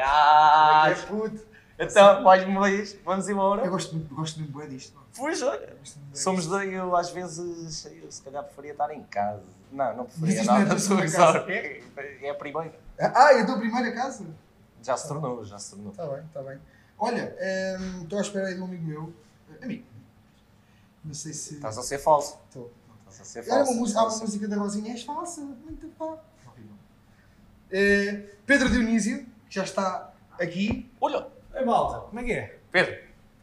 [0.00, 1.44] Ah, É puto.
[1.78, 3.68] então, mais uma vez, vamos Eu embora.
[3.68, 4.98] gosto muito, gosto muito bem disto.
[5.16, 9.42] Pois olha, Gosto somos dois, eu às vezes, eu se calhar preferia estar em casa.
[9.72, 11.50] Não, não preferia é a nada, segunda só- casa.
[11.52, 11.82] é,
[12.22, 12.74] é a primeira.
[12.98, 14.24] Ah, é a tua primeira casa?
[14.82, 15.90] Já se tornou, já se tornou.
[15.90, 16.58] Está bem, está bem.
[16.98, 17.36] Olha,
[17.80, 19.12] hum, estou à espera aí de um amigo meu.
[19.60, 19.84] Eh, Amigo.
[21.04, 21.54] Não sei se.
[21.54, 22.38] Estás a ser falso.
[22.48, 22.70] Estou.
[23.08, 23.72] Estás a ser Era falso.
[23.72, 26.16] uma música, há uma a música da Rosinha, és falsa, muito pá.
[27.70, 30.90] Eh, Pedro Dionísio, já está aqui.
[31.00, 32.58] Olha, Ei malta, como é que é?
[32.70, 32.94] Pedro,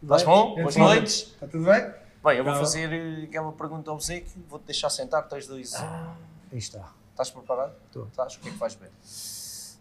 [0.01, 0.55] estás bom?
[0.55, 1.31] Boas noites.
[1.33, 1.81] Está tudo bem?
[2.23, 2.59] Bem, eu vou Não.
[2.59, 5.73] fazer eh, aquela pergunta ao obsequio, vou-te deixar sentar, tens dois.
[5.75, 6.91] Aí está.
[7.11, 7.73] Estás preparado?
[7.87, 8.07] Estou.
[8.07, 8.35] Estás?
[8.35, 8.91] O que é que vais beber?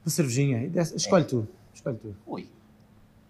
[0.05, 0.71] Uma cervejinha.
[0.95, 1.47] Escolhe tu.
[1.73, 2.15] Escolhe tu.
[2.27, 2.51] Ui,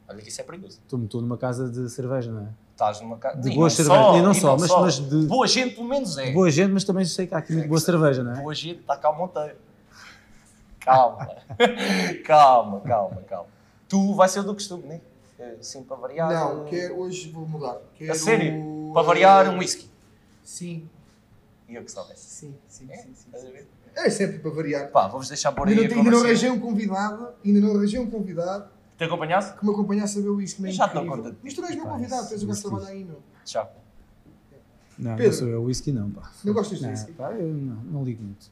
[0.09, 0.79] olha que isso é perigoso.
[0.83, 2.49] Estou estou numa casa de cerveja, não é?
[2.73, 3.41] Estás numa casa.
[3.41, 4.05] De boas não cervejas.
[4.07, 6.27] só, E não e só, mas- mas de- Boa gente, pelo menos é.
[6.27, 8.43] De boa gente, mas também sei que há aqui muito boa cerveja, não é?
[8.43, 9.57] Boa gente, está cá o Monteiro.
[10.85, 11.29] Calma.
[12.25, 13.49] calma, calma, calma.
[13.89, 15.01] Tu vais ser do costume, né?
[15.39, 16.31] Eh, Sim, para variar.
[16.33, 17.79] Não, quero, hoje vou mudar.
[17.97, 18.91] Quero, A sério?
[18.93, 19.89] Para variar, um whisky.
[20.43, 20.89] Sim,
[21.69, 22.21] E eu que soubesse.
[22.27, 22.97] sim, sim, É?
[22.97, 23.15] sim.
[23.15, 23.53] sim, sim.
[23.97, 24.91] É sempre para variar.
[24.91, 28.11] Pá, vamos deixar por aí Ainda ainda não arranjei um convidado, ainda não arranjei um
[28.11, 28.69] convidado
[28.99, 29.57] Te acompanhaste?
[29.59, 30.63] que me acompanhasse a ver o whisky.
[30.63, 31.11] mas é Já incrível.
[31.17, 31.37] conta.
[31.43, 32.69] Mas tu não és meu convidado, tu és o gajo que whisky.
[32.69, 33.17] trabalha aí, não?
[33.47, 33.69] Já.
[34.99, 35.33] Não, Pedro.
[35.33, 35.63] não sou eu.
[35.65, 36.31] Whisky não, pá.
[36.45, 37.13] Não gostas de whisky?
[37.13, 38.47] pá, eu não, não ligo muito.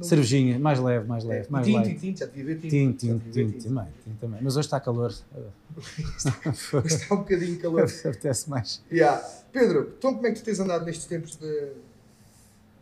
[0.00, 2.00] Não- Cervejinha, mais leve, mais leve, mais tinto, light.
[2.00, 2.70] tinto, já devia ver tinto.
[2.70, 4.40] Tinto, tinto, ver tinto, também, tinto também.
[4.42, 5.12] Mas hoje está calor.
[6.84, 7.82] Está um bocadinho calor.
[8.04, 8.82] Apetece mais.
[8.90, 9.22] Yeah.
[9.52, 11.72] Pedro, então como é que tu tens andado nestes tempos de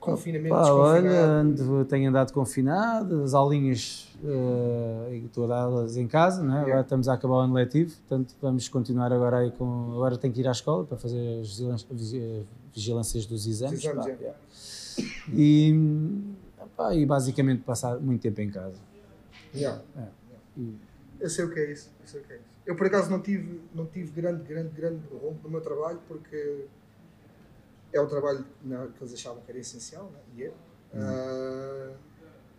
[0.01, 6.43] confinamento, Pá, olha, ando, tenho andado confinado, as aulinhas eh, estou a dá-las em casa,
[6.43, 6.61] não é?
[6.63, 9.91] agora estamos a acabar o ano letivo, portanto vamos continuar agora aí com.
[9.93, 13.81] Agora tenho que ir à escola para fazer as vigi- vigilâncias dos exames.
[13.81, 14.17] Os exames, pá, é.
[14.21, 14.39] yeah.
[15.35, 15.75] E,
[16.79, 18.79] pá, e basicamente passar muito tempo em casa.
[19.55, 19.83] Yeah.
[19.97, 20.07] É.
[20.57, 20.79] E-
[21.21, 21.91] Eu sei o que é isso.
[22.01, 22.45] Eu sei o que é isso.
[22.65, 26.67] Eu por acaso não tive, não tive grande, grande, grande rompo no meu trabalho porque
[27.93, 28.45] é o trabalho
[28.95, 30.19] que eles achavam que era essencial, né?
[30.37, 30.53] e é.
[30.95, 31.93] Ah,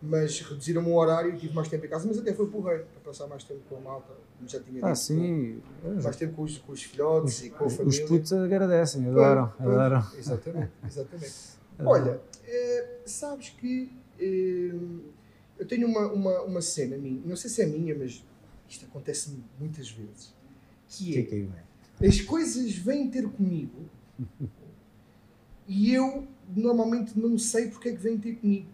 [0.02, 3.02] mas reduziram o horário e tive mais tempo em casa, mas até foi porreiro para
[3.12, 4.98] passar mais tempo com a malta, como já tinha Ah, dito.
[5.00, 5.62] sim.
[6.04, 8.04] Mais tempo com os, com os filhotes e com a Os, família.
[8.04, 10.04] os putos agradecem, adoram, adoram.
[10.18, 11.34] Exatamente, exatamente.
[11.86, 17.66] Olha, eh, sabes que eu tenho uma, uma, uma cena minha, não sei se é
[17.66, 18.24] minha, mas
[18.68, 20.34] isto acontece muitas vezes,
[20.88, 21.50] que Que é, que
[22.02, 23.90] é, as coisas vêm ter comigo
[25.68, 28.68] e eu normalmente não sei porque é que vêm ter comigo,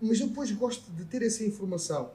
[0.00, 2.10] mas eu depois gosto de ter essa informação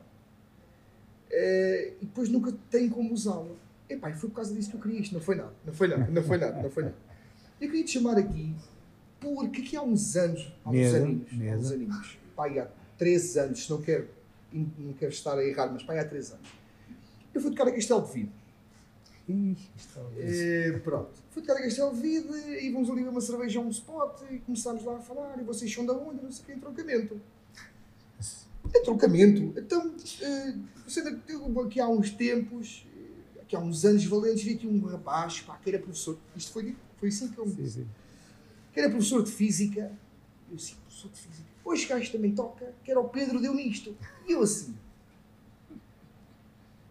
[1.30, 3.56] eh, e depois nunca tenho como usá-la.
[3.90, 6.08] Epá, foi por causa disso que eu queria isto, não foi nada, não foi nada,
[6.10, 6.96] não foi nada, não foi nada.
[7.60, 8.56] Eu queria te chamar aqui
[9.20, 13.40] porque aqui há uns anos, há uns aninhos, há uns aninhos, pá, aí há 13
[13.40, 14.08] anos, não quero,
[14.52, 16.48] não quero estar a errar, mas pá, aí há 13 anos,
[17.34, 18.32] eu fui tocar a Castelo de Vida.
[19.30, 19.56] Ih,
[20.18, 21.12] é- Eh, pronto.
[21.30, 24.22] Fui tocar a Castelo de Vida e vamos ali beber uma cerveja a um spot
[24.32, 26.24] e começámos lá a falar e vocês são da onde?
[26.24, 27.22] Não sei o que, entroncamento.
[28.76, 29.60] Entroncamento.
[29.60, 30.54] Então, eh,
[30.88, 32.86] você, eu, aqui há uns tempos,
[33.38, 36.52] eh, aqui há uns anos valentes, vi aqui um rapaz, pá, que era professor, isto
[36.52, 37.86] foi, foi assim que eu me disse,
[38.74, 39.92] que era professor de Física.
[40.50, 41.51] Eu assim, professor de Física.
[41.64, 43.96] Hoje gajo também toca, que era o Pedro deu nisto.
[44.28, 44.76] E eu assim,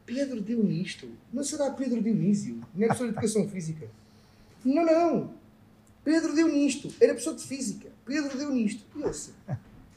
[0.07, 1.09] Pedro deu nisto?
[1.33, 2.61] Não será Pedro Dionísio?
[2.75, 3.89] Não é professor de Educação Física?
[4.65, 5.31] Não, não.
[6.03, 6.89] Pedro deu nisto.
[7.01, 7.89] Era professor de Física.
[8.05, 8.85] Pedro deu nisto.
[8.97, 9.33] E eu assim,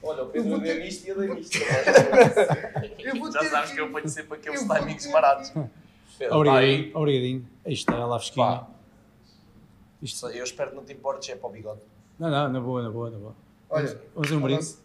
[0.05, 1.57] Olha, o Eu vou Pedro ter- deu nisto e eu dei nisto.
[2.99, 5.49] Eu vou Já ter sabes que- que eu ponho sempre aqueles timings ter barados.
[6.19, 7.47] Pedro, Obrigadinho, obrigadinho.
[7.65, 8.45] Aí está, ela fresquinha.
[8.45, 8.67] Pá.
[10.01, 11.79] Isto- Eu espero que não te importes, é para o bigode.
[12.19, 13.35] Não, não, na boa, na boa, na boa.
[13.73, 14.75] Olha, Vamos fazer um brinde.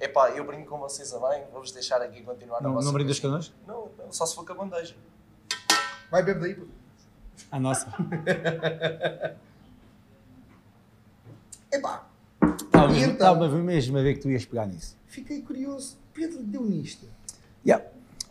[0.00, 2.92] Epá, eu brinco com vocês a bem, vou-vos deixar aqui continuar na Não, vossa não
[2.92, 3.52] brindas coisinha.
[3.52, 3.54] connosco?
[3.98, 4.94] Não, não, só se for com a bandeja.
[6.10, 6.54] vai bebe daí.
[6.54, 6.70] puto.
[7.50, 7.86] A nossa.
[11.72, 12.06] Epá,
[12.42, 13.34] Estava E mesmo, então?
[13.34, 14.96] estava mesmo a ver que tu ias pegar nisso.
[15.06, 15.96] fiquei curioso.
[16.12, 17.08] Pedro deu nisto.
[17.64, 17.84] Yeah.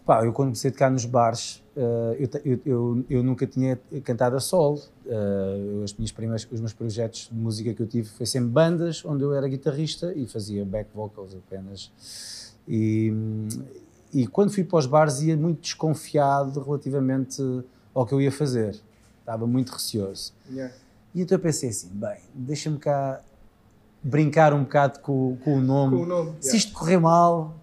[0.06, 3.80] Pá, eu quando comecei a tocar nos bares, eh, eu, eu, eu, eu nunca tinha
[4.04, 4.82] cantado a solo.
[5.06, 9.06] Eh, as minhas primeiras, os meus projetos de música que eu tive foi sempre bandas,
[9.06, 12.56] onde eu era guitarrista e fazia back vocals apenas.
[12.68, 13.14] E,
[14.14, 17.42] e quando fui para os bares ia muito desconfiado relativamente
[17.94, 18.80] ao que eu ia fazer.
[19.20, 20.34] Estava muito receoso.
[20.50, 20.74] Yeah.
[21.14, 23.22] E então eu pensei assim, bem, deixa-me cá
[24.02, 25.98] brincar um bocado com, com o nome.
[25.98, 26.34] Com o nome.
[26.40, 27.56] Se isto correr mal,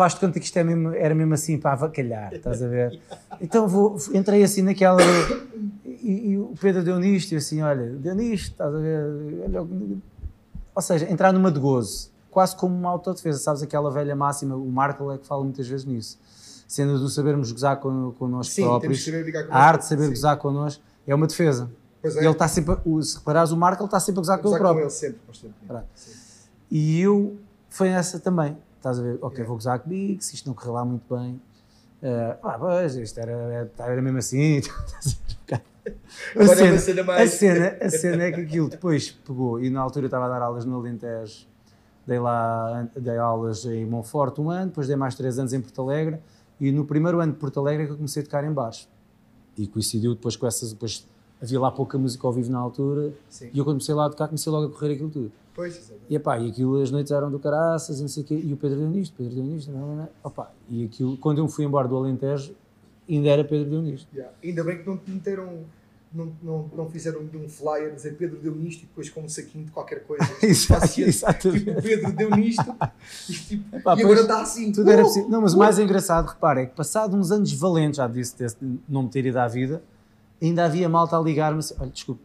[0.00, 2.98] faz-te conta que isto é mesmo- era mesmo assim para avacalhar, estás a ver?
[3.38, 4.98] Então vou, entrei assim naquela.
[5.84, 9.04] E, e o Pedro deu nisto, e eu assim, olha, deu nisto, estás a ver?
[10.74, 14.70] Ou seja, entrar numa de gozo, quase como uma autodefesa, sabes aquela velha máxima, o
[14.72, 16.18] Markle é que fala muitas vezes nisso.
[16.66, 20.10] cena do sabermos gozar con, connosco Sim, próprios, saber com a arte de saber Sim.
[20.10, 21.70] gozar connosco, é uma defesa.
[22.00, 22.20] Pois é.
[22.20, 24.58] Ele está sempre, se reparares o Marco, ele está sempre a gozar com ele Gozar
[24.58, 24.84] com próprio.
[24.84, 25.18] ele sempre.
[25.94, 26.12] Sim.
[26.70, 27.36] E eu,
[27.68, 28.56] foi essa também.
[28.80, 29.18] Estás a ver?
[29.20, 31.34] Ok, vou gozar comigo, se isto não correr lá muito bem.
[32.02, 34.56] Uh, ah, pois, isto era, era, era mesmo assim.
[34.56, 35.20] estás
[36.34, 40.04] a é cena, a, cena, a cena é que aquilo depois pegou, e na altura
[40.04, 41.46] eu estava a dar aulas no Alentejo,
[42.06, 45.82] dei lá dei aulas em Monforte um ano, depois dei mais três anos em Porto
[45.82, 46.18] Alegre,
[46.58, 48.88] e no primeiro ano de Porto Alegre é que eu comecei a tocar em bares.
[49.58, 51.06] E coincidiu depois com essas, depois
[51.42, 53.50] havia lá pouca música ao vivo na altura, Sim.
[53.52, 55.32] e eu quando comecei lá a tocar comecei logo a correr aquilo tudo.
[55.54, 56.04] Pois, exatamente.
[56.08, 58.52] E, epá, e aquilo, as noites eram do caraças e não sei o quê, e
[58.52, 60.08] o Pedro deu nisto, Pedro deu nisto, não, não, não.
[60.22, 62.54] Opá, e aquilo, quando eu fui embora do Alentejo,
[63.08, 64.08] ainda era Pedro deu nisto.
[64.14, 64.32] Yeah.
[64.42, 65.64] Ainda bem que não te meteram.
[66.12, 69.28] Não, não, não fizeram de um flyer dizer Pedro deu nisto e depois com um
[69.28, 70.24] saquinho de qualquer coisa.
[70.42, 71.06] Exato, Fácil.
[71.06, 71.64] exatamente.
[71.66, 72.76] Tipo, Pedro deu nisto
[73.28, 74.72] e, tipo, Epá, e agora está assim.
[74.72, 75.04] Tudo era Uh!
[75.04, 75.28] possível.
[75.28, 78.56] Não, mas o mais engraçado, repara, é que passado uns anos valentes, já disse desse,
[78.60, 79.84] de não me ter ido à vida,
[80.42, 82.20] ainda havia malta a ligar-me assim, olha, desculpe,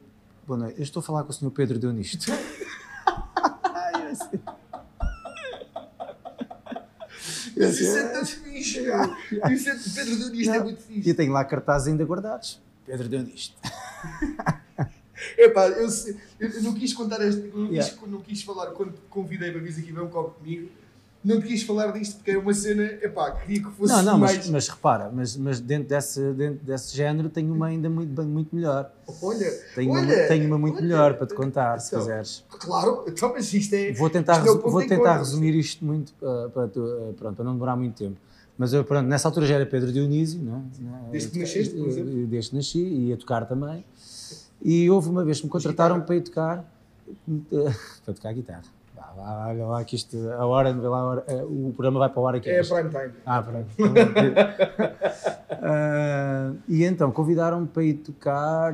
[0.48, 2.26] boa noite, eu estou a falar com o senhor Pedro deu nisto.
[7.58, 8.80] Assim, é tão fixe.
[9.52, 11.10] Isso é, Pedro deu nisto, é muito E fixe.
[11.10, 12.62] eu tenho lá cartazes ainda guardados.
[12.86, 13.56] Pedro deu nisto.
[15.38, 15.88] Epá, eu,
[16.40, 18.08] eu, eu não quis contar este, não, quis, Yeah.
[18.08, 20.70] não quis falar, quando convidei para vir aqui beber um copo comigo,
[21.26, 24.38] não quis falar disto porque é uma cena, epá, queria que fosse Não, não, mais...
[24.38, 28.56] mas, mas repara, mas, mas dentro, desse, dentro desse género tenho uma ainda muito, muito
[28.56, 28.92] melhor.
[29.22, 30.84] Olha, Tenho, uma, olha, tenho uma muito olha.
[30.84, 32.44] melhor para te contar, se Então, quiseres.
[32.50, 33.92] Claro, então, mas isto é...
[33.94, 37.54] Vou tentar, é vou tentar resumir isto muito uh, para, tu- uh, pronto, para não
[37.54, 38.18] demorar muito tempo.
[38.58, 41.12] Mas eu, pronto, nessa altura já era Pedro Dionísio, não é?
[41.12, 42.28] Desde que nasceste, por exemplo?
[42.28, 43.84] Desde que nasci, e ia tocar também.
[44.62, 46.60] E houve uma vez que me contrataram para ir tocar,
[47.28, 47.44] uh,
[48.06, 48.64] para tocar guitarra.
[49.16, 52.20] Vá, olha lá que isto, a hora, vê lá hora, uh, o programa vai para
[52.20, 52.50] o ar aqui.
[52.50, 53.14] É prime time.
[53.26, 53.68] Ah, pronto.
[55.68, 58.74] Ah, e então convidaram-me para ir tocar.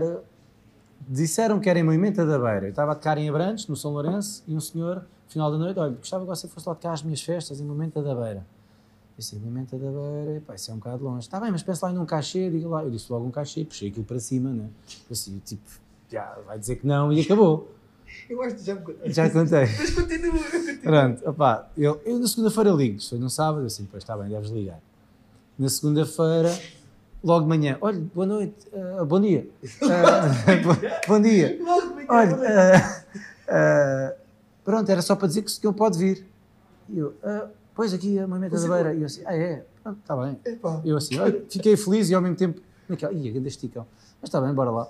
[1.07, 2.65] Disseram que era em Moimenta da Beira.
[2.65, 5.57] Eu estava a tocar em Abrantes, no São Lourenço, e um senhor, no final da
[5.57, 8.39] noite, olha, gostava que você fosse lá tocar as minhas festas em Moimenta da Beira.
[8.39, 11.19] Eu disse, Moimenta da Beira, pá, isso é um bocado longe.
[11.19, 12.83] Está bem, mas pensa lá em um cachê, diga lá.
[12.83, 14.67] Eu disse logo um cachê, puxei aquilo para cima, né?
[15.09, 15.69] Assim, tipo,
[16.09, 17.69] já, vai dizer que não e acabou.
[18.29, 19.11] Eu acho que já me contaste.
[19.13, 19.65] Já contei.
[19.77, 20.77] Mas continua, continua.
[20.81, 24.49] Pronto, opá, eu, eu na segunda-feira ligo, foi no sábado, assim, pois está bem, deves
[24.51, 24.79] ligar.
[25.59, 26.57] Na segunda-feira,
[27.23, 29.47] logo de manhã, olha, boa noite, ah, bom dia,
[30.63, 33.05] bo- bom dia, Logo de manhã, olha,
[33.47, 34.13] ah,
[34.63, 36.25] pronto, era só para dizer que o senhor pode vir.
[36.89, 37.13] E eu,
[37.75, 40.39] pois aqui a Moimenta da Beira, e eu assim, ah é, pronto, está bem.
[40.45, 40.81] Epá.
[40.83, 43.85] Eu assim, olha, fiquei feliz e ao mesmo tempo, naquela, ia, grande esticão,
[44.21, 44.87] mas está bem, bora lá.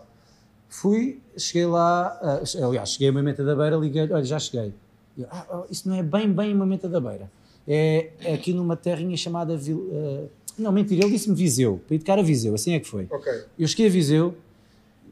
[0.73, 4.73] Fui, cheguei lá, ah, aliás, cheguei a Moimenta da Beira, liguei olha, já cheguei.
[5.18, 7.29] Eu, ah, oh, isso não é bem, bem Moimenta da Beira.
[7.68, 9.57] É, é aqui numa terrinha chamada.
[9.57, 10.27] Vil, ah,
[10.57, 13.06] não, mentira, ele disse-me Viseu, para tocar a Viseu, assim é que foi.
[13.12, 13.31] Ok.
[13.59, 14.33] Eu cheguei a Viseu,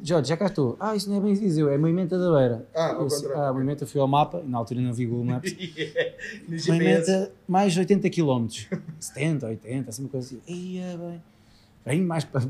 [0.02, 0.78] Jorge, já cá estou.
[0.80, 2.66] Ah, isso não é bem Viseu, é Moimenta da Beira.
[2.74, 3.42] Ah, ao Eu contrário.
[3.44, 5.52] ah, Moimenta fui ao mapa, na altura não vi Google Maps.
[5.52, 6.70] GPS.
[6.70, 8.48] Moimenta, mais 80 km.
[8.98, 10.42] 70, 80, assim uma coisa assim.
[10.48, 11.22] Ia bem.
[11.86, 12.42] Bem mais para.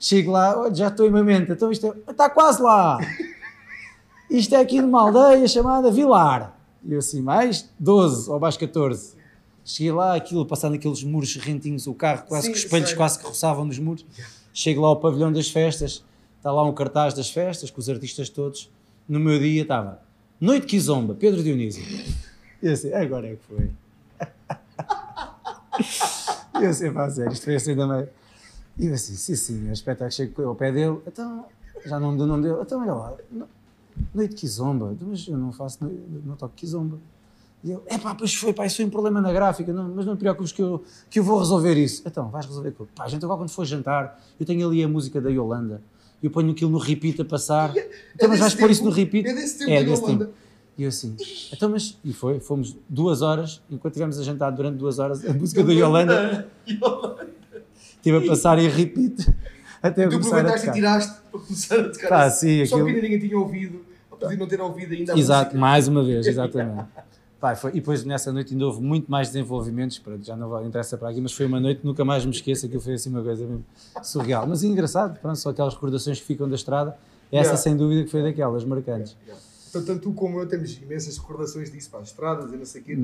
[0.00, 2.98] Chego lá, já estou em Moimenta, então isto é, está quase lá.
[4.30, 6.56] Isto é aqui numa aldeia chamada Vilar.
[6.84, 9.16] E eu assim, mais 12 ou mais 14.
[9.64, 12.96] Cheguei lá, aquilo, passando aqueles muros rentinhos, o carro quase Sim, que os espelhos sei.
[12.96, 14.04] quase que roçavam nos muros.
[14.54, 16.04] Chego lá ao pavilhão das festas,
[16.36, 18.70] está lá um cartaz das festas, com os artistas todos.
[19.08, 20.00] No meu dia estava
[20.40, 21.82] Noite Kizomba, Pedro Dionísio.
[22.62, 23.70] E eu assim, agora é que foi.
[26.60, 28.08] E eu assim, pá, sério, isto foi assim também.
[28.78, 31.44] E eu assim, sim, sim, o espetáculo chego ao pé dele, então,
[31.84, 33.48] já não me deu o nome dele, então olha lá, no-
[34.14, 35.78] noite Kizomba, mas eu não faço,
[36.24, 36.98] não toco Kizomba.
[37.64, 40.06] E ele, é pá, pois foi, pá, isso foi um problema na gráfica, não, mas
[40.06, 42.02] não te preocupes que eu, que eu vou resolver isso.
[42.06, 45.20] Então, vais resolver com Pá, gente, agora quando for jantar, eu tenho ali a música
[45.20, 45.82] da Yolanda,
[46.22, 47.74] eu ponho aquilo no repeat a passar.
[48.14, 48.90] Então, mas desse vais pôr isso tempo?
[48.90, 49.26] no repeat?
[49.28, 50.24] É desse tempo É, desse Yolanda.
[50.26, 50.36] tempo.
[50.76, 51.16] E eu assim,
[51.52, 55.32] então, mas, e foi, fomos duas horas, enquanto estivemos a jantar durante duas horas, a
[55.34, 56.48] música da Yolanda
[58.10, 59.34] estive a passar em repeat
[59.82, 60.72] até eu Tu começar a aproveitaste e tocar.
[60.74, 62.08] tiraste para começar a tocar.
[62.08, 62.48] Pá, assim.
[62.48, 65.56] sim, Só aquilo- que ainda ninguém tinha ouvido, ou podia não ter ouvido ainda Exato,
[65.56, 66.84] mais uma vez, exatamente.
[67.40, 70.98] Pá, foi, e depois nessa noite ainda houve muito mais desenvolvimentos, pronto, já não interessa
[70.98, 73.46] para aqui, mas foi uma noite nunca mais me esqueço, aquilo foi assim uma coisa
[73.46, 73.64] mesmo
[74.02, 74.44] surreal.
[74.44, 76.96] Mas engraçado, pronto, só aquelas recordações que ficam da estrada,
[77.30, 77.56] essa Yeah.
[77.58, 79.16] sem dúvida que foi daquelas marcantes.
[79.24, 79.40] Yeah.
[79.70, 82.80] Então, tanto tu como eu temos imensas recordações disso, para as estradas e não sei
[82.80, 82.96] o quê.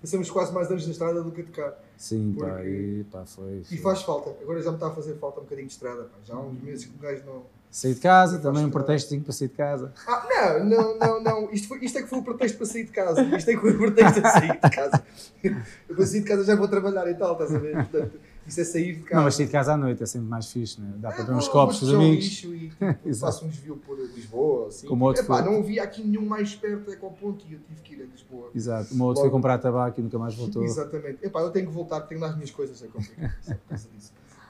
[0.00, 1.74] Passamos quase mais anos na estrada do que a tocar.
[1.96, 3.62] Sim, pá, Porque- e pá, foi.
[3.70, 4.30] E faz falta.
[4.42, 6.04] Agora já me está a fazer falta um bocadinho de estrada.
[6.04, 6.16] pá.
[6.24, 7.42] Já há uns meses que o gajo não.
[7.70, 9.92] Saí de casa, Faz também um pretextinho para sair de casa.
[10.08, 11.52] Ah, não, não, não, não.
[11.52, 13.22] Isto, foi, isto é que foi o pretexto para sair de casa.
[13.22, 15.04] Isto é que foi o pretexto para sair de casa.
[15.44, 17.74] Eu para sair de casa já vou trabalhar e tal, estás a ver?
[17.76, 18.18] Portanto,
[18.50, 19.16] isso é sair de casa.
[19.16, 20.92] Não, mas sair de casa à noite é sempre mais fixe, né?
[20.98, 22.24] Dá para É, beber uns copos vou com os puxar um amigos.
[22.24, 22.68] lixo e
[23.02, 24.68] tipo, faço um desvio por Lisboa.
[24.68, 24.86] Assim.
[24.86, 25.50] Como outro Epá, foi.
[25.52, 28.06] não havia aqui nenhum mais perto é ao ponto e eu tive que ir a
[28.06, 28.50] Lisboa.
[28.54, 28.94] Exato.
[28.94, 30.62] Uma outra foi comprar tabaco e nunca mais voltou.
[30.62, 31.24] Exatamente.
[31.24, 33.38] Epá, eu tenho que voltar, tenho lá as minhas coisas a comprar.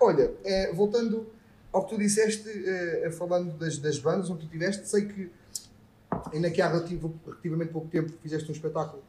[0.00, 1.26] Olha, eh, voltando
[1.72, 5.30] ao que tu disseste, eh, falando das, das bandas onde tu tiveste, sei que
[6.32, 9.02] ainda que há relativo, relativamente pouco tempo fizeste um espetáculo,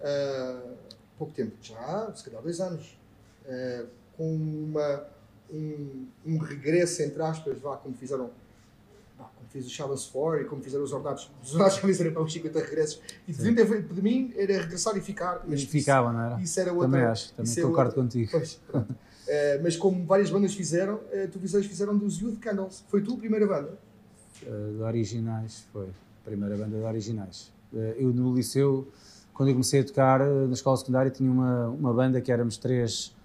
[0.00, 0.56] eh,
[1.18, 2.96] pouco tempo, já, se calhar dois anos,
[3.44, 3.84] eh,
[4.16, 5.04] com uma,
[5.52, 8.30] um, um regresso, entre aspas, vá, como fizeram
[9.18, 12.12] pá, como fiz o Challenge 4 e como fizeram os ordenados, os ordenados já fizeram
[12.12, 16.12] para os 50 regressos, e ter de mim era regressar e ficar, Mas isso- ficava,
[16.12, 16.40] não era?
[16.40, 16.88] isso era outra.
[16.88, 18.30] Também acho, também é concordo outra- contigo.
[18.30, 18.60] Pois.
[19.28, 22.84] Eh, mas como várias bandas fizeram, uh, tu fizeram, fizeram dos Youth Candles.
[22.88, 23.76] Foi tu a primeira banda?
[24.40, 25.88] Uh, de originais, foi.
[26.24, 27.52] Primeira banda de originais.
[27.72, 28.86] Uh, eu no liceu,
[29.34, 32.56] quando eu comecei a tocar, uh, na escola secundária, tinha uma, uma banda que éramos
[32.56, 33.15] três,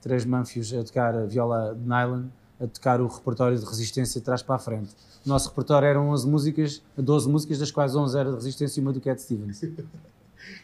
[0.00, 2.24] três manfios a tocar a viola de nylon,
[2.60, 4.90] a tocar o repertório de resistência de trás para a frente.
[5.24, 8.82] O nosso repertório eram 11 músicas, 12 músicas, das quais 11 era de resistência e
[8.82, 9.62] uma do Cat Stevens.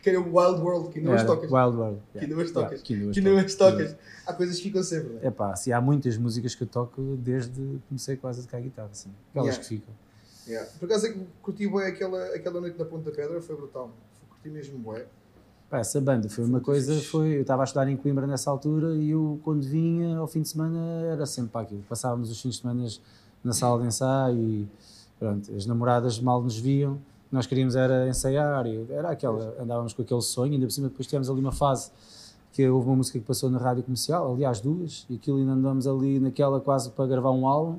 [0.03, 1.51] Que era o Wild World, que hoje Era tocas.
[1.51, 2.01] Wild World.
[2.13, 2.83] Que ainda hoje tocas.
[2.83, 3.09] que toco.
[3.29, 3.97] hoje tocas.
[4.27, 5.31] Há coisas que ficam sempre, não é?
[5.31, 8.89] Pá, assim, há muitas músicas que eu toco desde que comecei quase a tocar guitarra,
[8.91, 9.11] assim.
[9.31, 9.63] Aquelas Yeah.
[9.63, 9.95] que ficam.
[10.49, 10.71] Yeah.
[10.79, 13.91] Por acaso é que curti bem aquela, aquela noite na Ponta da Pedra, foi brutal.
[14.31, 15.05] Curti mesmo bué.
[15.69, 18.95] Pá, essa banda foi uma coisa, foi, eu estava a estudar em Coimbra nessa altura
[18.95, 20.79] e eu quando vinha ao fim de semana
[21.11, 21.83] era sempre para aquilo.
[21.89, 22.87] Passávamos os fins de semana
[23.43, 24.69] na sala de ensaio e
[25.19, 26.99] pronto, as namoradas mal nos viam,
[27.33, 31.05] nós queríamos era ensaiar, e era aquela, andávamos com aquele sonho, ainda por cima depois
[31.07, 31.91] tivemos ali uma fase
[32.53, 35.89] que houve uma música que passou na rádio comercial, aliás duas, e aquilo ainda andamos
[35.89, 37.79] ali naquela quase para gravar um álbum.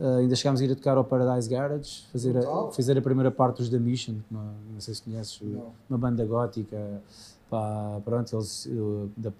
[0.00, 3.30] Ah, ainda chegámos a ir a tocar ao Paradise Garage, fazer a, fazer a primeira
[3.32, 5.72] parte dos The Mission, uma- não sei se conheces, Não.
[5.90, 7.02] uma banda gótica,
[7.50, 8.68] pá, pronto, eles,
[9.16, 9.32] da-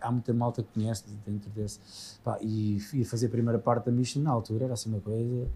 [0.00, 1.80] há muita malta que conhece dentro desse,
[2.22, 5.48] pá, e, e fazer a primeira parte da Mission na altura era assim uma coisa,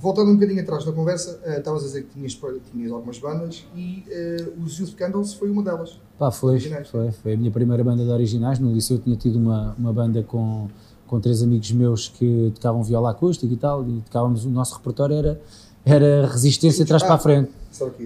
[0.00, 2.38] Voltando um bocadinho atrás na conversa, eh, estavas a dizer que tinhas,
[2.70, 5.98] tinhas algumas bandas e eh, os Youth Candles foi uma delas.
[6.16, 6.88] pá, foi, Originais.
[6.88, 9.92] foi, foi a minha primeira banda de originais, no liceu eu tinha tido uma, uma
[9.92, 10.68] banda com,
[11.08, 15.16] com três amigos meus que tocavam viola acústica e tal, e tocávamos, o nosso repertório
[15.16, 15.40] era,
[15.84, 17.50] era resistência atrás para a frente,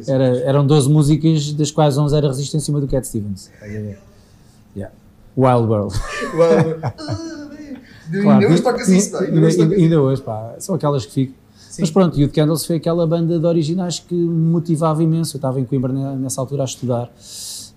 [0.06, 3.76] era, eram 12 músicas, das quais 11 era resistência e uma do Cat Stevens, Estás
[3.76, 3.98] a ver?
[4.76, 4.94] Yeah.
[5.36, 5.94] Wild World.
[8.12, 9.20] Ainda hoje tocas isso, pá.
[9.24, 11.34] Ainda hoje pá, são aquelas que ficam.
[11.70, 11.82] Sim.
[11.82, 15.36] Mas pronto, Youth Candles foi aquela banda de originais que me motivava imenso.
[15.36, 17.10] Eu estava em Coimbra ne- nessa altura a estudar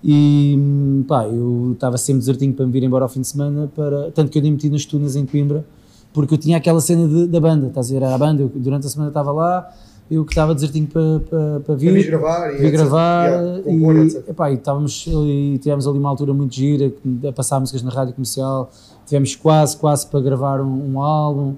[0.07, 4.12] e pá, eu estava sempre desertinho para me vir embora ao fim de semana, para,
[4.12, 5.65] tanto que eu nem meti nas tunas em Coimbra,
[6.13, 8.03] porque eu tinha aquela cena de- da banda, estás a ver?
[8.05, 9.67] Era a banda, eu, durante a semana estava lá,
[10.09, 11.88] eu que estava desertinho para, para, para vir.
[11.91, 12.71] Para vir gravar e etc.
[12.71, 13.29] gravar
[13.65, 16.93] e, epá, e estávamos e tivemos ali uma altura muito gira
[17.27, 18.69] a passar músicas na rádio comercial
[19.07, 21.55] tivemos quase quase para gravar um, um álbum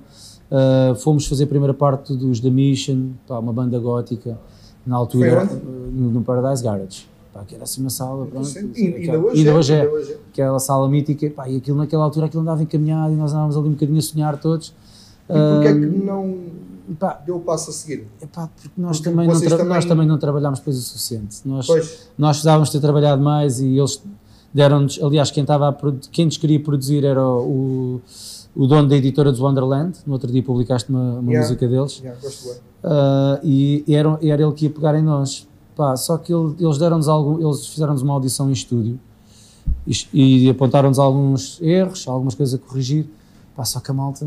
[0.50, 4.40] Uh, fomos fazer a primeira parte dos The Mission pá, uma banda gótica
[4.86, 5.44] na altura
[5.92, 7.06] no, no Paradise Garage
[7.38, 9.74] pá, que era assim uma sala pronto, Sim, assim, Ainda aquela- hoje ainda é, hoje
[9.74, 10.18] é ainda hoje é.
[10.32, 13.68] aquela sala mítica pá, e aquilo naquela altura aquilo andava encaminhado e nós andávamos ali
[13.70, 14.74] um bocadinho a sonhar todos
[15.30, 16.36] E porquê é que Uh, não
[17.00, 18.08] pá, deu o passo a seguir?
[18.22, 21.68] epá, porque nós, Porque também não também- nós também não trabalhámos depois o suficiente nós
[21.68, 24.02] Pois, nós precisávamos ter trabalhado mais e eles
[24.54, 25.78] deram-nos, aliás, quem, estava
[26.12, 28.02] quem nos queria produzir era o,
[28.56, 31.48] o dono da editora dos Wonderland, no outro dia publicaste uma, uma Yeah.
[31.48, 32.58] música deles, já, gosto bem.
[32.86, 35.46] ah, e era, era ele que ia pegar em nós.
[35.78, 39.00] Pá, só que ele- eles deram-nos algum, eles fizeram-nos uma audição em estúdio
[39.86, 43.06] e, e apontaram-nos alguns erros, algumas coisas a corrigir.
[43.56, 44.26] Pá, só que a malta,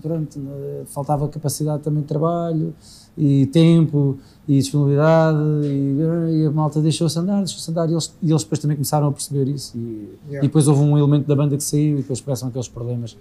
[0.00, 0.40] pronto,
[0.86, 2.74] faltava capacidade também de trabalho
[3.16, 4.16] e tempo
[4.48, 5.96] e disponibilidade e,
[6.42, 9.12] e a malta deixou-se andar, deixou-se andar e eles, e eles depois também começaram a
[9.12, 9.80] perceber isso e,
[10.28, 10.38] Yeah.
[10.38, 13.16] e depois houve um elemento da banda que saiu e depois começam aqueles problemas.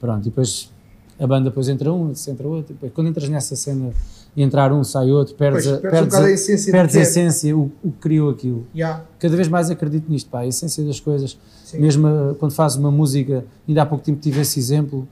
[0.00, 0.70] Pronto, e depois
[1.18, 3.90] a banda depois entra um, entra outro, depois, quando entras nessa cena
[4.36, 6.72] e entrar um, sai outro, perdes, Pois, a, perdes um perdes, bocado a, a essência
[6.72, 7.02] perdes a é.
[7.02, 8.66] essência, o, o que criou aquilo.
[8.74, 11.36] Yeah, Cada vez mais acredito nisto, pá, a essência das coisas.
[11.64, 11.80] sim.
[11.80, 15.08] Mesmo uh, quando fazes uma música, ainda há pouco tempo tive esse exemplo,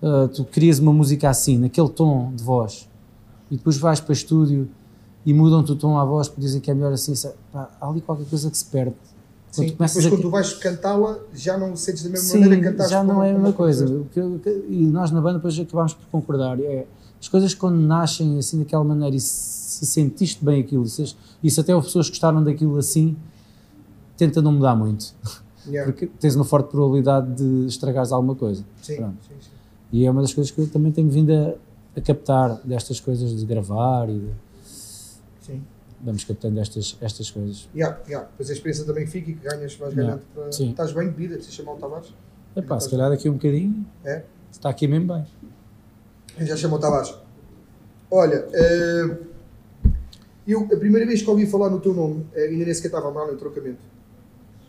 [0.00, 2.88] uh, tu crias uma música assim, naquele tom de voz,
[3.50, 4.68] e depois vais para estúdio
[5.26, 7.12] e mudam-te o tom à voz porque dizem que é melhor assim,
[7.52, 8.94] pá, há ali qualquer coisa que se perde.
[9.54, 12.56] Quando Sim, depois a- quando tu vais cantá-la, já não sentes da mesma Sim, maneira
[12.62, 14.04] que cantaste já não é a mesma coisa.
[14.12, 16.60] que- E nós na banda depois acabámos por concordar.
[16.60, 16.86] É,
[17.20, 21.50] as coisas quando nascem assim daquela maneira e se sentiste bem aquilo, e se, e
[21.50, 23.16] se até as pessoas gostaram daquilo assim,
[24.16, 25.14] tenta não mudar muito.
[25.66, 25.90] Yeah.
[25.92, 28.64] porque tens uma forte probabilidade de estragares alguma coisa.
[28.80, 29.02] Sim, sim,
[29.40, 29.50] sim.
[29.92, 31.54] E é uma das coisas que eu também tenho vindo a,
[31.96, 34.26] a captar destas coisas de gravar e de.
[36.00, 37.68] Vamos captando estas, estas coisas.
[37.74, 38.28] Yeah, yeah.
[38.30, 40.14] Depois a experiência também fica e que ganhas, vais Yeah.
[40.16, 40.22] ganhando.
[40.34, 40.52] Para...
[40.52, 40.70] Sim.
[40.70, 42.14] Estás bem de vida, precisas chamar o Tavares.
[42.56, 44.22] Epá, se calhar daqui um bocadinho É?
[44.50, 45.24] está aqui mesmo bem.
[46.38, 47.14] Eu já chamou o Tavares.
[48.10, 49.16] Olha, eh,
[50.46, 53.10] eu, a primeira vez que ouvi falar no teu nome, eh, ainda nem sequer estava
[53.10, 53.78] mal em trocamento,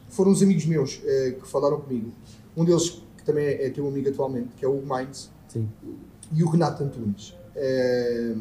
[0.09, 2.11] foram uns amigos meus eh, que falaram comigo.
[2.57, 5.69] Um deles, que também é, é teu amigo atualmente, que é o Hugo Minds, Sim.
[6.33, 7.33] e o Renato Antunes.
[7.55, 8.35] Eh,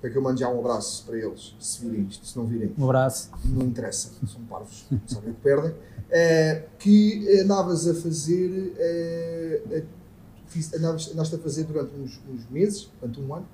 [0.00, 2.72] para que eu mande já um abraço para eles, se virem isto, se não virem.
[2.78, 3.30] Um abraço.
[3.44, 5.74] não interessa, são parvos, sabem o que perdem,
[6.10, 9.82] eh, que andavas a fazer, a-
[10.46, 13.46] fiz- andavas, andaste a fazer durante uns, uns meses, durante um ano,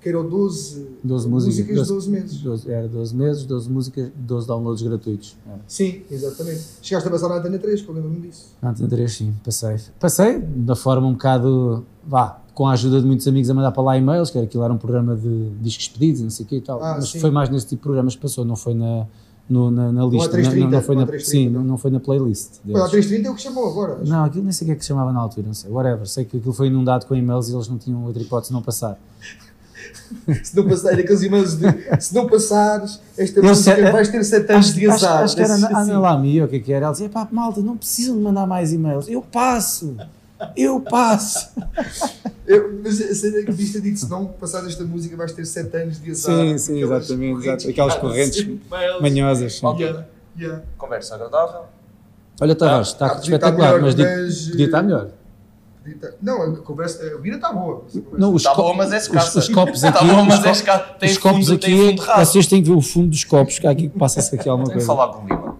[0.00, 1.66] que era o 12, 12 músicas.
[1.66, 2.38] de 12 meses.
[2.42, 5.34] 12, era 12 meses, 12 músicas, 12 downloads gratuitos.
[5.46, 5.60] Era.
[5.66, 6.62] Sim, exatamente.
[6.82, 8.54] Chegaste a passar na Antena 3, que eu lembro-me disso.
[8.60, 9.76] Na Antena 3, sim, passei.
[9.98, 13.82] Passei da forma um bocado, vá, com a ajuda de muitos amigos a mandar para
[13.82, 16.60] lá e-mails, que aquilo era um programa de discos pedidos, não sei o quê e
[16.60, 16.82] tal.
[16.82, 17.18] Ah, Mas sim.
[17.20, 19.06] foi mais nesse tipo de programas que passou, não foi na,
[19.50, 20.28] no- na, na lista.
[20.30, 21.30] 330, não, não foi na, há 330.
[21.30, 22.50] sim, não, não foi na playlist.
[22.64, 22.90] Pois, há deles.
[22.90, 23.98] 330 é o que chamou agora.
[24.00, 24.10] acho.
[24.10, 26.06] Não, aquilo nem sei o que é que chamava na altura, não sei, whatever.
[26.06, 28.62] Sei que aquilo foi inundado com e-mails e eles não tinham outra hipótese de não
[28.62, 28.98] passar.
[30.44, 31.66] Se não passar, daqueles e-mails de
[32.00, 35.22] se não passares, esta Eu música sei- vais ter 7 anos de acho, azar.
[35.24, 35.74] acho que era a assim.
[35.90, 36.84] Ana Lamy, ou o que é que era.
[36.86, 39.08] Ela dizia, pá, malta, não precisam de mandar mais e-mails.
[39.08, 39.94] Eu passo,
[40.56, 41.48] eu passo.
[42.46, 45.76] Eu, mas a cena que viste dito, se não passares esta música vais ter 7
[45.76, 46.36] anos de azar.
[46.36, 47.66] Sim, sim, Aquelas exatamente, correntes.
[47.68, 48.46] Aquelas que correntes.
[49.00, 49.54] Manhosas.
[49.54, 49.60] sim.
[49.62, 50.62] Malta, Yeah.
[50.76, 51.60] conversa agradável.
[52.40, 55.10] Olha, Tavares, está Ah, espetacular, mas, mas, podia estar melhor.
[56.20, 57.84] Não, a conversa, a vida está boa.
[58.18, 59.38] Não, os, Está co- boa, mas é escassa.
[59.38, 60.84] os, os copos Está aqui, boa, mas os, é escassa.
[60.98, 63.66] Tem os copos fundo- tem aqui, vocês têm que ver o fundo dos copos, que
[63.66, 65.00] há aqui que passa-se aqui alguma Tenho que coisa.
[65.04, 65.53] falar com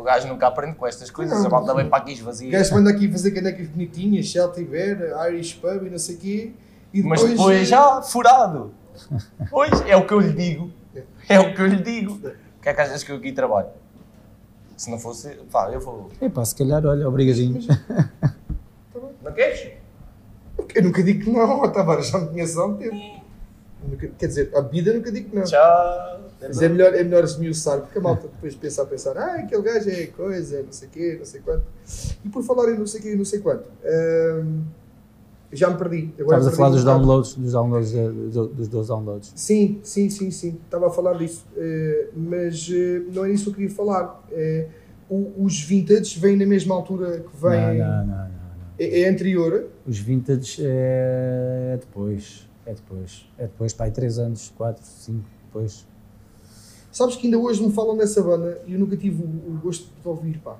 [0.00, 0.02] o.
[0.02, 1.38] O gajo nunca aprende com estas coisas.
[1.38, 1.46] Não.
[1.46, 2.50] A malta vem para aqui O esvazia.
[2.50, 6.52] gajo manda aqui fazer canecas bonitinhas, Celtic Bear, Irish Pub e não sei o quê.
[6.92, 8.72] E Mas depois, depois eh, já furado.
[9.50, 10.70] Pois, é o que eu lhe digo.
[11.28, 12.14] É o que eu lhe digo.
[12.14, 13.68] O que é que achas que eu aqui trabalho?
[14.76, 16.10] Se não fosse, pá, eu vou.
[16.20, 17.60] Epá, se calhar, olha, obrigadinho.
[19.22, 19.72] Não queres?
[20.74, 22.96] Eu nunca digo que não, Tavares, já me conheço há um tempo.
[24.18, 25.46] Quer dizer, a vida nunca digo que não.
[25.46, 26.20] Já.
[26.48, 29.62] Mas é melhor, é melhor esmiuçar, porque a malta depois pensa a pensar, ah, aquele
[29.62, 31.64] gajo é coisa, não sei o quê, não sei quanto.
[32.24, 34.62] E por falar em não sei o quê, não sei quanto, hum,
[35.52, 36.14] já me perdi.
[36.18, 39.32] Agora Estavas a falar dos downloads, dos downloads, eh, do- dos 12 downloads.
[39.34, 40.58] Sim, sim, sim, sim.
[40.64, 41.44] Estava a falar disso.
[41.56, 44.24] Eh, mas eh, não é isso que eu queria falar.
[45.08, 47.78] O- os vintage vêm na mesma altura que vêm.
[47.78, 48.30] Não, não, não, não.
[48.78, 49.66] É, é anterior.
[49.84, 53.26] Os vintage é depois, é depois.
[53.36, 55.84] É depois, pá, aí 3 anos, 4, 5, depois.
[56.92, 59.84] Sabes que ainda hoje me falam nessa banda e eu nunca tive o, o gosto
[59.84, 60.56] de ouvir, pá.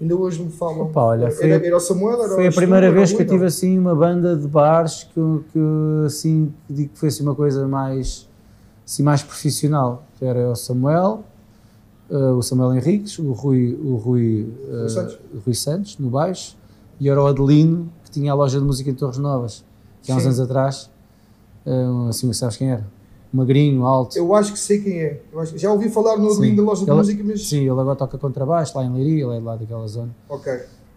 [0.00, 0.82] Ainda hoje me falam.
[0.82, 3.46] Opa, olha, foi era, era o Samuel, era Foi a primeira vez que eu tive
[3.46, 5.20] assim uma banda de bares que,
[5.52, 5.58] que
[6.06, 8.28] assim que digo que foi assim uma coisa mais
[8.86, 10.04] assim mais profissional.
[10.20, 11.24] Era o Samuel,
[12.08, 15.18] eh, o Samuel Henriques, o Rui, o Rui, Rui Santos.
[15.44, 16.56] Rui Santos no baixo
[17.00, 19.64] e era o Adelino que tinha a loja de música em Torres Novas,
[20.02, 20.88] que há uns anos atrás,
[21.66, 22.86] eh, assim, sabes quem era?
[23.32, 24.16] Magrinho, alto.
[24.16, 25.20] Eu acho que sei quem é.
[25.36, 26.54] Acho- já ouvi falar no Sim.
[26.54, 27.46] Da loja de Ele- música, mas.
[27.48, 30.10] Sim, ele agora toca contrabaixo lá em Leiria, ele é lá daquela zona.
[30.28, 30.52] Ok.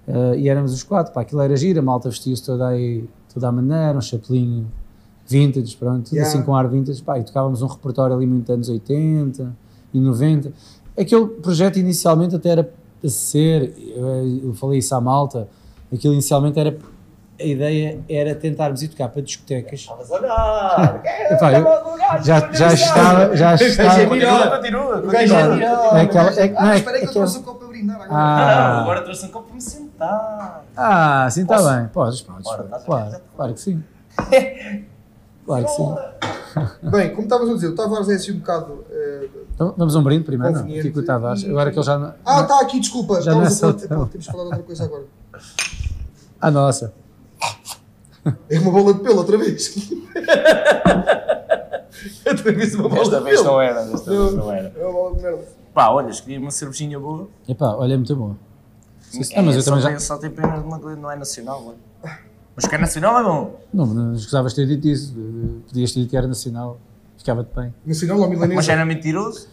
[0.07, 3.47] Uh, e éramos os quatro, pá, aquilo era gira, a malta vestia-se toda aí, toda
[3.47, 4.65] a maneira, um chapelinho
[5.27, 6.29] vintage, pronto, tudo Yeah.
[6.33, 9.55] assim com ar vintage, pá, e tocávamos um repertório ali muito anos 80
[9.93, 10.51] e 90.
[10.97, 12.63] Aquele projeto inicialmente até era
[12.99, 15.47] para ser, eu, eu falei isso à malta,
[15.93, 16.77] aquilo inicialmente era,
[17.41, 19.79] a ideia era tentarmos ir tocar para discotecas.
[19.81, 21.01] Estavas a olhar.
[21.31, 21.65] Epá, eu
[22.23, 24.97] já, já estava, já estava, Continua, continua.
[24.97, 25.97] É continua.
[25.97, 27.67] É aquela- é- não, Ah, é- espera aí que eu é trouxe um copo para
[27.67, 28.09] brindar agora.
[28.09, 30.65] Não, ah, agora trouxe um copo para me sentar.
[30.77, 33.19] ah, sim, está bem, podes, podes, Bora, tá claro, bem.
[33.35, 33.83] claro que sim.
[35.43, 35.95] Claro que sim.
[36.91, 38.85] Bem, como estavas a dizer, o Tavares é assim um bocado.
[39.55, 40.61] Então, vamos a um brinde primeiro, não?
[40.65, 41.43] Aqui com o Tavares.
[41.45, 41.97] Agora que ele já.
[41.97, 43.19] não- Ah, está aqui, desculpa.
[43.21, 43.73] Já não é só.
[43.73, 45.03] Temos que falar de outra coisa agora.
[46.43, 46.91] Ah, nossa.
[48.49, 49.73] É uma bola de pelo outra vez.
[52.25, 53.51] outra vez uma bola Desta de vez pelo.
[53.51, 54.73] não era, desta vez não era.
[54.77, 55.43] É uma bola de merda.
[55.73, 57.27] Pá, olha, escolhi uma cervejinha boa.
[57.47, 58.37] Epá, olha, é muito
[58.99, 59.19] sim.
[59.33, 59.99] É, Ah, mas eu só, também já.
[59.99, 61.77] só tem pena de uma coisa, não é nacional, olha.
[62.55, 63.59] Mas que é nacional é bom.
[63.73, 65.15] Não, mas gostavas de ter dito isso.
[65.67, 66.77] Podias ter dito que era nacional.
[67.17, 67.73] Ficava-te bem.
[67.85, 68.71] Nacional ou Mas milanesa?
[68.73, 69.47] era mentiroso.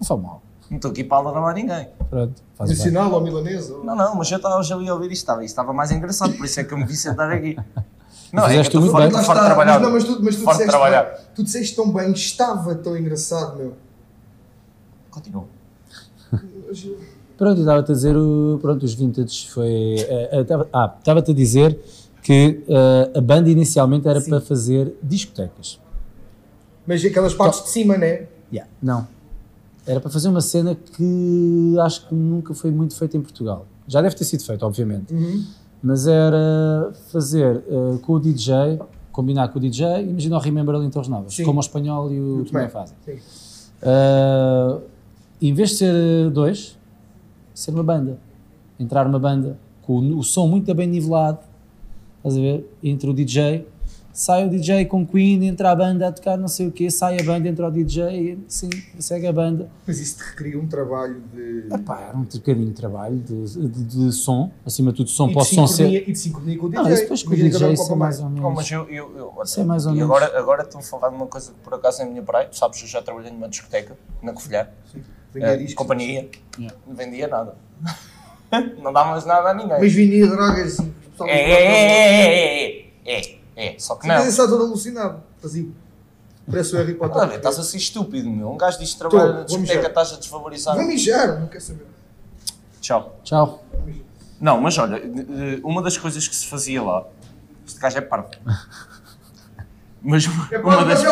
[0.00, 0.42] Não faz mal.
[0.70, 1.88] Não estou aqui para alarmar ninguém.
[2.08, 2.78] Pronto, faz bem.
[2.78, 3.76] Nacional ou milanesa?
[3.82, 6.32] Não, não, mas eu estava já ali a ouvir isto, estava, isto estava mais engraçado,
[6.34, 7.56] por isso é que eu me vi sentar aqui.
[8.34, 9.10] Não, é eu muito bem.
[9.12, 9.74] Lá está, trabalhar.
[9.78, 11.02] Mas, não, mas tu, mas tu disseste, trabalhar.
[11.04, 13.74] bem, tu disseste tão bem, estava tão engraçado, meu.
[15.10, 15.44] Continua.
[17.36, 19.96] Pronto, estava-te a dizer, o, pronto, os vintage foi...
[19.98, 21.78] eh, eh, estava- ah, estava-te a dizer
[22.22, 24.30] que eh, a banda inicialmente era Sim.
[24.30, 25.80] para fazer discotecas.
[26.86, 28.26] Mas aquelas partes de cima, né?
[28.52, 29.06] Yeah, Não.
[29.86, 33.66] Era para fazer uma cena que acho que nunca foi muito feita em Portugal.
[33.86, 35.12] Já deve ter sido feita, obviamente.
[35.12, 35.44] Uhum.
[35.84, 38.80] Mas era fazer eh, com o DJ,
[39.12, 41.44] combinar com o DJ, imagina o Remember ali em Torres Novas, Sim.
[41.44, 42.96] como o espanhol e o Tomé fazem.
[43.06, 44.80] Uh,
[45.42, 46.78] em vez de ser dois,
[47.52, 48.18] ser uma banda.
[48.80, 51.40] Entrar uma banda com o, o som muito bem nivelado,
[52.16, 52.66] estás a ver?
[52.82, 53.66] Entre o DJ,
[54.14, 57.18] sai o DJ com Queen, entra a banda a tocar não sei o quê, sai
[57.20, 59.68] a banda, entra o DJ, sim, segue a banda.
[59.86, 61.66] Mas isso te requeria um trabalho de.
[61.74, 65.28] Epá, era um bocadinho de trabalho de, de, de som, acima de tudo som, e,
[65.28, 66.08] de para o som ser.
[66.08, 66.82] e de sincronia com o DJ.
[66.82, 68.20] Não, isso depois com o DJ agora isso é mais Mais.
[68.20, 68.54] ou Oh, menos.
[68.54, 70.10] mas eu, eu, eu Isso é mais ou e menos.
[70.10, 72.46] agora, agora estou a falar de uma coisa que por acaso é a minha praia.
[72.48, 74.70] Tu sabes, eu já trabalhei numa discoteca, na Vendia
[75.34, 75.74] eh, discos.
[75.74, 76.76] companhia, Yeah.
[76.86, 77.56] não vendia nada.
[78.80, 79.80] não dávamos nada a ninguém.
[79.80, 81.28] Mas vinha drogas e pessoal.
[81.28, 84.14] É, é, é, é, é, é, é, só que não.
[84.16, 85.22] Mas está todo alucinado.
[85.40, 85.68] Fazia.
[86.46, 87.16] Parece o Harry Potter.
[87.22, 88.50] Olha, estás a ser estúpido, meu.
[88.50, 90.76] Um gajo diz que trabalha na discoteca, estás a desvalorizar.
[90.76, 91.86] Vou mijar, não quer saber.
[92.80, 93.18] Tchau.
[93.22, 93.64] Tchau.
[94.40, 95.00] Não, mas olha,
[95.62, 97.06] uma das coisas que se fazia lá,
[97.66, 98.28] este gajo é parvo.
[100.06, 101.02] Mas É uma para das,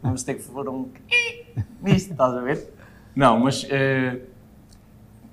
[0.00, 0.88] Vamos ter que pôr um
[1.82, 2.72] nisto, estás a ver?
[3.14, 4.20] Não, mas eh,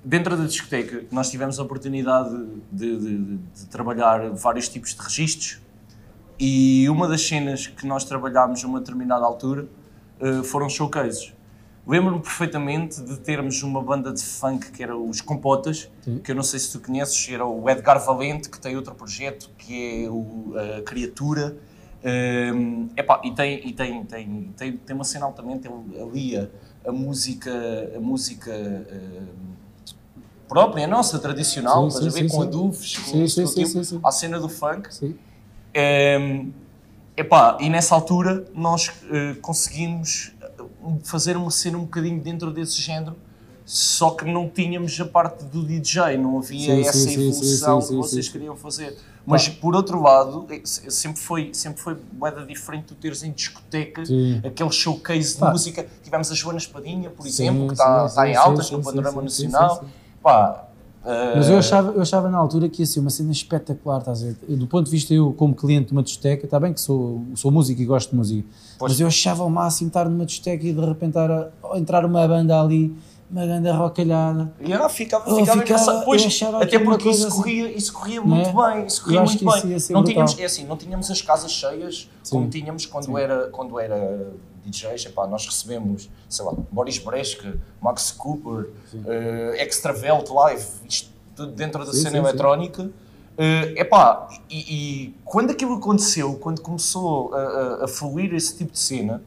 [0.04, 2.30] dentro da discoteca nós tivemos a oportunidade
[2.70, 5.60] de, de- de- de trabalhar vários tipos de registros
[6.38, 9.66] e uma das cenas que nós trabalhámos a uma determinada altura
[10.20, 11.32] eh, foram showcases.
[11.86, 16.18] Lembro-me perfeitamente de termos uma banda de funk que era os Compotas, Sim.
[16.18, 19.50] que eu não sei se tu conheces, era o Edgar Valente, que tem outro projeto
[19.58, 21.56] que é o a Criatura.
[22.04, 26.50] Um, epá, e tem, e tem, tem, tem, tem uma cena altamente, ele alia
[26.84, 27.52] a música,
[27.96, 29.26] a música um,
[30.52, 32.48] própria, nossa, tradicional, Sim, estás a sim, ver, sim, com sim.
[32.48, 34.00] adufes, com Sim, sim, com sim, sim, sim.
[34.04, 34.94] à cena do funk.
[34.94, 35.14] Sim.
[35.74, 36.52] Um,
[37.16, 40.48] epá, e nessa altura nós eh, conseguimos eh,
[41.04, 43.16] fazer uma cena um bocadinho dentro desse género,
[43.64, 47.80] só que não tínhamos a parte do DJ, não havia Sim, essa sim, sim, evolução
[47.80, 48.32] sim, sim, que sim, vocês sim.
[48.32, 48.98] queriam fazer.
[49.24, 54.04] Mas por outro lado, se- sempre foi, sempre foi moeda diferente tu teres em discoteca
[54.04, 54.40] Sim.
[54.44, 55.86] aquele showcase de música.
[56.02, 58.72] Tivemos a Joana Espadinha, por Sim, exemplo, que sim, está sim, em sim, altas sim,
[58.76, 59.84] no sim, panorama sim, sim, nacional.
[60.22, 60.68] Pá,
[61.04, 64.22] eh, Mas eu achava, eu achava na altura que ia ser uma cena espetacular, estás
[64.22, 64.36] a ver?
[64.56, 67.50] Do ponto de vista, eu, como cliente de uma discoteca, está bem que sou, sou
[67.50, 68.92] músico e gosto de música, Pois.
[68.92, 71.16] mas eu achava ao máximo estar numa discoteca e de repente
[71.74, 72.94] entrar uma banda ali,
[73.28, 74.52] uma banda rocalhada.
[74.60, 76.04] E eu ficava, ficava, ficava- engraçado.
[76.04, 77.36] Pois, até porque isso assim.
[77.36, 78.74] corria, isso corria Não muito é?
[78.74, 79.46] bem, isso corria muito bem.
[79.46, 80.04] Não brutal.
[80.04, 82.50] tínhamos, é assim, não tínhamos as casas cheias como Sim.
[82.50, 83.16] tínhamos quando Sim.
[83.18, 84.30] era, quando era
[84.64, 85.06] DJs.
[85.06, 88.70] Epá, nós recebemos, sei lá, Boris Bresca, Max Cooper,
[89.06, 92.18] eh, Extravelt Live, isto tudo dentro da Sim, cena sim, sim.
[92.18, 92.90] eletrónica.
[93.38, 98.72] Eh, epá, e, e quando aquilo aconteceu, quando começou a, a, a fluir esse tipo
[98.72, 99.22] de cena,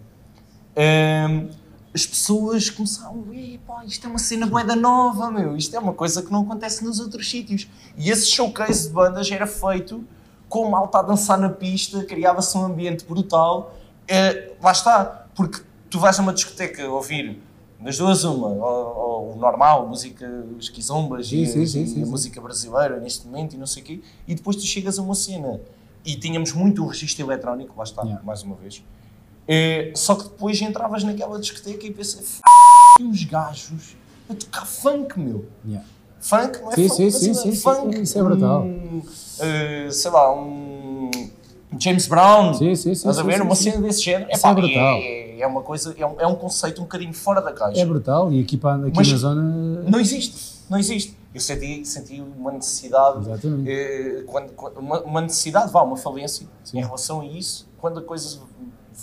[0.75, 1.47] Ahm,
[1.93, 3.23] as pessoas começaram,
[3.65, 6.83] pá, isto é uma cena boeda nova, meu, isto é uma coisa que não acontece
[6.83, 7.69] nos outros sítios.
[7.97, 10.03] E esse showcase de bandas era feito
[10.49, 13.73] com malta a dançar na pista, criava-se um ambiente brutal.
[14.09, 17.37] Eh, lá está, porque tu vais a uma discoteca ouvir
[17.79, 22.39] das duas uma, ou, ou o normal, música, os quizombas Sim, sim, sim, sim, música
[22.41, 25.59] brasileira neste momento e não sei o quê, e depois tu chegas a uma cena.
[26.05, 28.23] E tínhamos muito o registro eletrónico, lá está, Yeah.
[28.23, 28.83] mais uma vez.
[29.47, 32.41] É, só que depois entravas naquela discoteca e pensei, f
[33.03, 33.95] os gajos
[34.29, 35.45] a tocar funk, meu.
[35.67, 35.85] Yeah.
[36.19, 38.01] Funk não é Sim, funk, sim, sim, é sim, sim, funk.
[38.01, 38.63] isso é brutal.
[38.63, 39.01] Um,
[39.39, 41.11] eh, sei lá, um
[41.77, 42.53] James Brown.
[42.53, 43.41] Sim, sim, sim, Estás a ver?
[43.41, 44.29] uma cena desse género.
[44.31, 44.97] Isso Epá, é brutal.
[45.01, 47.79] é, é uma coisa, é um, é um conceito um bocadinho fora da caixa.
[47.79, 49.41] É brutal, e aqui, para, aqui Mas- na zona.
[49.83, 51.17] Não existe, não existe.
[51.33, 53.25] Eu senti, senti uma necessidade,
[53.67, 56.77] eh, quando, quando- uma, uma necessidade, vá, uma falência Sim.
[56.79, 58.39] em relação a isso, quando a coisa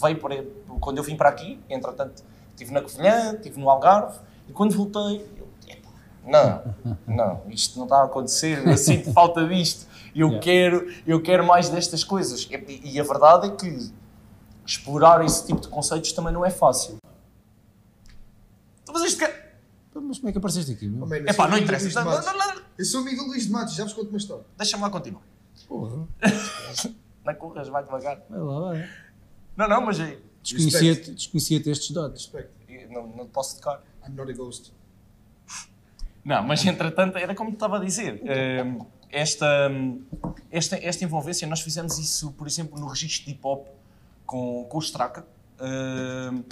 [0.02, 0.42] veio para,
[0.80, 4.18] quando eu vim para aqui, entretanto, estive na Covilhã, estive no Algarve,
[4.48, 5.90] e quando voltei, eu, epá,
[6.26, 10.40] não, não, isto não está a acontecer, eu sinto falta disto, eu, Yeah.
[10.42, 12.48] quero, eu quero mais destas coisas.
[12.50, 13.90] E, e a verdade é que
[14.64, 16.96] explorar esse tipo de conceitos também não é fácil.
[18.82, 19.42] Então, mas isto que...
[20.00, 21.06] Mas como é que apareceste aqui, meu?
[21.06, 22.02] Oh, Epá, sou não interessa.
[22.78, 24.44] Eu sou amigo do Luís de Matos, já vos conto uma história.
[24.56, 25.22] Deixa-me lá continuar.
[25.68, 26.08] Porra,
[27.24, 28.20] Não corras, vai devagar.
[28.28, 28.88] vai lá, vai.
[29.56, 31.94] Não, não, mas aí, Desconhecia-te desconhecia estes.
[31.94, 32.50] Respeito.
[32.90, 33.80] não, não te posso tocar.
[34.06, 34.72] I'm not a ghost.
[36.24, 38.20] Não, mas entretanto, era como te estava a dizer.
[38.64, 39.70] hum, esta,
[40.50, 43.66] esta, esta envolvência, nós fizemos isso, por exemplo, no registro de hip hop
[44.32, 45.26] com, com o Straka.
[45.60, 46.42] Hum,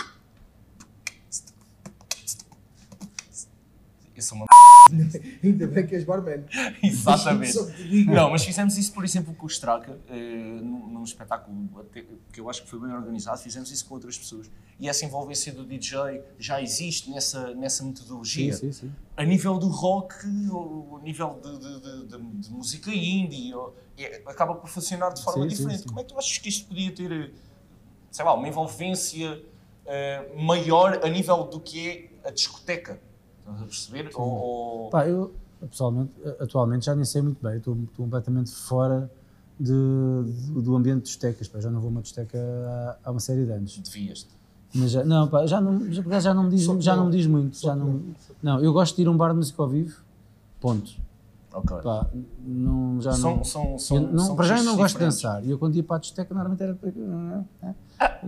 [4.15, 4.47] Eu sou uma
[5.43, 6.45] Ainda bem que és barman.
[6.83, 7.57] Exatamente.
[8.05, 12.39] Não, mas fizemos isso, por exemplo, com o Straka, eh, num, num espetáculo até- que
[12.41, 14.51] eu acho que foi bem organizado, fizemos isso com outras pessoas.
[14.79, 18.53] E essa envolvência do DJ já existe nessa, nessa metodologia.
[18.53, 18.93] Sim, sim, sim.
[19.17, 20.15] A nível do rock,
[20.51, 25.11] ou a nível de, de- de- de- de música indie, ou- é- acaba por funcionar
[25.15, 25.83] de forma diferente.
[25.83, 25.89] sim.
[25.89, 27.31] Como é que tu achas que isto podia ter, eh,
[28.11, 29.43] sei lá, uma envolvência
[29.87, 31.89] eh, maior a nível do que
[32.25, 33.01] é a discoteca?
[33.41, 34.11] Estás a perceber?
[34.15, 34.29] Ou,
[34.85, 35.33] ou- Pá, eu
[35.69, 39.11] pessoalmente, atualmente já nem sei muito bem, estou, estou completamente fora
[39.59, 43.11] de, de- do ambiente de discotecas, pá, já não vou a uma discoteca há, há
[43.11, 43.77] uma série de anos.
[43.79, 44.27] devias
[44.75, 47.27] Mas já, não, pá, já não, já, já não me diz, já não me diz
[47.27, 48.03] muito, já não.
[48.43, 50.01] não, eu gosto de ir a um bar de música ao vivo,
[50.61, 50.93] ponto.
[51.53, 51.79] Ok.
[51.83, 52.09] Pá,
[52.45, 54.93] não, já São, não, são, são, eu não, são para já eu não gosto de
[54.93, 55.23] diferentes.
[55.23, 56.91] dançar, e eu quando ia para a discoteca normalmente era para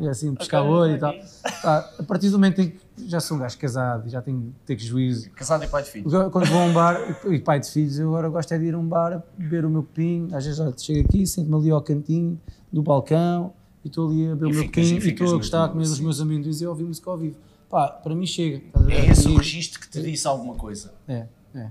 [0.01, 1.15] e assim, pescar olho e tal.
[1.63, 4.41] Pá, a partir do momento em que já sou um gajo casado e já tenho
[4.41, 6.13] que ter que juízo, Casado e pai de filhos.
[6.31, 6.97] Quando vou a um bar,
[7.31, 9.71] e pai de filhos, eu agora gosto é de ir a um bar, beber o
[9.71, 12.41] meu pinho, às vezes olha, chego aqui, sento-me ali ao cantinho
[12.73, 13.53] do balcão
[13.85, 15.69] e estou ali a beber E o meu ficas- pinho e estou a gostar a
[15.69, 17.37] comer os meus amendoins e a ouvir música ao vivo.
[17.71, 18.63] Pá, para mim chega.
[18.91, 20.93] É esse o registro que te disse alguma coisa.
[21.09, 21.71] é, é.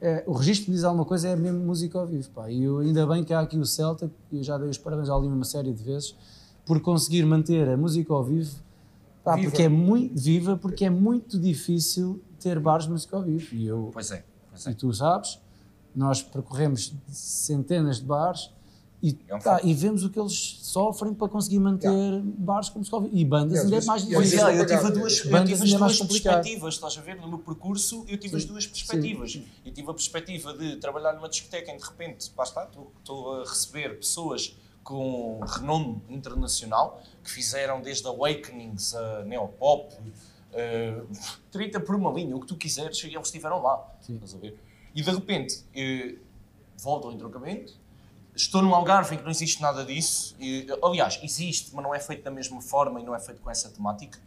[0.00, 2.28] É, o registro diz alguma coisa é mesmo música ao vivo.
[2.30, 2.50] Pá.
[2.50, 5.08] E eu, ainda bem que há aqui o Celta, que eu já dei os parabéns
[5.08, 6.16] ao Lima uma série de vezes,
[6.64, 8.54] por conseguir manter a música ao vivo,
[9.22, 9.50] pá, Viva.
[9.50, 13.54] porque é muito viva, porque é muito difícil ter bares de música ao vivo.
[13.54, 14.24] E eu, Pois é.
[14.50, 14.70] Pois é.
[14.70, 15.38] e tu sabes,
[15.94, 18.50] nós percorremos centenas de bares
[19.02, 22.84] e, É um tá, e vemos o que eles sofrem para conseguir manter bares como
[22.84, 24.46] se E bandas E às ainda é mais difícil.
[24.46, 27.16] é, eu tive, duas, eu Bandas tive as é duas perspectivas, estás a ver?
[27.16, 29.40] No meu percurso, eu tive as duas perspectivas.
[29.64, 33.96] Eu tive a perspectiva de trabalhar numa discoteca e de repente, está, estou- a receber
[33.98, 39.94] pessoas com renome internacional que fizeram desde Awakenings a Neopop,
[40.52, 41.00] eh,
[41.50, 43.86] 30 por uma linha, o que tu quiseres, e eles estiveram lá.
[44.00, 44.14] Sim.
[44.14, 44.58] Estás a ver?
[44.94, 46.16] E de repente, eh,
[46.78, 47.74] volto ao entroncamento,
[48.42, 50.34] estou num Algarve em que não existe nada disso.
[50.38, 53.50] E, aliás, existe, mas não é feito da mesma forma e não é feito com
[53.50, 54.18] essa temática.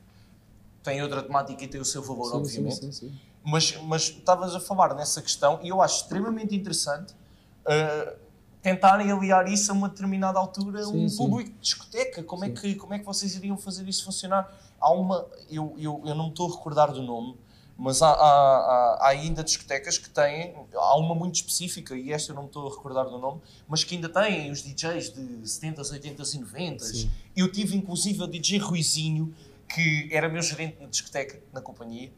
[0.84, 2.76] Tem outra temática e tem o seu valor, Sim, obviamente.
[2.86, 3.20] sim, sim.
[3.44, 8.18] Mas, mas estavas a falar nessa questão e eu acho extremamente interessante uh,
[8.62, 12.24] tentarem aliar isso a uma determinada altura, um público de discoteca.
[12.24, 14.50] Como é, que, como é que vocês iriam fazer isso funcionar?
[14.80, 17.38] Há uma, eu, eu, eu não me estou a recordar do nome,
[17.78, 22.36] mas há, há, há- ainda discotecas que têm, há uma muito específica, e esta eu
[22.36, 25.92] não me estou a recordar do nome, mas que ainda têm os DJs de 70s,
[25.92, 26.80] 80s e 90s.
[26.80, 27.12] Sim.
[27.36, 29.34] Eu tive inclusive o DJ Ruizinho,
[29.68, 32.12] que era meu gerente na discoteca, na companhia,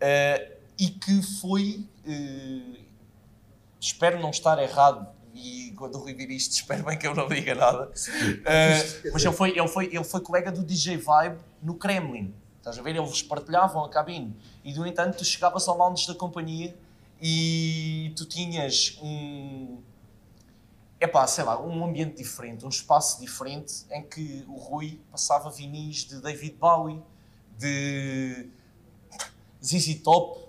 [0.00, 2.80] eh, e que foi, eh,
[3.80, 7.26] espero não estar errado, e quando o Rui vir isto, espero bem que eu não
[7.28, 7.90] diga nada,
[8.44, 12.32] eh, mas ele foi, ele, foi, ele foi colega do DJ Vibe no Kremlin.
[12.60, 12.94] Estás a ver?
[12.94, 14.36] Eles partilhavam a cabine.
[14.62, 16.76] E, no entanto, tu chegavas ao lounge da companhia
[17.20, 19.78] e tu tinhas um.
[21.00, 26.04] Epá, sei lá, um ambiente diferente, um espaço diferente em que o Rui passava vinis
[26.04, 27.02] de David Bowie,
[27.58, 28.50] de
[29.64, 30.46] ZZ Top,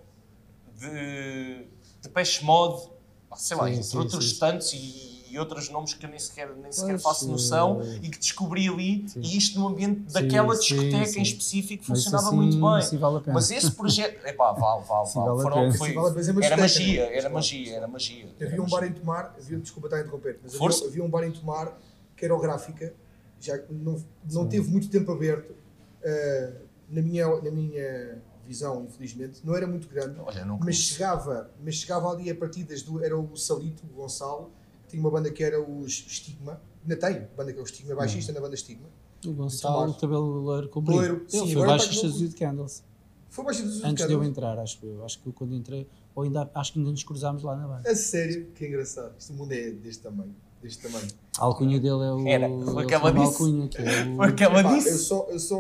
[0.78, 1.65] de,
[2.02, 2.89] de Mode,
[3.30, 4.39] pá, sei lá, Sim, entre sim, outros sim.
[4.39, 8.10] tantos e, e outros nomes que eu nem sequer, nem sequer faço noção eh, e
[8.10, 9.22] que descobri ali sim.
[9.22, 11.20] e isto no ambiente Sim, daquela sim, discoteca sim.
[11.20, 12.76] em específico funcionava assim- muito bem.
[12.76, 13.34] assim vale a pena.
[13.34, 15.41] Mas esse projeto, epá, vale, vale, Sim, vale.
[15.41, 15.89] Foram- foi-
[16.24, 18.30] Sim, era magia, era magia, era magia.
[18.39, 18.80] era Havia um magia.
[18.80, 21.78] bar em Tomar, havia, desculpa estar a interromper, mas havia, havia um bar em Tomar
[22.15, 22.94] que era o Gráfica,
[23.39, 25.56] já que não, não teve muito tempo aberto,
[26.04, 26.54] eh,
[26.89, 30.82] na, minha, na minha visão, infelizmente, não era muito grande, Olha, não mas conheço.
[30.94, 33.04] chegava, mas chegava ali a partidas do.
[33.04, 34.52] Era o Salito, o Gonçalo,
[34.91, 38.32] tinha uma banda que era os Estigma, ainda tem, banda que é o Estigma, baixista
[38.32, 38.88] na banda Estigma.
[39.25, 40.01] O Gonçalo, Tomás.
[40.01, 42.84] cabelo loiro com Loiro, sim, Ele foi com- dos de Candles.
[43.30, 44.30] Foi baixista dos Antes de eu Candles.
[44.38, 45.06] entrar, acho eu.
[45.06, 47.89] Acho que eu quando entrei, ou ainda, acho que ainda nos cruzámos lá na banda.
[47.89, 49.13] A sério, que engraçado.
[49.17, 50.36] Este mundo é deste tamanho.
[50.62, 51.08] Deste tamanho.
[51.38, 52.27] A alcunha dele é o.
[52.27, 53.25] Era, foi ele que ela disse.
[53.25, 54.15] alcunha, que é o.
[54.17, 54.97] Foi o que ela Epá, eu disse.
[54.99, 55.58] só, eu só,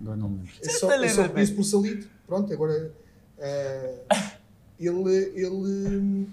[0.00, 0.52] Agora não me lembro.
[0.62, 2.08] eu só, eu só conheço por Salito.
[2.26, 2.92] Pronto, agora.
[3.38, 4.04] eh,
[4.78, 6.26] ele, ele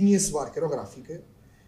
[0.00, 1.20] tinha esse bar, que era o Gráfica.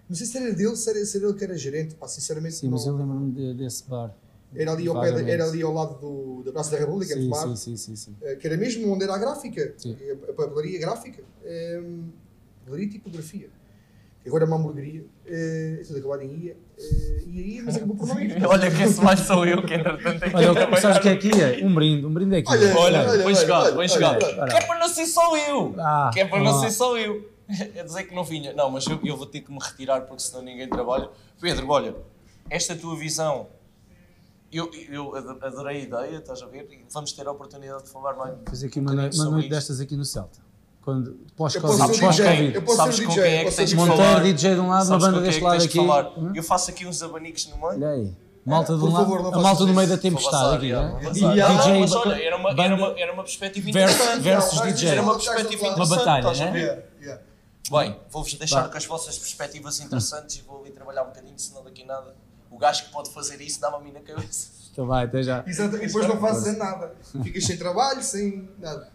[0.08, 1.94] Não sei se era dele, se era, se era ele que era gerente.
[1.94, 4.14] Pá, sinceramente, Sim, mas não- eu lembro-me de- desse bar.
[4.54, 7.48] era, ali ao pé, era ali ao lado do, da Praça da República, Sim, Tomar.
[7.48, 8.16] sim, sim, sim, sim.
[8.22, 9.94] Eh, que era mesmo onde era a gráfica, Sim.
[10.28, 11.82] a papelaria gráfica, eh,
[12.60, 13.50] papelaria e tipografia.
[14.22, 17.76] Que agora é uma hamburgueria, eh, é tudo acabado em ia, eh, e aí, mas
[17.76, 18.34] acabou por não ir.
[18.48, 21.30] Olha, que esse mais sou eu que entretanto que Olha, sabes o que é aqui?
[21.42, 21.64] É?
[21.64, 22.50] Um brinde, um brinde é aqui.
[22.50, 24.18] Olha, Olha, Olha, bem chegado, bem chegado.
[24.18, 25.74] Que é para não ser só eu.
[25.78, 26.60] Ah, Que é para não ah.
[26.60, 27.30] ser só eu.
[27.74, 28.52] É dizer que não vinha.
[28.52, 31.08] Não, mas eu, eu vou ter que me retirar porque senão ninguém trabalha.
[31.40, 31.94] Pedro, olha,
[32.50, 33.46] esta tua visão
[34.52, 36.66] eu, eu ado- adorei a ideia, estás a ver?
[36.70, 38.34] E vamos ter a oportunidade de falar mais.
[38.48, 39.54] Fiz aqui uma, Um noite, uma noite isto.
[39.54, 40.38] destas aqui no Celta.
[40.82, 42.54] Quando, Eu posso pós-Covid.
[42.54, 43.88] eu posso Sabes ser com DJ, quem é que tens de falar?
[43.88, 45.76] Monteiro, DJ de um lado, uma banda é deste lado aqui.
[45.76, 46.12] falar?
[46.18, 46.32] Hum?
[46.34, 47.66] Eu faço aqui uns abanicos no meio.
[47.68, 48.14] Olha aí.
[48.46, 50.72] Malta lado, favor, não a malta no meio da tempestade aqui.
[50.72, 51.10] né?
[51.12, 54.22] DJ, Não, mas olha, era uma, era uma, era uma perspectiva Versus- interessante.
[54.22, 54.88] versus DJ.
[54.88, 55.98] Era uma Uma perspectiva batalha, interessante.
[55.98, 56.82] batalha, estás a né?
[57.70, 61.62] Bem, vou-vos deixar com as vossas perspectivas interessantes e vou ali trabalhar um bocadinho, senão
[61.62, 62.16] daqui nada.
[62.50, 64.48] O gajo que pode fazer isso dá-me a mim na cabeça.
[64.72, 65.44] Então vai, até já.
[65.46, 66.94] Exato, e depois não fazes nada.
[67.22, 68.90] Ficas sem trabalho, sem nada.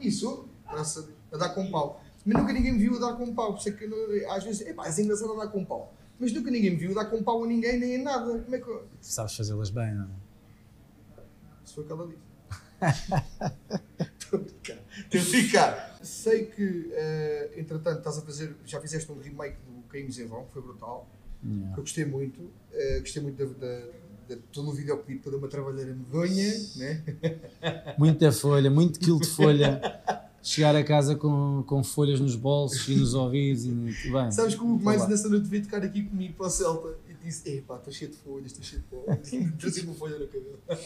[0.00, 2.02] Isso, graças a Deus, a dar com pau.
[2.24, 3.52] Mas nunca ninguém me viu a dar com pau.
[3.52, 5.92] Por isso é que não- às vezes, epá, é engraçado a dar com pau.
[6.18, 8.38] Mas nunca ninguém me viu a dar com pau a ninguém nem a nada.
[8.38, 8.68] Como é que.
[8.68, 10.08] eu- Tu sabes fazê-las bem, não é?
[11.64, 12.24] Isso foi o que ela disse.
[14.18, 14.78] Estou a brincar.
[15.12, 15.93] Estou a brincar.
[16.04, 18.54] Sei que, eh, entretanto, estás a fazer.
[18.64, 21.08] Já fizeste um remake do Caímos em Vão, que foi brutal.
[21.44, 21.72] Yeah.
[21.76, 22.50] Eu gostei muito.
[22.72, 23.80] eh, gostei muito da, da,
[24.28, 27.02] de todo o videoclipe, toda uma trabalheira medonha, né?
[27.98, 29.80] Muita folha, muito quilo de folha.
[30.42, 33.64] Chegar a casa com, com folhas nos bolsos e nos ouvidos.
[33.64, 33.70] E,
[34.12, 37.48] bem, Sabes que o mais nessa noite veio tocar aqui comigo para o Celta disse:
[37.50, 39.52] Epá, estou cheio de folhas, estou cheio de folhas.
[39.58, 40.58] Trazia uma folha no cabelo.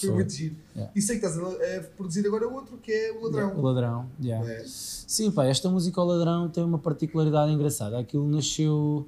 [0.00, 0.56] Foi muito giro.
[0.74, 0.92] Yeah.
[0.94, 3.60] E sei que estás a, a produzir agora outro que é o O Ladrão.
[3.62, 4.48] ladrão, yeah.
[4.50, 4.64] É.
[4.66, 7.98] Sim, pá, esta música ao ladrão tem uma particularidade engraçada.
[7.98, 9.06] Aquilo nasceu.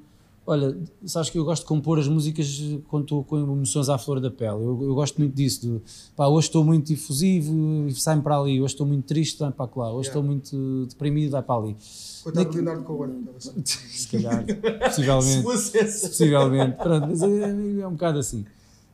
[0.49, 2.47] Olha, sabes que eu gosto de compor as músicas
[2.89, 4.53] quando estou com emoções à flor da pele.
[4.63, 5.61] Eu, eu gosto muito disso.
[5.63, 5.81] De,
[6.15, 8.61] pá, hoje estou muito difusivo e sai para ali.
[8.61, 9.93] Hoje estou muito triste, vai para lá.
[9.93, 10.09] Hoje Yeah.
[10.09, 11.77] estou muito deprimido, vai para ali.
[12.23, 13.25] Coitado Daqui- do Leonardo Cohen.
[13.65, 15.79] Se calhar, Se possivelmente.
[15.79, 16.09] essa.
[16.09, 16.77] Possivelmente.
[16.77, 18.45] Pronto, mas é, é um bocado assim.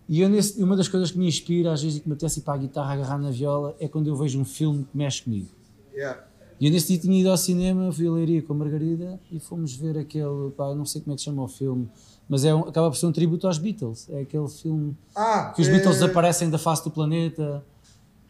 [0.09, 2.41] E eu nesse- uma das coisas que me inspira, às vezes, e que me apetece
[2.41, 5.23] ir para a guitarra agarrar na viola, é quando eu vejo um filme que mexe
[5.23, 5.49] comigo.
[5.95, 6.19] Yeah.
[6.63, 9.41] E eu nesse dia tinha ido ao cinema, fui a Leiria com a Margarida e
[9.41, 11.89] fomos ver aquele, pá, eu não sei como é que se chama o filme,
[12.29, 14.09] mas é um- acaba por ser um tributo aos Beatles.
[14.09, 17.65] É aquele filme Ah, que os eh, Beatles aparecem da face do planeta.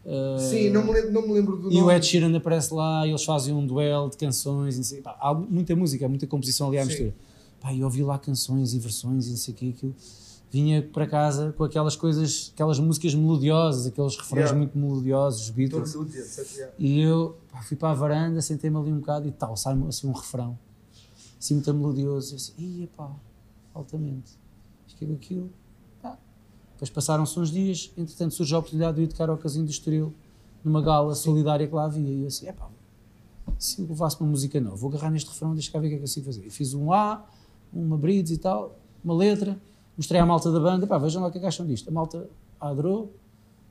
[0.07, 1.93] eh, Sim, não me lembro, não me lembro do e o nome.
[1.95, 4.77] Ed Sheeran aparece lá e eles fazem um duelo de canções.
[4.77, 6.89] e não sei- pá, há muita música, há muita composição ali à Sim.
[6.89, 7.15] mistura.
[7.61, 9.95] Pá, e ouvi lá canções e versões e não sei o que aquilo.
[10.53, 14.59] Vinha para casa com aquelas coisas, aquelas músicas melodiosas, aqueles refrões Yeah.
[14.59, 15.95] muito melodiosos, os Beatles.
[15.95, 16.23] Todo dia.
[16.55, 16.75] Yeah.
[16.79, 20.07] E eu pá, fui para a varanda, sentei-me ali um bocado e tal, sai-me assim
[20.07, 20.59] um refrão,
[21.41, 22.35] assim muito melodioso.
[22.35, 23.11] Eu assim, ia pá,
[23.73, 24.33] altamente.
[24.87, 25.51] Fiquei com aquilo.
[26.03, 26.19] Pá.
[26.75, 29.71] Depois passaram-se uns dias, entretanto surgiu a oportunidade de eu ir tocar ao Casino do
[29.71, 30.13] Estoril,
[30.63, 32.11] numa gala solidária que lá havia.
[32.11, 32.69] E eu assim, é pá,
[33.59, 35.95] se eu levasse uma música nova, vou agarrar neste refrão, deixa cá ver o que
[35.95, 36.45] é que eu consigo fazer.
[36.45, 37.25] E fiz um A,
[37.73, 39.59] uma bridge e tal, uma letra,
[39.97, 41.89] mostrei à malta da banda, pá, vejam lá o que é que acham disto.
[41.89, 42.29] A malta
[42.61, 43.13] adorou,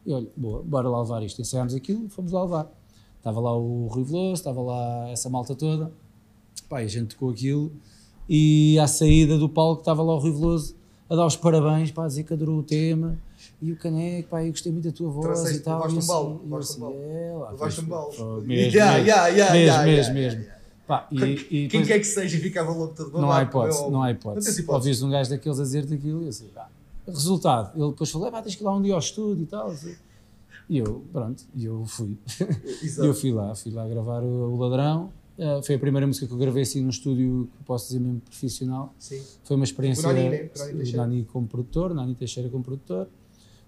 [0.05, 1.41] e olha, boa, bora lá levar isto.
[1.41, 2.71] Ensaiámos aquilo, fomos lá levar.
[3.17, 5.91] Estava lá o Rui Veloso, estava lá essa malta toda,
[6.67, 7.71] pá, e a gente tocou aquilo,
[8.27, 10.75] e à saída do palco estava lá o Rui Veloso
[11.09, 13.15] a dar os parabéns, pá, a dizer que adorou o tema,
[13.61, 15.75] e o Caneco, pá, eu gostei muito da tua voz Trouxeste- e tal.
[15.75, 16.97] levaste um assim, balde, levaste um assim, balde.
[16.97, 18.17] é, Levaste um balde.
[18.47, 20.45] Mesmo, mesmo, mesmo,
[20.91, 21.23] Pá, e,
[21.63, 24.49] e Quem quer que seja ficava logo todo não há é hipótese, não há hipótese.
[24.59, 24.71] hipótese.
[24.89, 26.69] Ouviste um gajo daqueles a dizer-te aquilo e eu assim, pá.
[27.07, 29.69] Resultado, ele depois falou, pá, tens que ir lá um dia ao estúdio e tal.
[29.69, 29.95] assim.
[30.69, 32.17] E eu, pronto, e eu fui.
[32.81, 33.07] E Exato.
[33.07, 35.11] eu fui lá, fui lá gravar o, o Ladrão.
[35.37, 38.19] Eh, foi a primeira música que eu gravei assim num estúdio que posso dizer mesmo
[38.21, 38.93] profissional.
[38.99, 39.21] Sim.
[39.45, 40.07] Foi uma experiência.
[40.09, 40.49] O Nani, né?
[40.93, 43.07] O Nani o como produtor, Nani Teixeira como produtor.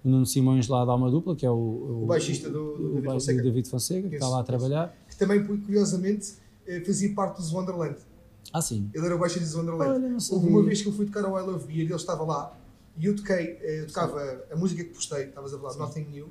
[0.04, 2.94] O Nuno Simões lá dá uma dupla, que é o, O baixista do- do o
[2.96, 3.44] David Fonseca.
[3.44, 4.94] David Fonseca, que está lá a trabalhar.
[5.10, 6.34] Que também, curiosamente,
[6.86, 7.98] fazia parte dos Wonderland.
[8.52, 8.90] Ah, sim.
[8.94, 10.06] Ele era o baixista dos Wonderland.
[10.06, 12.24] Olha, Houve uma vez que eu fui tocar ao I Love Beer e ele estava
[12.24, 12.58] lá
[12.98, 16.30] e eu toquei, eh, eu tocava a música que postei, estavas a falar, Nothing New,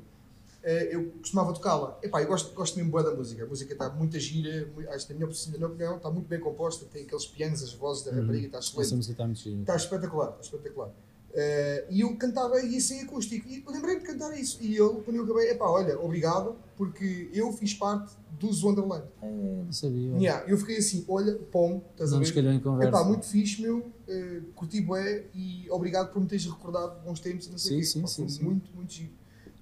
[0.63, 1.99] eh, eu costumava tocá-la.
[2.03, 3.43] Epá, eu gosto, gosto mesmo bué da música.
[3.43, 7.03] A música está muito gira, acho que na minha opinião, está muito bem composta, tem
[7.03, 8.95] aqueles pianos, as vozes da rapariga, está Essa excelente.
[8.95, 9.61] música está muito gira.
[9.61, 10.91] Está espetacular, está espetacular.
[11.35, 14.59] Eh, e eu cantava isso em acústico e lembrei-me de cantar isso.
[14.61, 19.05] E ele, quando eu acabei, epá, olha, obrigado, porque eu fiz parte dos Wonderland.
[19.23, 20.17] É, não sabia.
[20.19, 22.35] Yeah, eu fiquei assim, olha, pom, estás Não a ver?
[22.35, 22.89] calhou em conversa.
[22.89, 27.49] Epá, muito fixe, meu, eh, curti bué e obrigado por me teres recordado bons tempos
[27.49, 27.85] não sei Sim, quê.
[27.87, 28.45] sim, Pá, sim, sim.
[28.45, 29.13] Muito, muito giro.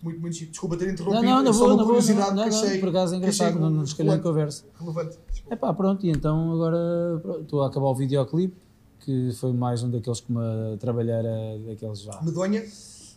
[0.03, 0.51] Muito, muito giro.
[0.51, 2.79] Desculpa ter Não, interrompido, não, na é só boa, uma curiosidade Não, que não, achei,
[2.81, 4.65] por acaso é engraçado, não nos calhou em conversa.
[4.79, 5.19] relevante.
[5.31, 5.55] Desculpa.
[5.55, 8.57] É pá, pronto, e então agora pronto, estou a acabar o videoclipe,
[9.05, 12.21] que foi mais um daqueles que uma trabalheira daqueles vá.
[12.23, 12.63] Medonha,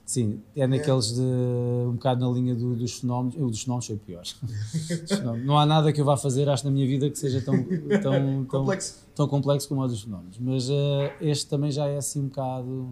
[0.06, 3.36] Sim, é naqueles de um bocado na linha do- dos fenómenos.
[3.38, 4.24] Eu dos fenómenos foi o pior.
[5.45, 8.01] Não há nada que eu vá fazer, acho, na minha vida que seja tão, tão,
[8.01, 8.95] tão, complexo.
[9.16, 10.38] tão complexo como o dos fenómenos.
[10.39, 12.89] Mas eh, este também já é assim um bocado.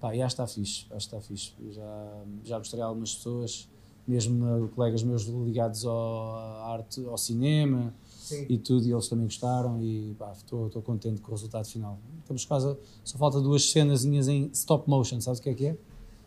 [0.00, 1.52] Pá, já está fixe, já está fixe.
[1.62, 3.68] Eu Já, já mostrei a algumas pessoas,
[4.08, 7.92] mesmo eh, colegas meus ligados ao, à arte, ao cinema,
[8.30, 8.46] Sim.
[8.48, 11.98] e tudo, e eles também gostaram e estou contente com o resultado final.
[12.20, 15.76] Estamos quase, só falta duas cenazinhas em stop motion, sabes o que é que é?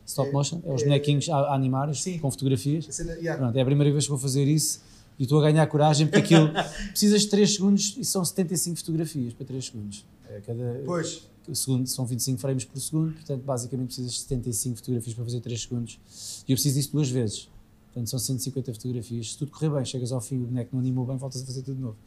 [0.05, 1.89] Stop É, motion, é os é- bonequinhos a, a animar
[2.21, 2.85] com fotografias.
[2.93, 3.41] Cena- yeah.
[3.41, 4.81] Pronto, é a primeira vez que vou fazer isso
[5.17, 6.49] e estou a ganhar coragem porque aquilo
[6.91, 10.05] precisas de 3 segundos e são 75 fotografias para 3 segundos.
[10.29, 15.13] É, cada Pois, segundo são 25 frames por segundo, portanto basicamente precisas de 75 fotografias
[15.15, 15.99] para fazer 3 segundos.
[16.47, 17.49] E eu preciso disso duas vezes.
[17.93, 19.31] Portanto são 150 fotografias.
[19.33, 21.61] Se tudo correr bem, chegas ao fim, o boneco não animou bem, voltas a fazer
[21.61, 21.97] tudo de novo.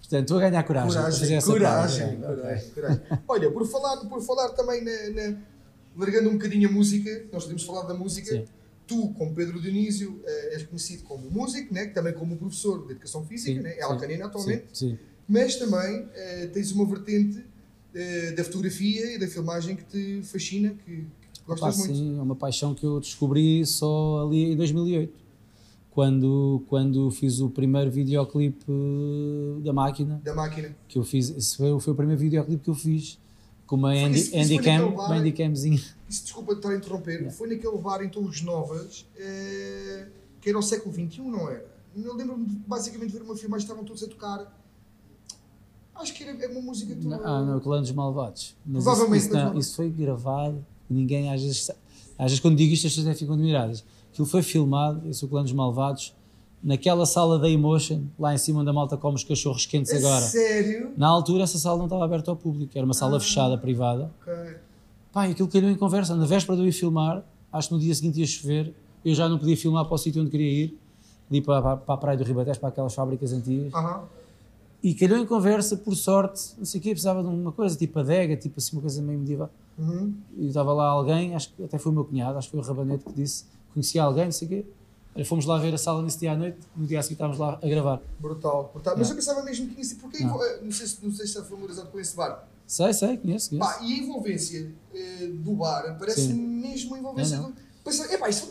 [0.00, 0.90] Portanto, estou a ganhar coragem.
[1.00, 3.00] coragem, coragem, coragem, coragem.
[3.26, 5.36] Olha, por falar, por falar também na, na-
[5.96, 8.30] largando um bocadinho a música, nós podemos falar da música.
[8.30, 8.44] Sim.
[8.86, 11.86] Tu, como Pedro Dionísio, eh, és conhecido como músico, né?
[11.86, 13.70] também como professor de Educação Física, Sim, né?
[13.70, 14.98] é sim, Alcanena atualmente, Sim, sim.
[15.26, 17.42] mas também eh, tens uma vertente
[17.94, 21.06] eh, da fotografia e da filmagem que te fascina, que,
[21.60, 21.94] gostas muito.
[21.96, 25.12] sim, é uma paixão que eu descobri só ali em 2008,
[25.90, 30.74] quando, quando fiz o primeiro videoclipe eh, da máquina, Da máquina.
[30.88, 33.18] que eu fiz, esse foi, foi o primeiro videoclipe que eu fiz,
[33.66, 35.06] com uma Foi handy, isso- isso handy foi cam, naquele bar?
[35.06, 35.82] uma handycamzinha.
[36.08, 40.08] Isso, desculpa estar a interromper, foi naquele bar em Torres Novas, eh,
[40.40, 41.70] que era o século XXI, não era?
[41.94, 44.58] Eu lembro-me de, basicamente de ver uma filmagem, estavam todos a tocar.
[45.94, 47.20] Acho que era é uma música tua.
[47.22, 48.56] Ah, não, Clã dos Malvados.
[48.64, 51.70] Mas Provavelmente, isso, isso, não, isso foi gravado, ninguém às vezes,
[52.18, 53.84] às vezes quando digo isto as pessoas até ficam admiradas.
[54.12, 56.14] Aquilo foi filmado, esse o Clã dos Malvados,
[56.62, 60.20] naquela sala da Emotion, lá em cima onde a malta come os cachorros quentes agora.
[60.24, 60.92] Sério?
[60.96, 63.20] Na altura essa sala não estava aberta ao público, era uma sala Ah.
[63.20, 64.12] fechada, privada.
[64.20, 64.32] Ok.
[65.12, 66.14] Pá, aquilo calhou em conversa.
[66.14, 68.74] Na véspera de eu ir filmar, acho que no dia seguinte ia chover,
[69.04, 70.78] eu já não podia filmar para o sítio onde queria ir,
[71.30, 73.72] ali para, para, para a Praia do Ribatejo, para aquelas fábricas antigas.
[73.74, 74.02] Aham.
[74.82, 77.98] E calhou em conversa, por sorte, não sei o quê, precisava de uma coisa, tipo
[78.00, 79.48] adega, tipo assim, uma coisa meio medieval.
[79.78, 80.12] Uhum.
[80.36, 82.66] E estava lá alguém, acho que até foi o meu cunhado, acho que foi o
[82.66, 84.64] Rabanete que disse, conhecia alguém, não sei o quê.
[85.14, 87.38] Olha, fomos lá ver a sala nesse dia à noite, no dia a seguir estávamos
[87.38, 88.00] lá a gravar.
[88.18, 88.94] Brutal, brutal.
[88.96, 89.12] Mas Não.
[89.14, 90.00] eu pensava mesmo que sido.
[90.00, 90.30] Porque Não.
[90.30, 92.48] envol- não, sei se, não sei se está familiarizado com esse bar.
[92.66, 93.68] Sei, sei, conheço, conheço.
[93.68, 96.34] Pá, e a envolvência eh, do bar parece Sim.
[96.34, 97.52] mesmo a envolvência do.
[97.84, 98.46] Pensa, epá, isto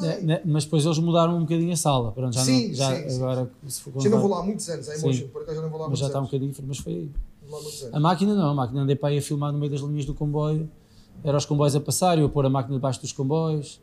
[0.00, 2.94] Né, né, mas depois eles mudaram um bocadinho a sala, pronto, já Sim, não, já
[2.94, 3.16] sim, sim.
[3.16, 5.06] agora se for Já não vou lá há muitos anos, a Sim.
[5.06, 6.78] Emotion, por acaso já não vou lá há mas já está um bocadinho diferente, mas
[6.78, 7.10] foi aí.
[7.92, 10.12] A máquina não, a máquina andei para aí a filmar no meio das linhas do
[10.12, 10.68] comboio,
[11.22, 13.80] era os comboios a passar, eu a pôr a máquina debaixo dos comboios,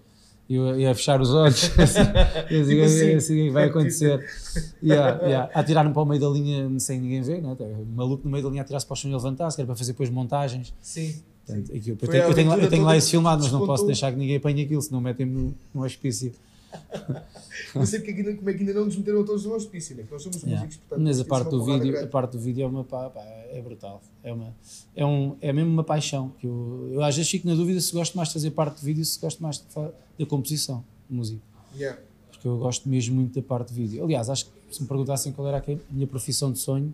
[0.48, 2.00] eu ia fechar os olhos, assim,
[2.52, 3.16] eu Tipo assim.
[3.16, 4.24] assim, o que vai acontecer.
[4.84, 5.50] Yeah, yeah.
[5.54, 7.56] A tirar-me para o meio da linha sem ninguém ver, né?
[7.96, 9.76] maluco no meio da linha a tirar-se para o chão e levantar-se, que era para
[9.76, 10.74] fazer depois montagens.
[10.82, 11.24] Sim.
[11.46, 13.86] Portanto, aquilo- eu, tenho, eu tenho lá- eu tenho lá isso filmado, mas não posso
[13.86, 16.32] deixar que ninguém apanhe aquilo, senão metem-me no, no hospício.
[17.76, 20.04] Não sei porque como é que ainda não nos meteram todos no hospício, né?
[20.10, 20.62] Nós somos Yeah.
[20.66, 21.06] músicos, portanto.
[21.06, 23.22] Mas a é parte, uma do vídeo, a parte do vídeo é uma pá, pá,
[23.22, 24.02] é brutal.
[24.24, 24.56] É, uma,
[24.96, 26.32] é, um, é mesmo uma paixão.
[26.40, 28.86] Que eu, eu às vezes fico na dúvida se gosto mais de fazer parte de
[28.86, 29.64] vídeo se gosto mais
[30.18, 31.42] da composição de música.
[31.76, 32.00] Yeah.
[32.32, 34.04] Porque eu gosto mesmo muito da parte de vídeo.
[34.04, 35.64] Aliás, acho que se me perguntassem qual era a
[35.94, 36.94] minha profissão de sonho,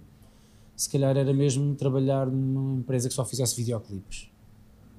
[0.75, 4.29] se calhar era mesmo trabalhar numa empresa que só fizesse videoclipes.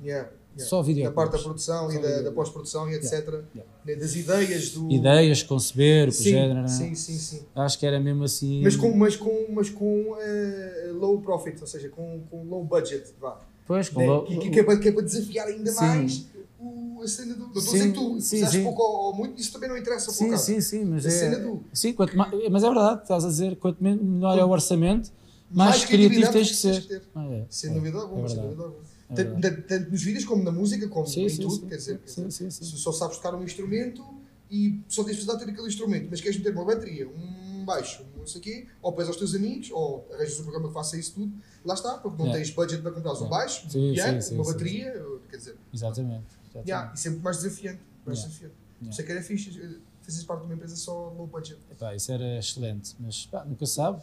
[0.03, 0.29] Yeah.
[0.57, 0.69] Yeah.
[0.69, 1.15] Só Da videoclipes.
[1.15, 3.13] parte da produção Só e da, da pós-produção e etc.
[3.13, 3.45] Yeah.
[3.85, 4.91] né, Das ideias do.
[4.91, 6.63] Ideias, conceber, o Sim, género.
[6.63, 6.69] né?
[6.69, 7.43] sim, sim, sim.
[7.55, 8.63] Acho que era mesmo assim.
[8.63, 13.05] Mas com, mas com, mas com eh, low profit, ou seja, com, com low budget,
[13.21, 13.39] vá.
[13.67, 14.07] Pois, com Né?
[14.07, 15.85] lo- Que, que, que é para, que é para desafiar ainda Sim.
[15.85, 16.27] mais
[16.59, 17.41] o, a cena do.
[17.41, 18.65] Não estou a dizer que tu sim, fizeste sim.
[18.65, 20.45] pouco ou, ou muito, isso também não interessa Sim, acaso.
[20.47, 21.13] sim, sim, mas A é.
[21.13, 24.45] cena do- Sim, quanto ma- mas é verdade, estás a dizer, quanto men- menor é
[24.45, 25.11] o orçamento,
[25.51, 26.81] mais, Mais criativo tens que tens ser.
[26.83, 27.03] que ter.
[27.15, 28.49] Ah, é, Sem é, dúvida é alguma, sem verdade.
[28.57, 28.98] dúvida alguma.
[29.11, 31.67] É Tanto, tanto nos vídeos como na música, como Sim, em sim, tudo, sim.
[31.69, 32.65] quer dizer, Sim, sim, sim.
[32.65, 34.05] só sabes tocar um instrumento
[34.51, 38.19] e só tens precisado ter aquele instrumento, mas queres meter uma bateria, um baixo, um
[38.21, 40.99] não sei o quê, ou pés aos teus amigos, ou arranjas um programa que faça
[40.99, 41.33] isso tudo,
[41.65, 42.35] lá está, porque não É.
[42.35, 43.29] tens budget para comprar um É.
[43.29, 44.93] baixo, um Sim, piano, sim, uma bateria,
[45.31, 46.25] quer dizer, Exatamente.
[46.45, 46.69] exatamente.
[46.69, 47.81] yeah, e sempre mais desafiante.
[48.05, 48.29] Mais Yeah.
[48.29, 48.55] desafiante.
[48.81, 48.97] Yeah.
[48.97, 51.59] Sei que era fixe, fazes parte de uma empresa só low budget.
[51.71, 54.01] Epá, isso era excelente, mas pá, nunca sabe.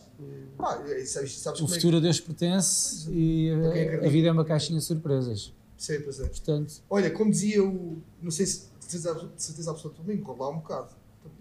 [0.55, 4.09] Pá, e sabes, sabes O futuro é a Deus pertence e Para quem a, a
[4.09, 5.51] vida é uma caixinha de surpresas.
[5.75, 6.27] que sei, pois é.
[6.27, 7.97] Portanto, Olha, como dizia o.
[8.21, 10.89] Não sei se de certeza, de certeza absoluta também, enrolar lá um bocado.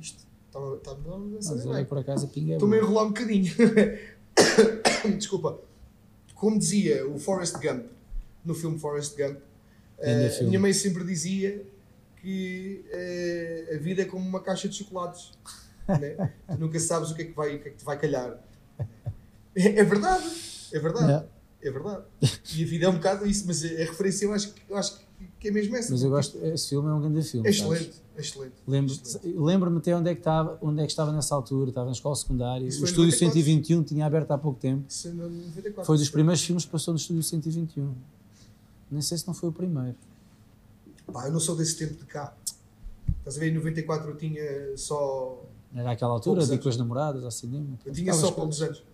[0.01, 3.09] Isto está-me está-me a mas olha, por acaso a pinga é Estou-me a enrolar um
[3.09, 3.53] bocadinho.
[5.19, 5.61] Desculpa.
[6.35, 7.87] Como dizia o Forrest Gump,
[8.45, 9.39] no filme Forrest Gump,
[10.31, 10.49] filme.
[10.49, 11.65] minha mãe sempre dizia
[12.25, 15.33] que eh, a vida é como uma caixa de chocolates.
[15.87, 16.33] né?
[16.49, 18.39] Tu nunca sabes o que é que, vai, o que é que te vai calhar.
[19.55, 20.25] É, é verdade,
[20.73, 21.27] é verdade.
[21.63, 22.05] É verdade.
[22.55, 24.99] E a vida é um bocado isso, mas a referência eu acho, que- eu acho
[25.39, 25.93] que é mesmo essa.
[25.93, 27.49] Mas eu gosto, esse filme é um grande filme.
[27.49, 27.73] É sabes?
[27.81, 28.55] excelente, é excelente.
[28.67, 28.97] Lembro-.
[29.47, 32.15] Lembro-me até onde é, que estava, onde é que estava nessa altura, estava na escola
[32.17, 32.67] secundária.
[32.67, 33.33] Isso O Estúdio 94.
[33.43, 34.85] 121 tinha aberto há pouco tempo.
[34.89, 35.85] Isso é no 94.
[35.85, 37.95] Foi dos primeiros filmes que passou no Estúdio 121.
[38.91, 39.95] Nem sei se não foi o primeiro.
[41.13, 42.37] Pá, eu não sou desse tempo de cá.
[43.19, 45.43] Estás a ver, em 94 eu tinha só
[45.75, 47.79] Era aquela altura, de com as namoradas ao cinema.
[47.85, 48.85] Eu tinha só poucos anos.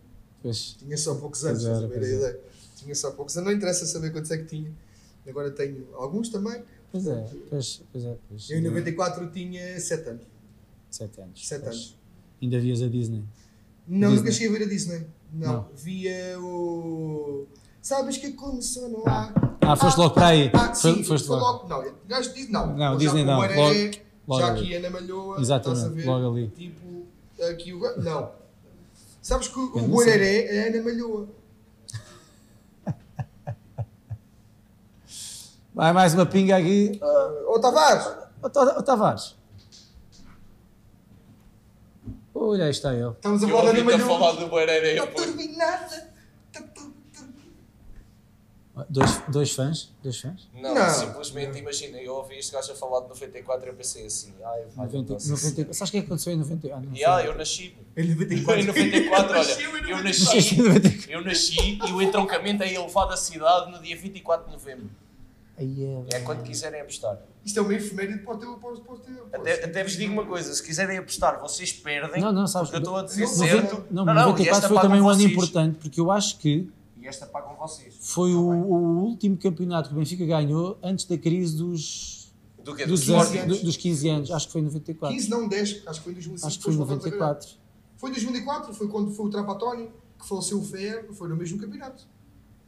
[0.42, 2.40] Pois, Tinha só poucos anos, estás a ver a ideia?
[2.76, 3.50] Tinha só poucos anos.
[3.50, 4.72] Não interessa saber quantos é que tinha.
[5.28, 6.62] Agora tenho alguns também.
[6.90, 8.16] pois é, pois, pois é.
[8.28, 10.22] Pois, Eu em 94 tinha 7 anos.
[10.90, 11.46] Sete anos.
[11.48, 11.74] 7 pois.
[11.74, 11.98] anos.
[12.42, 13.24] Ainda vias a Disney.
[13.86, 15.06] Não, nunca cheguei a ver a Disney.
[15.32, 15.52] Não.
[15.52, 15.68] Não.
[15.74, 17.46] Via o.
[17.82, 19.49] Sabes que começou no ar.
[19.72, 20.50] Ah, foste logo para aí.
[20.54, 21.68] Ah, sim, foste foi logo.
[21.68, 21.68] logo.
[21.68, 22.66] Não, gajo Disney não.
[22.68, 23.90] Não, Já Disney não, o Baré, logo-
[24.26, 25.40] logo já aqui Ana Malhoa.
[25.40, 26.06] Exatamente, estás a ver?
[26.06, 26.48] logo ali.
[26.48, 27.06] Tipo,
[27.44, 28.02] aqui o.
[28.02, 28.30] Não.
[29.22, 31.28] Sabes que o Eu não Guararé é Ana Malhoa.
[35.74, 36.98] Vai mais uma pinga aqui.
[37.46, 38.06] Ô Tavares!
[38.42, 39.36] Ó, ó, Tavares.
[42.34, 43.10] Olha, aí está ele.
[43.10, 44.18] Estamos a Eu falar ouvi-te a Malhoa.
[44.18, 44.88] falar do Barreira.
[44.88, 45.22] Está eu, pô.
[45.22, 46.10] turbinada.
[46.52, 46.94] Está tudo.
[48.88, 49.92] Dois, dois fãs?
[50.02, 50.48] Dois fãs?
[50.54, 50.88] Não, Não.
[50.90, 54.64] simplesmente imagina, eu ouvi este gajo a falar de 94 e eu pensei assim, ai,
[54.74, 56.68] vai, 90, nossa 90, sabes o que é que aconteceu em 90?
[56.68, 56.82] Ah.
[56.94, 57.74] Yeah, eu nasci.
[57.96, 58.66] Em Em 94.
[58.66, 60.04] 94, Nasceu olha, em eu 94.
[60.04, 61.10] nasci, 94.
[61.12, 64.90] eu nasci e o entroncamento é elevado à cidade no dia 24 de novembro.
[65.58, 67.18] Aí é, É quando quiserem apostar.
[67.44, 68.54] Isto é uma efeméride para o teu.
[68.56, 72.20] Para o teu Até, até vos digo uma coisa, se quiserem apostar, vocês perdem.
[72.20, 72.70] Não, não, sabes.
[72.70, 73.84] Porque eu estou a dizer Não, certo.
[73.90, 76.70] Não, não, não, e 94 esta foi também um ano importante, porque eu acho que
[77.00, 77.94] E esta pagam vocês.
[78.00, 82.32] foi o, o último campeonato que o Benfica ganhou antes da crise dos,
[82.62, 82.84] Do que?
[82.86, 83.58] dos, Dos 15 10 anos.
[83.60, 84.30] do- dos 15 anos.
[84.30, 85.16] Acho que foi em 94.
[85.16, 86.46] 15, não 10, acho que foi em 2005.
[86.46, 87.26] Acho que foi em depois voltamos a ganhar.
[87.32, 87.60] 94.
[87.96, 91.58] Foi em 2004, foi quando foi o Trapatónio, que faleceu o Fer, foi no mesmo
[91.58, 92.04] campeonato.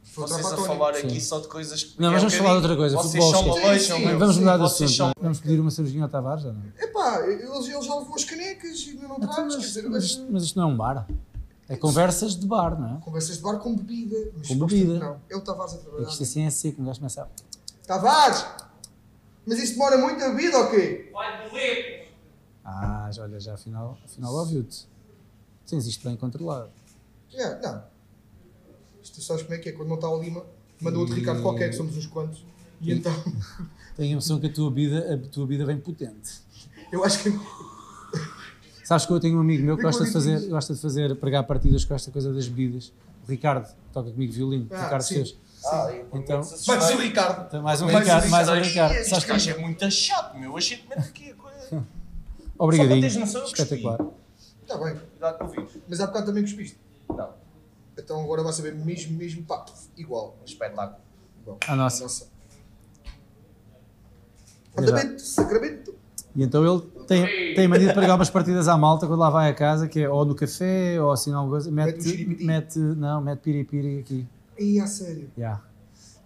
[0.05, 1.19] Foi Vocês a falar aqui Sim.
[1.21, 2.01] só de coisas que.
[2.01, 2.95] Não, mas é vamos um falar de outra coisa.
[2.97, 4.17] Vocês Futebol, são maleixam, Sim.
[4.17, 4.91] Vamos mudar de assunto.
[4.91, 5.11] são-?
[5.21, 6.43] Vamos pedir uma cervejinha ao Tavares?
[6.43, 6.61] ou não?
[6.77, 10.21] Epá, eles, eles já levou as canecas e ainda não Então, traz, mas, dizer, mas
[10.29, 11.07] mas isto não é um bar.
[11.73, 13.01] É conversas de bar, não é?
[13.01, 14.31] conversas de bar com bebida.
[14.37, 14.99] Mas Com bebida.
[14.99, 16.09] Não, o Tavares a É que trabalhar.
[16.09, 17.27] isto assim é seco, um gajo começa a...
[17.87, 18.45] Tavares!
[19.45, 21.11] Mas isso demora muito a bebida ou quê?
[22.63, 24.87] Ah, já, olha, já afinal, afinal ouviu-te.
[25.67, 26.69] Tens isto bem controlado.
[27.33, 27.83] É, não.
[29.01, 29.71] Isto sabes como é que é?
[29.73, 30.45] Quando não está o Lima,
[30.79, 32.45] manda outro Ricardo qualquer, que somos uns quantos.
[32.79, 33.11] E então,
[33.95, 36.41] Tenho a impressão que a tua vida, a tua vida vem potente.
[36.91, 37.29] eu acho que
[38.83, 41.15] Sabes que eu tenho um amigo meu que Vem gosta de fazer, gosta de fazer,
[41.15, 42.91] pregar partidas com esta coisa das bebidas.
[43.27, 44.67] O Ricardo, toca comigo violino.
[44.71, 45.15] Ah, Ricardo sim.
[45.15, 45.37] fez.
[45.65, 46.99] Ah, Então- Vai ser o.
[46.99, 47.45] Ricardo.
[47.47, 48.91] Então, mais um Mais Ricardo, mais um Ricardo.
[48.95, 50.57] Este Sabes que- gajo é muito chato, meu.
[50.57, 51.69] A gente mete aqui a coisa.
[51.79, 51.83] Só
[52.57, 53.05] Obrigadinho.
[53.07, 53.99] Espetacular.
[54.61, 54.95] Está bem.
[54.95, 55.81] Cuidado com o vídeo.
[55.87, 56.77] Mas há bocado também cuspiste.
[57.09, 57.29] Não,
[57.97, 59.65] Então agora vai saber mesmo, mesmo, pá,
[59.97, 60.35] igual.
[60.41, 60.97] um espetáculo.
[61.41, 61.57] igual.
[61.67, 62.03] A nossa.
[62.03, 62.27] nossa.
[65.17, 65.95] Sacramento.
[66.35, 69.49] E então ele tem, tem mania de pregar umas partidas à malta quando lá vai
[69.49, 71.71] a casa, que é ou no café ou assim alguma coisa.
[71.71, 74.27] Mete Mete, mete, não, mete piripiri aqui.
[74.57, 75.29] E a sério.
[75.37, 75.61] Já.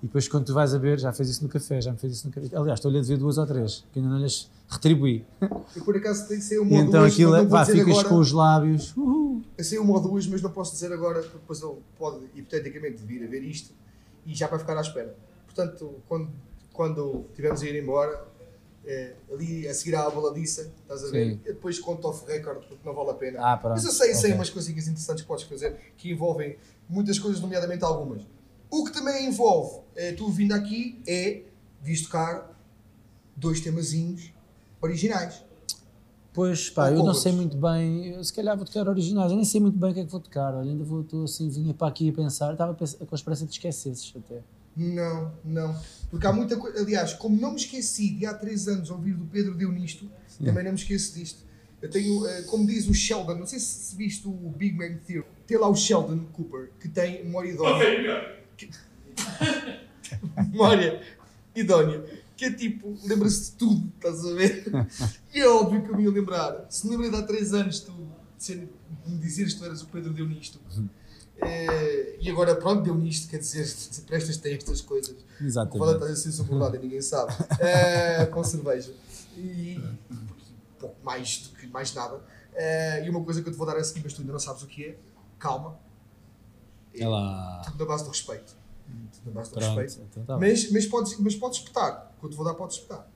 [0.01, 2.13] E depois quando tu vais a ver, já fez isso no café, já me fez
[2.13, 2.55] isso no café.
[2.55, 5.25] Aliás, estou-lhe a dever duas ou três, que ainda não lhes retribuí.
[5.41, 7.49] Eu por acaso tenho que ser E uma ou então duas, aquilo mas é, não
[7.49, 8.09] pá, dizer ficas agora.
[8.09, 8.95] com os lábios.
[8.95, 9.41] Uhul.
[9.57, 13.01] Eu sei uma ou duas, mas não posso dizer agora, porque depois ele pode, hipoteticamente,
[13.03, 13.73] vir a ver isto
[14.25, 15.15] e já vai ficar à espera.
[15.45, 16.29] Portanto, quando,
[16.73, 18.23] quando tivermos a ir embora,
[18.87, 21.33] é, ali a seguir à baladiça, estás a ver?
[21.33, 21.41] Sim.
[21.43, 23.39] Depois conto off record, porque não vale a pena.
[23.41, 23.59] Ah.
[23.63, 24.35] Mas eu sei, sei Ok.
[24.35, 26.57] umas coisinhas interessantes que podes fazer que envolvem
[26.87, 28.21] muitas coisas, nomeadamente algumas.
[28.71, 31.43] O que também envolve eh, tu vindo aqui é
[31.83, 32.57] diz tocar
[33.35, 34.31] dois temazinhos
[34.81, 35.43] originais.
[36.33, 39.35] Pois, pá, Ou eu não sei muito bem, eu, se calhar vou tocar originais, eu
[39.35, 41.49] nem sei muito bem o que é que vou tocar, olha, ainda vou, estou assim,
[41.49, 44.43] vinha para aqui a pensar, estava com a esperança de esquecesses até.
[44.77, 45.81] Não, não.
[46.11, 46.79] Porque há muita coisa.
[46.79, 50.09] Aliás, como não me esqueci de há três anos ouvir do Pedro Deu Nisto,
[50.45, 51.39] também não me esqueço disto.
[51.81, 55.27] Eu tenho, eh, como diz o Sheldon, não sei se viste o Big Bang Theory,
[55.47, 58.35] tem lá o Sheldon Cooper, que tem memória idónea.
[58.55, 58.69] Que-
[60.51, 61.01] memória
[61.55, 62.03] idónea.
[62.35, 64.65] Que é tipo, lembra-se de tudo, estás a ver?
[65.33, 66.65] E é óbvio que eu me ia lembrar.
[66.69, 67.91] Se me lembrei de há três anos tu
[68.37, 68.69] de ser-
[69.05, 70.59] de me dizeres que tu eras o Pedro Deu Nisto.
[71.41, 73.65] Eh, e agora, pronto, deu nisto, quer dizer,
[74.05, 75.15] prestas-te a estas coisas.
[75.39, 75.79] Exatamente.
[75.79, 77.33] Valente está a ser sobrelado e ninguém sabe.
[77.59, 78.93] Eh, com cerveja.
[79.35, 79.79] E
[80.79, 82.21] pouco mais do que mais nada.
[82.53, 84.39] Eh, e uma coisa que eu te vou dar a seguir, mas tu ainda não
[84.39, 84.97] sabes o que é.
[85.37, 85.79] Calma.
[86.93, 87.61] É lá.
[87.65, 88.55] Tudo na base do respeito.
[89.13, 90.07] Tudo na base do Pronto, respeito.
[90.11, 90.37] então tá.
[90.39, 92.11] Mas, mas, podes, mas podes espetar.
[92.17, 93.07] O que eu te vou dar, podes espetar.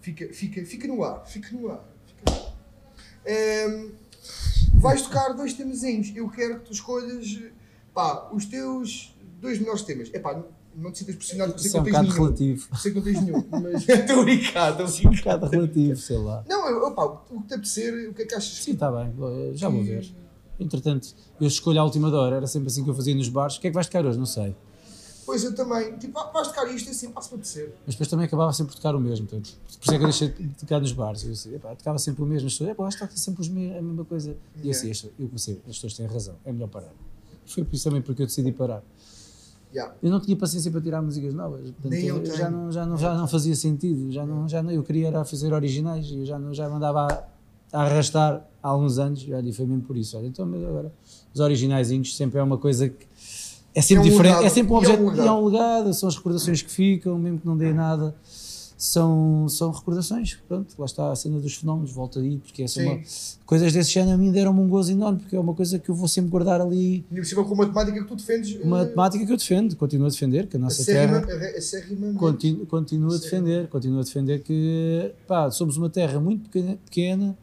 [0.00, 1.24] Fica, fica, fica no ar.
[1.26, 1.84] Fica no ar.
[2.06, 2.52] Fica no ar.
[4.74, 6.12] Vais tocar dois temazinhos.
[6.14, 7.38] Eu quero que tu escolhas
[7.94, 10.08] pá, os teus dois melhores temas.
[10.12, 10.42] Epá,
[10.74, 12.24] não te sintas pressionado sei é que um não tens bocado nenhum.
[12.24, 12.76] relativo.
[12.78, 14.30] Sei que não tens nenhum, mas estou a
[14.84, 16.44] Isso é um bocado relativo, sei lá.
[16.48, 18.62] Não, eu, opá, o que te apetecer, o que é que achas?
[18.64, 20.08] Sim, está bem, vou- já vou ver.
[20.58, 23.56] Entretanto, eu escolho a última hora, era sempre assim que eu fazia nos bares.
[23.56, 24.18] O que é que vais tocar hoje?
[24.18, 24.54] Não sei.
[25.30, 25.96] Pois eu também.
[25.96, 27.72] Tipo, ah, vais tocar isto assim, passa para ser.
[27.86, 29.28] Mas depois também acabava sempre por tocar o mesmo.
[29.28, 31.46] Portanto, por isso é que eu deixei de tocar nos bares.
[31.46, 32.48] Eu epá, tocava sempre o mesmo.
[32.48, 34.36] As pessoas, que toca sempre me- a mesma coisa.
[34.60, 36.92] E eu assim, "Esta- eu comecei, as pessoas têm razão, é melhor parar.
[37.46, 38.82] Foi por isso também porque eu decidi parar.
[39.72, 39.94] Yeah.
[40.02, 41.60] Eu não tinha paciência para tirar músicas novas.
[41.60, 44.10] Portanto, Nem eu já, não, já, não, já não fazia sentido.
[44.10, 46.74] Já não, já não, eu queria era fazer originais e eu já, não, já me
[46.74, 47.06] andava
[47.72, 49.22] a, a arrastar há alguns anos.
[49.22, 50.16] E olha, e foi mesmo por isso.
[50.18, 50.92] Olha, então, mas agora,
[51.32, 53.06] os originaizinhos sempre é uma coisa que
[53.74, 54.28] é sempre É um diferente.
[54.32, 54.44] legado.
[54.46, 55.16] É sempre um é um objeto.
[55.22, 55.94] E é um legado.
[55.94, 58.14] São as recordações que ficam, mesmo que não dê nada.
[58.76, 62.86] São, são recordações, pronto, lá está a cena dos fenómenos, volta aí, porque essa é
[62.88, 63.00] uma,
[63.44, 65.94] coisas desse género a mim deram-me um gozo enorme, porque é uma coisa que eu
[65.94, 68.58] vou sempre guardar ali, E cima com a matemática que tu defendes.
[68.64, 72.18] uma eh, temática que eu defendo, continuo a defender, que a nossa terra acérrima- acérrimamente.
[72.18, 77.38] continua, continua a defender, continua a defender que pá, somos uma terra muito pequena, pequena,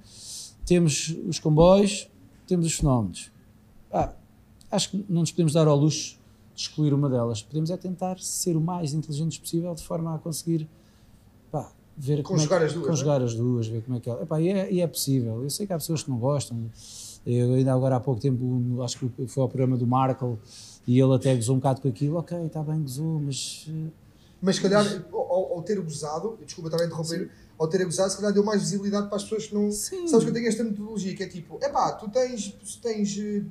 [0.66, 2.10] temos os comboios,
[2.48, 3.30] temos os fenómenos.
[4.70, 6.18] Pá, acho que não nos podemos dar ao luxo
[6.56, 7.42] de excluir uma delas.
[7.42, 10.68] Podemos é tentar ser o mais inteligentes possível de forma a conseguir
[11.52, 14.10] pá, ver como é Conjugar que- as duas, conjugar as duas, ver como é que
[14.10, 14.22] é.
[14.22, 15.44] Epá, e, é, e é possível.
[15.44, 16.58] Eu sei que há pessoas que não gostam.
[17.26, 20.38] Eu ainda agora há pouco tempo, acho que foi ao programa do Markle
[20.88, 22.16] e ele até gozou um bocado com aquilo.
[22.18, 23.90] Ok, está bem, gozou, mas eh,
[24.42, 28.18] Mas se calhar, ao, ao ter gozado, desculpa estar a interromper, ao ter gozado, se
[28.18, 29.70] calhar deu mais visibilidade para as pessoas que não.
[29.72, 30.08] Sim.
[30.08, 33.44] Sabes que eu tenho esta metodologia que é tipo: epá, tu tens, tens eh,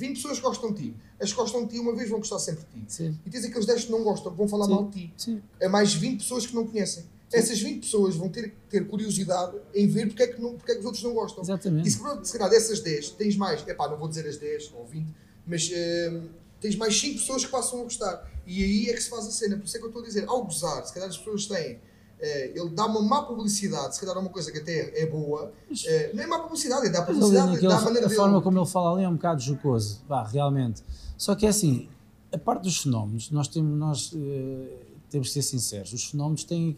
[0.00, 0.94] 20 pessoas gostam de ti.
[1.20, 2.84] As que gostam de ti uma vez vão gostar sempre de ti.
[2.92, 4.70] sim, E tens aqueles 10 que não gostam, que vão falar Sim.
[4.72, 5.14] mal de ti.
[5.16, 5.42] sim.
[5.60, 7.04] É mais 20 pessoas que não conhecem.
[7.32, 10.74] Essas 20 pessoas vão ter, ter curiosidade em ver porque é, que não, porque é
[10.74, 11.42] que os outros não gostam.
[11.44, 11.86] Exatamente.
[11.86, 14.72] E se, calhar- se calhar dessas 10 tens mais, epá, não vou dizer as 10
[14.74, 15.06] ou 20,
[15.46, 16.22] mas eh,
[16.60, 18.28] tens mais 5 pessoas que passam a gostar.
[18.46, 19.56] E aí é que se faz a cena.
[19.56, 21.78] Por isso é que eu estou a dizer, ao gozar, se calhar as pessoas têm.
[22.20, 25.52] Eh, ele dá uma má publicidade, se calhar é uma coisa que até é boa.
[25.86, 28.20] eh, não é má publicidade, Mas ali publicidade, naquele- dá a maneira a dele.
[28.20, 30.82] forma como ele fala ali é um bocado jocoso, vá, realmente.
[31.16, 31.88] Só que é assim,
[32.32, 34.76] a parte dos fenómenos, nós temos, nós, eh,
[35.10, 36.76] temos que ser sinceros, os fenómenos têm.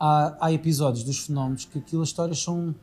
[0.00, 2.74] Há, há episódios dos fenómenos que aquilo, as histórias são,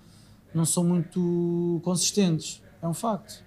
[0.54, 3.44] não são muito consistentes, é um facto.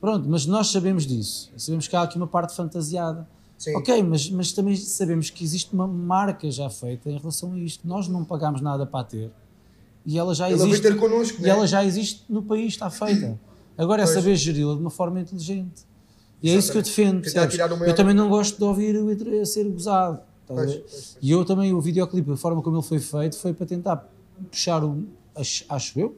[0.00, 3.26] Pronto, mas nós sabemos disso, sabemos que há aqui uma parte fantasiada.
[3.58, 3.76] Sim.
[3.76, 7.86] Ok, mas, mas também sabemos que existe uma marca já feita em relação a isto.
[7.86, 9.30] Nós não pagámos nada para a ter
[10.04, 10.82] e ela já veio existe.
[10.82, 11.48] ter connosco, E né?
[11.50, 13.38] ela já existe no país, está feita.
[13.78, 14.14] Agora é Pois.
[14.14, 15.82] saber geri-la de uma forma inteligente.
[16.42, 17.22] E é isso que eu defendo.
[17.34, 18.96] Maior- Eu também não gosto de ouvir
[19.40, 20.20] a ser gozado.
[20.46, 21.18] Pois, pois, pois.
[21.22, 24.06] E eu também, o videoclipe, a forma como ele foi feito, foi para tentar
[24.50, 25.04] puxar o.
[25.34, 26.16] Acho, acho eu,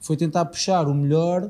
[0.00, 1.48] foi tentar puxar o melhor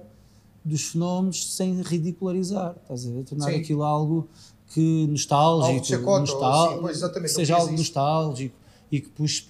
[0.63, 2.77] dos fenómenos sem ridicularizar.
[2.83, 3.25] Estás a ver?
[3.25, 3.57] Tornar Sim.
[3.61, 4.29] aquilo algo
[4.69, 7.79] que nostálgico, chacota, sim, pois, exatamente, seja algo isso.
[7.83, 8.55] nostálgico
[8.91, 9.45] e que puxe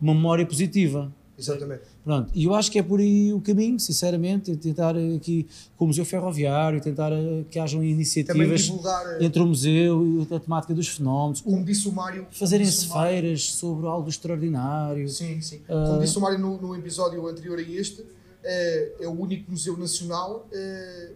[0.00, 1.12] uma memória positiva.
[1.38, 1.82] Exatamente.
[2.02, 5.46] Pronto, e eu acho que é por aí o caminho, sinceramente, é tentar aqui
[5.76, 10.34] com o Museu Ferroviário, tentar eh, que hajam iniciativas divulgar, eh, entre o museu e
[10.34, 12.26] a temática dos fenómenos, como disse o Mário.
[12.30, 15.06] fazerem-se feiras sobre algo extraordinário.
[15.10, 15.60] Sim, sim.
[15.68, 15.84] Ah.
[15.88, 18.02] Como disse o Mário no, no episódio anterior a este,
[18.42, 21.10] eh, é o único museu nacional eh,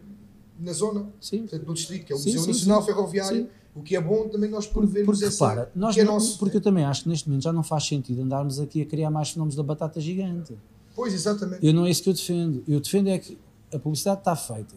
[0.60, 1.40] na zona, Sim.
[1.40, 2.86] portanto, no distrito, que é o Museu sim, Nacional sim.
[2.86, 6.14] Ferroviário, o que é bom também nós por vermos Porque essa, repara, nós é não-
[6.14, 6.38] nosso.
[6.38, 9.10] porque eu também acho que neste momento já não faz sentido andarmos aqui a criar
[9.10, 10.54] mais fenómenos da batata gigante.
[10.94, 11.64] Pois, exatamente.
[11.64, 12.62] Eu não é isso que eu defendo.
[12.66, 13.38] Eu defendo é que
[13.72, 14.74] a publicidade está feita,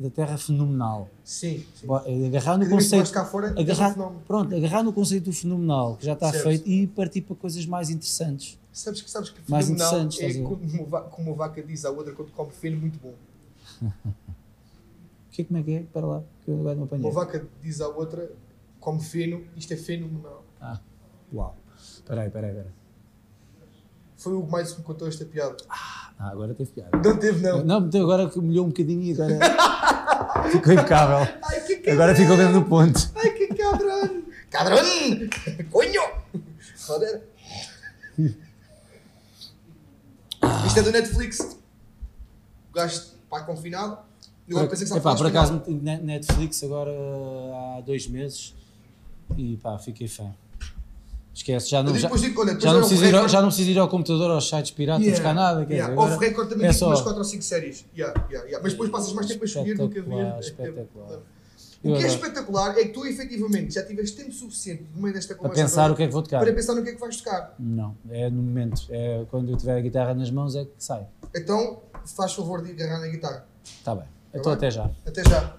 [0.00, 1.08] da terra fenomenal.
[1.22, 1.86] Sim, sim.
[2.04, 4.20] É Agarrar no conceito, cá fora, é agarrar, fenómeno.
[4.26, 6.42] pronto, agarrar no conceito do fenomenal, que já está Certo.
[6.44, 8.58] feito, e partir para coisas mais interessantes.
[8.72, 10.58] Sabes que, sabes que Mais interessantes, é a como
[11.10, 13.14] como uma vaca diz à outra quando come feno, muito bom.
[15.32, 15.80] O que é, como é que é?
[15.80, 17.06] Espera lá, que eu agora não apanhei.
[17.06, 18.30] Uma vaca diz à outra,
[18.78, 20.44] come feno, isto é fenomenal.
[20.60, 20.78] Ah,
[21.32, 21.56] uau.
[21.74, 22.74] Espera aí, espera aí, espera.
[24.18, 25.56] Foi o mais que me contou esta piada.
[25.70, 26.90] Ah, agora teve piada.
[26.98, 27.64] Não teve, não.
[27.64, 29.38] Não, agora que molhou um bocadinho e agora
[30.52, 31.16] ficou impecável.
[31.42, 31.94] Ai, que cabrão!
[31.94, 33.10] Agora ficou mesmo no ponto.
[33.16, 34.22] Ai, que cabrão!
[34.50, 34.84] Cabrão!
[35.70, 36.02] Coño!
[36.76, 37.22] Joder!
[40.66, 41.40] Isto é do Netflix.
[41.40, 44.11] O gajo está confinado.
[44.52, 48.54] Eu agora pensei que Epá, por acaso meti na Netflix agora há dois meses
[49.36, 50.30] e pá, fiquei fã.
[51.34, 53.78] Esquece, já não, já, digo, olha, já, não preciso ir, ao- já não preciso ir
[53.78, 55.64] ao computador, aos sites piratas, buscar nada.
[55.64, 55.90] Quer Yeah.
[55.94, 56.88] dizer, agora Off-record também é só.
[56.88, 57.86] umas 4 ou 5 séries.
[57.96, 58.62] Yeah, yeah, yeah.
[58.62, 60.10] Mas depois passas mais tempo a escolher do que a ver.
[60.10, 61.18] Espetacular, É- é- espetacular.
[61.84, 65.34] O que é espetacular é que tu efetivamente já tiveste tempo suficiente no meio desta
[65.34, 66.40] Para conversa pensar toda o que é que vou tocar.
[66.40, 67.54] para pensar no que é que vais tocar.
[67.58, 68.82] Não, é no momento.
[68.90, 71.06] É quando eu tiver a guitarra nas mãos é que sai.
[71.34, 71.80] Então,
[72.14, 73.46] faz favor de agarrar na guitarra.
[73.64, 74.04] Está bem.
[74.34, 74.90] Até já.
[75.06, 75.54] Até já.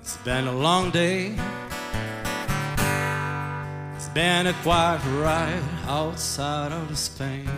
[0.00, 1.36] It's been a long day
[4.12, 7.48] been a quiet ride outside of Spain.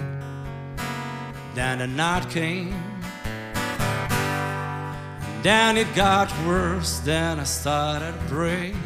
[1.54, 2.74] Then the night came.
[5.42, 6.98] Then it got worse.
[6.98, 8.76] Then I started praying.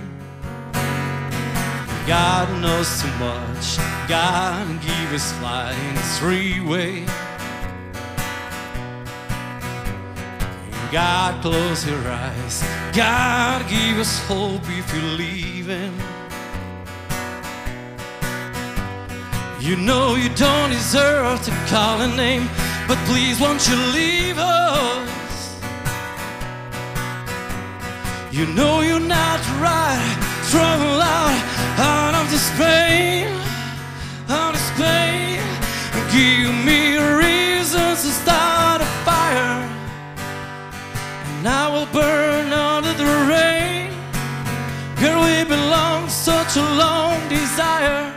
[2.07, 3.79] God knows too much.
[4.09, 7.05] God give us light in a three-way.
[10.93, 12.63] God, close your eyes.
[12.95, 16.16] God, give us hope if you leave Him.
[19.67, 22.49] You know you don't deserve to call a name,
[22.87, 25.59] but please won't you leave us?
[28.31, 30.19] You know you're not right.
[30.45, 31.43] Struggle out,
[31.81, 33.27] out of this pain,
[34.29, 35.43] out of this pain.
[36.15, 39.69] Give me reasons to start a fire
[41.27, 43.91] and I will burn under the rain.
[45.01, 48.16] Girl, we belong such a long desire.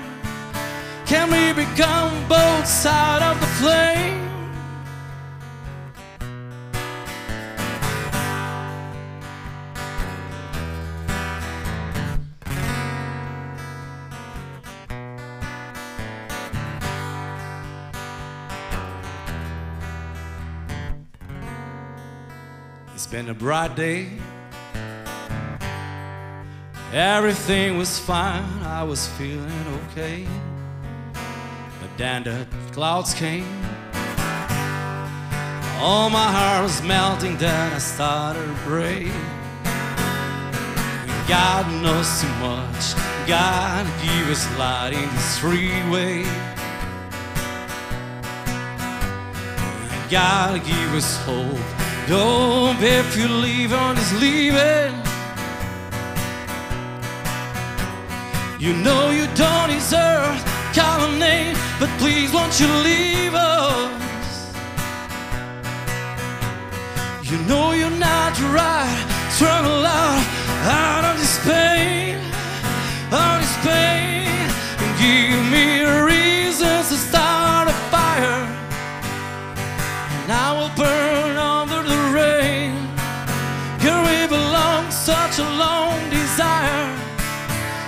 [1.09, 4.29] Can we become both sides of the flame?
[22.93, 24.09] It's been a bright day.
[26.93, 29.49] Everything was fine, I was feeling
[29.89, 30.27] okay.
[31.99, 33.43] Then the clouds came.
[35.81, 39.11] All my heart was melting, then I started to.
[41.27, 42.95] God knows too much.
[43.27, 46.23] God give us light in this freeway.
[50.09, 51.59] God give us hope.
[52.07, 54.95] Don't if you leave on this leaving.
[58.57, 64.51] You know you don't deserve call a name, but please won't you leave us?
[67.23, 69.05] You know you're not right.
[69.31, 70.25] Struggle out,
[70.65, 72.17] out of this pain,
[73.11, 74.27] out of this pain.
[74.81, 78.43] And give me reasons to start a fire.
[80.23, 82.75] And I will burn under the rain.
[83.79, 86.91] Girl, we belong such a long desire.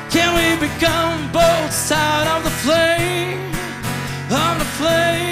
[0.09, 3.40] Can we become both sides of the flame?
[4.81, 5.30] slave.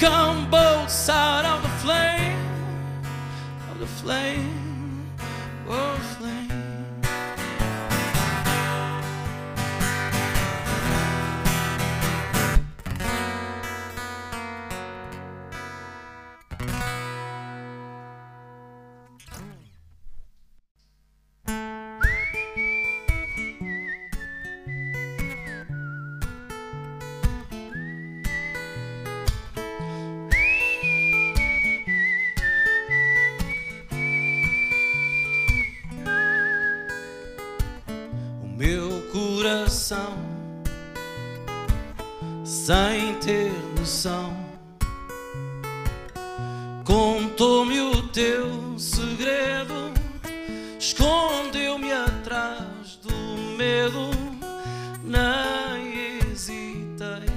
[0.00, 0.06] We
[0.50, 2.38] both sides of the flame?
[3.70, 4.49] Of the flame,
[48.12, 49.92] teu segredo
[50.78, 53.14] escondeu-me atrás do
[53.56, 54.10] medo
[55.04, 57.30] nem hesitei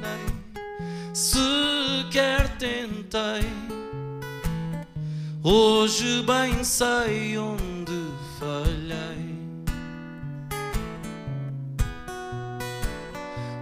[0.00, 3.46] nem sequer tentei.
[5.42, 9.38] Hoje bem sei onde falhei.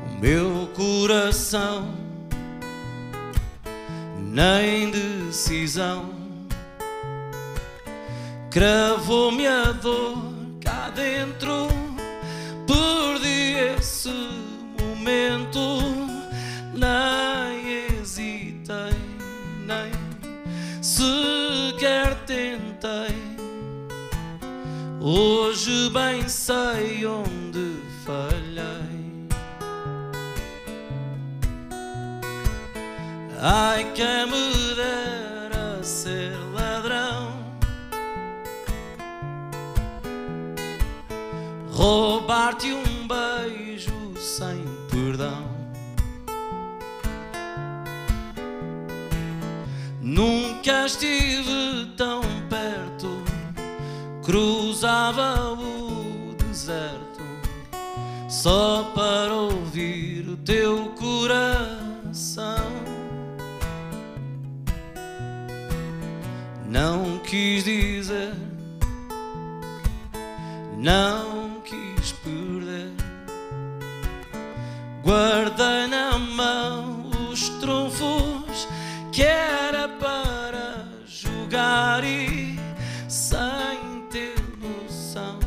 [0.05, 1.93] O meu coração
[4.19, 6.16] nem decisão
[8.57, 10.17] Gravou-me a dor
[10.63, 11.69] cá dentro,
[12.67, 14.09] perdi esse
[14.81, 15.61] momento,
[16.73, 18.97] nem hesitei,
[19.67, 19.93] nem
[20.81, 23.15] sequer tentei.
[25.03, 29.29] Hoje bem sei onde falhei.
[33.39, 37.26] Ai, quem me dera ser ladrão.
[41.77, 45.45] Roubar-te um beijo sem perdão.
[50.01, 53.23] Nunca estive tão perto,
[54.25, 57.23] cruzava o deserto
[58.27, 62.57] só para ouvir o teu coração.
[66.67, 68.33] Não quis dizer,
[70.79, 71.46] não
[75.07, 78.67] Guardei na mão os trunfos
[79.13, 82.59] que era para jogar e
[83.09, 85.39] sem ter noção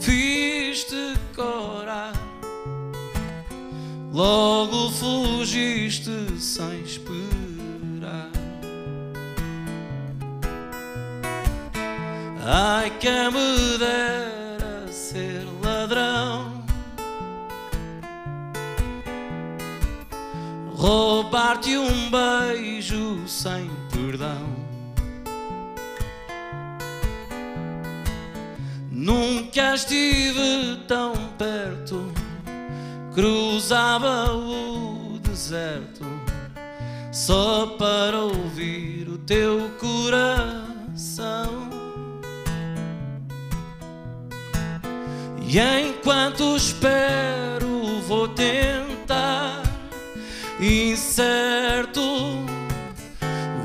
[0.00, 2.12] fiz-te corar.
[4.12, 6.10] Logo fugiste
[6.40, 8.30] sem esperar.
[12.44, 16.61] Ai, quem me dera ser ladrão,
[20.82, 24.48] roubar-te um beijo sem perdão.
[28.90, 32.12] Nunca estive tão perto,
[33.14, 36.04] cruzava o deserto
[37.12, 40.42] só para ouvir o teu coração.
[45.46, 48.81] E enquanto espero, vou tentar,
[51.12, 52.46] incerto,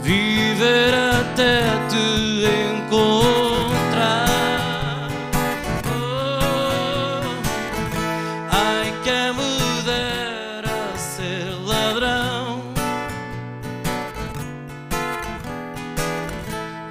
[0.02, 2.45] viver até te
[2.76, 4.28] encontrar.
[5.86, 7.24] Oh,
[8.52, 12.62] ai, quem me dera ser ladrão,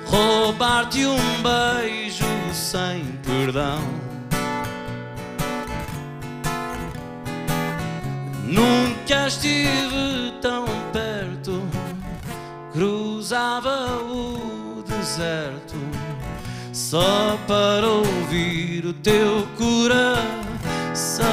[0.07, 3.83] roubar-te um beijo sem perdão.
[8.43, 10.16] Nunca estive
[13.37, 15.77] cruzava o deserto
[16.73, 21.27] só para ouvir o teu coração.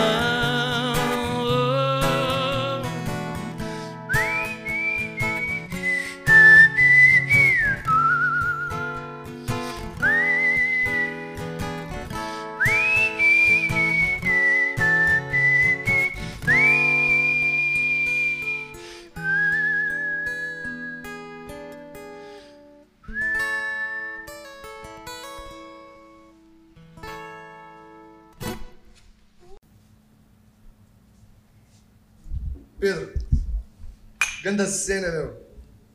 [34.73, 35.41] Cena, meu.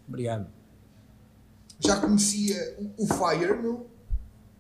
[0.08, 0.46] Obrigado.
[1.80, 3.86] Já conhecia o, o Fire, meu.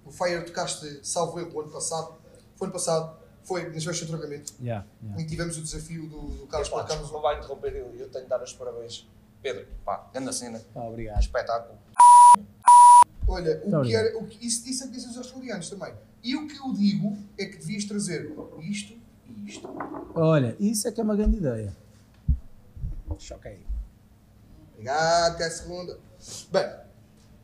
[0.04, 2.14] O Fire tocaste, salvo erro, o ano passado.
[2.56, 4.52] Foi ano passado, foi nas festas de trocamento.
[4.60, 5.20] Yeah, yeah.
[5.20, 7.10] Em que tivemos o desafio do, do Carlos Pá, Placanos.
[7.10, 9.08] não vai interromper, eu, eu tenho de dar os parabéns.
[9.42, 11.20] Pedro, pá, grande cena, Ah, obrigado.
[11.20, 11.78] espetáculo.
[13.28, 15.94] Olha, o Muito que era, o que, isso disse a aos australianos também.
[16.22, 18.98] E o que eu digo é que devias trazer isto
[19.28, 19.68] e isto.
[20.14, 21.76] Olha, isso é que é uma grande ideia.
[23.18, 23.64] Choca aí.
[24.82, 25.98] Obrigado, até a segunda.
[26.52, 26.64] Bem,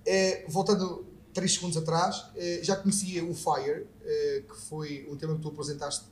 [0.07, 5.35] eh, voltando 3 segundos atrás, eh, já conhecia o Fire, eh, que foi um tema
[5.35, 6.07] que tu apresentaste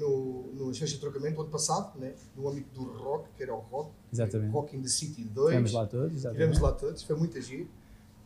[0.00, 2.14] no, no Festas de Trocamento, ano passado, né?
[2.34, 3.90] no âmbito do rock, que era o rock.
[4.10, 4.50] Exatamente.
[4.50, 5.48] Rock in the City 2.
[5.48, 6.24] Estivemos lá todos, exatamente.
[6.52, 7.38] Estivemos lá todos, foi muito.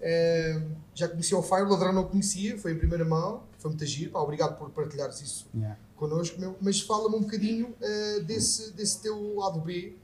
[0.00, 0.62] Eh,
[0.94, 4.12] já conhecia o Fire, o Ladrão não conhecia, foi em primeira mão, foi muito giro.
[4.12, 5.76] Pá, obrigado por partilhares isso Yeah.
[5.96, 6.56] connosco, meu.
[6.60, 7.74] mas fala-me um bocadinho
[8.26, 9.96] desse, desse teu lado B,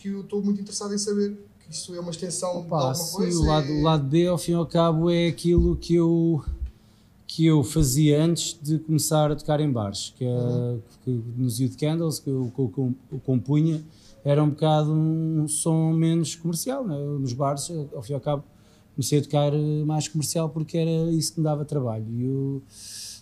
[0.00, 2.94] que eu estou muito interessado em saber, que isso é uma extensão de Pá, alguma
[2.94, 3.38] sim, coisa.
[3.38, 6.42] o lado, é- lado B, ao fim e ao cabo, é aquilo que eu,
[7.26, 10.80] que eu fazia antes de começar a tocar em bares, que, é, Uhum.
[11.04, 13.82] que nos Youth Candles, que eu, que eu com- eu compunha,
[14.24, 16.84] era um bocado um som menos comercial.
[16.86, 16.96] Né?
[17.18, 18.42] Nos bares, ao fim e ao cabo,
[18.94, 22.04] comecei a tocar eh, mais comercial porque era isso que me dava trabalho.
[22.10, 22.62] E eu,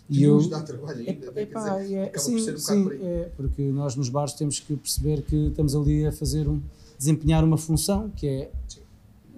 [0.09, 2.53] e eu, nos dá trabalho ainda, Epá, quer epá, dizer, é, acaba sim, por ser
[2.55, 6.11] um sim, por é, porque nós nos bares temos que perceber que estamos ali a
[6.11, 6.59] fazer um,
[6.97, 8.81] desempenhar uma função que é Sim.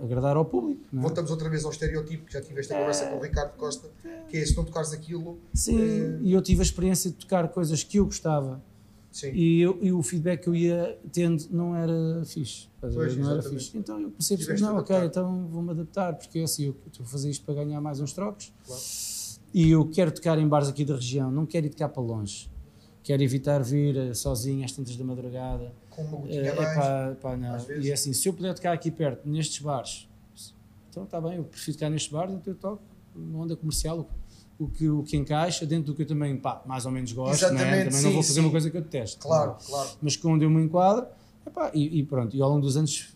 [0.01, 0.81] agradar ao público.
[0.93, 0.99] É?
[0.99, 3.89] Voltamos outra vez ao estereotipo, que já tive esta conversa com o Ricardo Costa,
[4.29, 7.47] que é se não tocares aquilo, Sim, Eh, e eu tive a experiência de tocar
[7.49, 8.61] coisas que eu gostava
[9.11, 9.31] sim.
[9.33, 12.67] e, eu- e o feedback que eu ia tendo não era fixe.
[12.79, 13.49] Pois, não era exatamente.
[13.65, 13.77] fixe.
[13.77, 17.09] Então eu perceber, Tiveste não, ok, então vou-me adaptar, porque é assim, eu estou a
[17.09, 18.51] fazer isto para ganhar mais uns trocos.
[18.65, 18.81] Claro.
[19.53, 22.49] E eu quero tocar em bares aqui da região, não quero ir tocar para longe.
[23.03, 25.73] Quero evitar vir eh, sozinho às tantas da madrugada.
[25.89, 27.17] Com uma gotinha é mais.
[27.17, 27.57] pá, não.
[27.81, 30.07] E é assim, se eu puder tocar aqui perto, nestes bares,
[30.89, 32.83] então está bem, eu prefiro tocar nestes bares, então eu toco
[33.15, 34.07] na onda comercial,
[34.59, 37.11] o, o que, o que encaixa, dentro do que eu também, pá, mais ou menos
[37.11, 37.65] gosto, né?
[37.65, 38.39] Também não sim, vou fazer sim.
[38.41, 39.19] uma coisa que eu detesto.
[39.19, 39.89] Claro, claro.
[40.01, 41.07] Mas com onde eu me enquadro,
[41.45, 43.13] epá, e, e pronto, e ao longo dos anos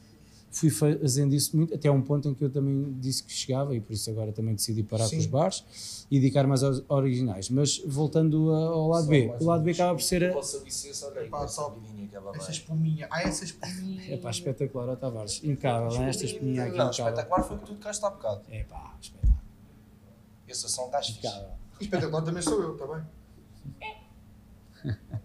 [0.58, 3.82] fui fazendo isso muito, até um ponto em que eu também disse que chegava, e
[3.82, 5.16] por isso agora também decidi parar Sim.
[5.18, 7.50] com os bares e dedicar mais aos originais.
[7.50, 10.24] Mas voltando ao lado B, o lado B acaba por ser.
[10.24, 12.52] a- Vossa licença, olha aí, Epá, com essa só- vidinha que ela Essa vai.
[12.52, 13.08] espuminha.
[13.12, 14.02] Ah, essa espuminha.
[14.14, 15.44] É pá, espetacular, ó Tavares.
[15.44, 16.10] Impecável, não é?
[16.10, 18.42] Esta espinha aqui Não, espetacular foi o que tu tocaste há bocado.
[18.50, 19.44] É pá, espetacular.
[20.48, 21.28] Esse som está fixe.
[21.82, 23.04] Espetacular também sou eu, está bem?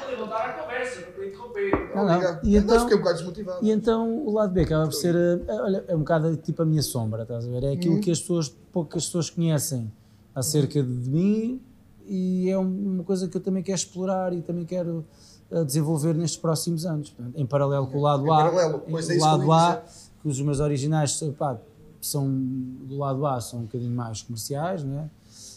[0.00, 1.70] Podem voltar à conversa, para interromper.
[1.94, 2.14] Não, não.
[2.14, 2.44] Obrigado.
[2.46, 3.64] E então- fiquei um bocado desmotivado.
[3.66, 6.66] E então o lado B acaba por ser, eh, olha, é um bocado tipo a
[6.66, 7.64] minha sombra, estás a ver?
[7.64, 8.00] É aquilo Uhum.
[8.00, 9.90] que as pessoas, poucas pessoas conhecem
[10.34, 11.60] acerca de mim
[12.06, 15.04] e é um- uma coisa que eu também quero explorar e também quero
[15.50, 17.14] eh, desenvolver nestes próximos anos.
[17.34, 19.82] Em paralelo com o lado Em A, paralelo, pois é isso lado A,
[20.22, 21.56] que os meus originais pá,
[22.02, 25.10] são do lado A são um bocadinho mais comerciais, não é?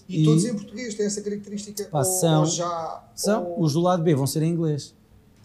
[0.08, 1.86] E, todos em português têm essa característica.
[1.86, 3.04] Pá, ou, são- ou já.
[3.16, 4.93] São, ou- os do lado B vão ser em inglês.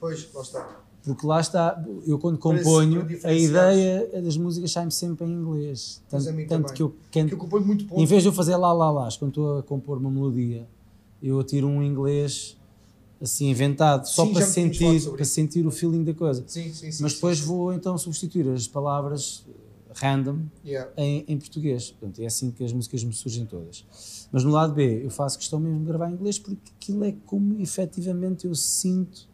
[0.00, 0.80] Pois, lá está.
[1.04, 6.02] Porque lá está, eu quando componho, a ideia das músicas sai-me sempre em inglês.
[6.08, 8.02] Tanto, tanto que eu canto, eu componho muito pouco.
[8.02, 10.66] em vez de eu fazer lá lá lá, quando estou a compor uma melodia,
[11.22, 12.56] eu atiro um inglês
[13.22, 15.24] assim inventado, só Sim, para sentir, para isso.
[15.26, 16.42] sentir o feeling da coisa.
[16.48, 17.02] Sim, sim, sim.
[17.04, 17.44] Mas depois sim.
[17.44, 19.44] vou então substituir as palavras
[19.96, 20.90] random Yeah.
[20.96, 21.90] em, em português.
[21.90, 23.84] Portanto, é assim que as músicas me surgem todas.
[24.32, 27.14] Mas no lado B, eu faço questão mesmo de gravar em inglês porque aquilo é
[27.26, 29.28] como efetivamente eu sinto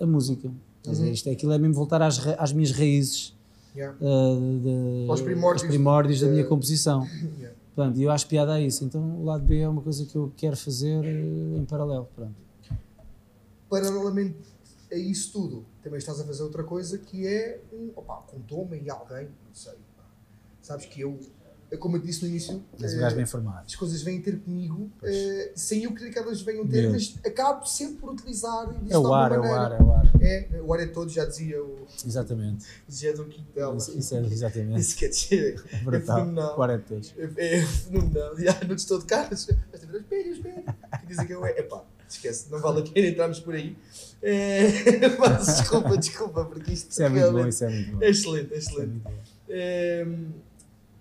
[0.00, 0.50] a música.
[0.86, 1.04] Uhum.
[1.06, 3.34] Isto é, aquilo é mesmo voltar às, às minhas raízes,
[3.74, 3.94] Yeah.
[4.00, 5.62] ah, de- Aos primórdios.
[5.64, 7.06] aos primórdios da Eh, minha composição.
[7.38, 7.54] Yeah.
[7.74, 8.84] Pronto, e eu acho piada a isso.
[8.84, 12.08] Então o lado B é uma coisa que eu quero fazer eh, em paralelo.
[12.16, 12.34] Pronto.
[13.68, 14.36] Paralelamente
[14.90, 17.60] a isso tudo, também estás a fazer outra coisa que é.
[17.72, 19.74] Um, opa, contou-me aí alguém, não sei.
[19.96, 20.02] pá.
[20.60, 21.16] Sabes que eu,
[21.70, 23.62] é como eu disse no início, És um eh, gajo bem informado.
[23.66, 26.92] as coisas vêm ter comigo eh, sem eu querer que elas venham ter, Meu.
[26.92, 30.12] mas acabo sempre por utilizar É o alguma ar, é o ar, é o ar.
[30.20, 32.66] É, o ar é todo, já dizia o Exatamente.
[32.90, 33.76] Zé do Quintel.
[33.76, 34.80] Isso, isso é exatamente.
[34.80, 36.16] Isso quer dizer, É é brutal.
[36.18, 36.58] fenomenal.
[36.58, 37.14] O ar é de todos.
[37.16, 38.36] É, é fenomenal.
[38.42, 40.64] Já não estou de cara, esta vez, espelho, espelho.
[41.00, 41.60] Que dizem que eu é.
[41.60, 43.76] Epá, esquece, não vale a pena entrarmos por aí.
[44.22, 44.68] É,
[45.18, 47.98] mas desculpa, desculpa, porque isto Isso é muito bom, isso é muito bom.
[48.02, 49.02] é excelente, é é excelente.
[49.48, 50.06] É,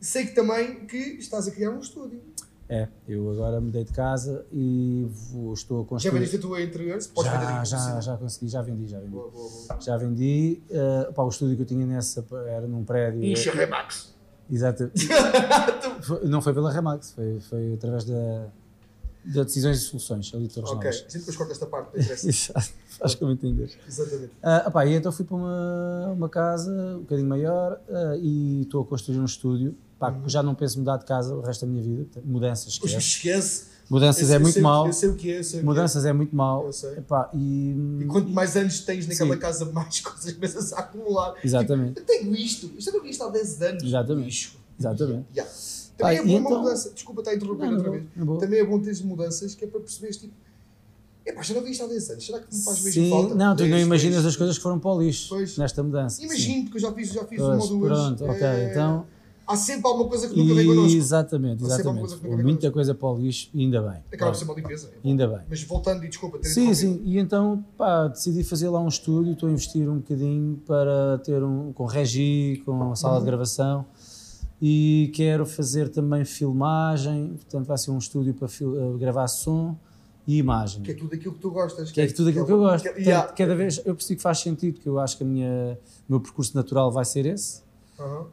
[0.01, 2.21] sei que também que estás a criar um estúdio.
[2.67, 6.11] É, eu agora mudei de casa e vou- estou a Já construir.
[6.13, 6.99] vendeste a tua interior?
[6.99, 9.11] Se podes vender Já, aqui já, já consegui, já vendi, já vendi.
[9.11, 9.79] Boa, boa, boa.
[9.81, 10.61] Já vendi.
[10.71, 13.23] eh, pá, o estúdio que eu tinha nessa era num prédio.
[13.23, 14.15] Incha Remax.
[14.51, 14.91] Exato.
[16.01, 18.47] Foi- não foi pela Remax, foi, foi através da,
[19.25, 21.97] da Decisões e Soluções, de Ok, a gente depois corta esta parte.
[21.97, 22.69] Exato,
[23.01, 23.69] Acho que eu me entender.
[23.87, 24.31] Exatamente.
[24.41, 28.83] Ah, opá, e então fui para uma, uma casa um bocadinho maior ah, e estou
[28.83, 29.75] a construir um estúdio.
[29.99, 30.27] Pá, Uhum.
[30.29, 32.21] Já não penso mudar de casa o resto da minha vida.
[32.23, 32.97] Mudanças, esquece.
[32.97, 33.65] esquece.
[33.89, 34.59] Mudanças é muito.
[34.59, 35.69] Eu sei o que é, eu sei o que é.
[35.69, 36.65] Mudanças é muito mau.
[36.65, 36.97] Eu sei.
[36.97, 39.39] Epá, e, E quanto mais anos tens naquela Sim.
[39.39, 41.35] casa, mais coisas começas a acumular.
[41.43, 41.95] Exatamente.
[41.95, 43.83] Tipo, eu tenho isto, isto eu não vi isto há 10 anos.
[43.83, 44.57] Exatamente.
[44.79, 45.25] Exatamente.
[45.33, 45.51] Yeah.
[45.97, 46.91] Também é e bom uma então- mudança.
[46.93, 48.03] Desculpa estar a interromper Não, outra vez.
[48.15, 48.37] não.
[48.37, 50.33] Também é bom teres mudanças que é para perceberes tipo.
[51.25, 52.23] Epá, já não vi isto há 10 anos.
[52.25, 53.33] Será que me faz mesmo Sim, falta?
[53.35, 55.57] não, tu não imaginas as coisas que foram para o lixo Pois.
[55.57, 56.17] nesta mudança.
[56.17, 56.25] sim.
[56.25, 57.91] Imagino, porque eu já fiz, já fiz Pois, uma ou duas.
[57.99, 59.05] Pronto, ok, Eh, então.
[59.47, 60.97] Há sempre alguma coisa que nunca vem connosco.
[60.97, 61.99] Exatamente, exatamente.
[61.99, 62.71] coisa Muita connosco.
[62.71, 63.89] coisa para o lixo, e ainda bem.
[63.91, 64.89] Acaba por Pronto, ser uma limpeza.
[65.03, 65.39] Ainda bem.
[65.47, 69.33] Mas voltando e desculpa ter Sim, sim, e então pá, decidi fazer lá um estúdio,
[69.33, 73.19] estou a investir um bocadinho para ter um, com regi, com sala Uhum.
[73.19, 73.85] de gravação
[74.61, 79.75] e quero fazer também filmagem, portanto vai ser um estúdio para eh, gravar som
[80.27, 80.81] e imagem.
[80.81, 81.91] Que é tudo aquilo que tu gostas.
[81.91, 82.83] Que é tudo aquilo que eu gosto.
[82.83, 83.31] que- Portanto, yeah.
[83.33, 85.27] cada vez eu percebi que faz sentido, que eu acho que o
[86.07, 87.61] meu percurso natural vai ser esse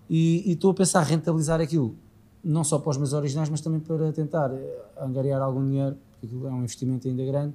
[0.08, 1.94] e e estou a pensar rentabilizar aquilo,
[2.42, 6.26] não só para os meus originais, mas também para tentar eh, angariar algum dinheiro, porque
[6.26, 7.54] aquilo é um investimento ainda grande.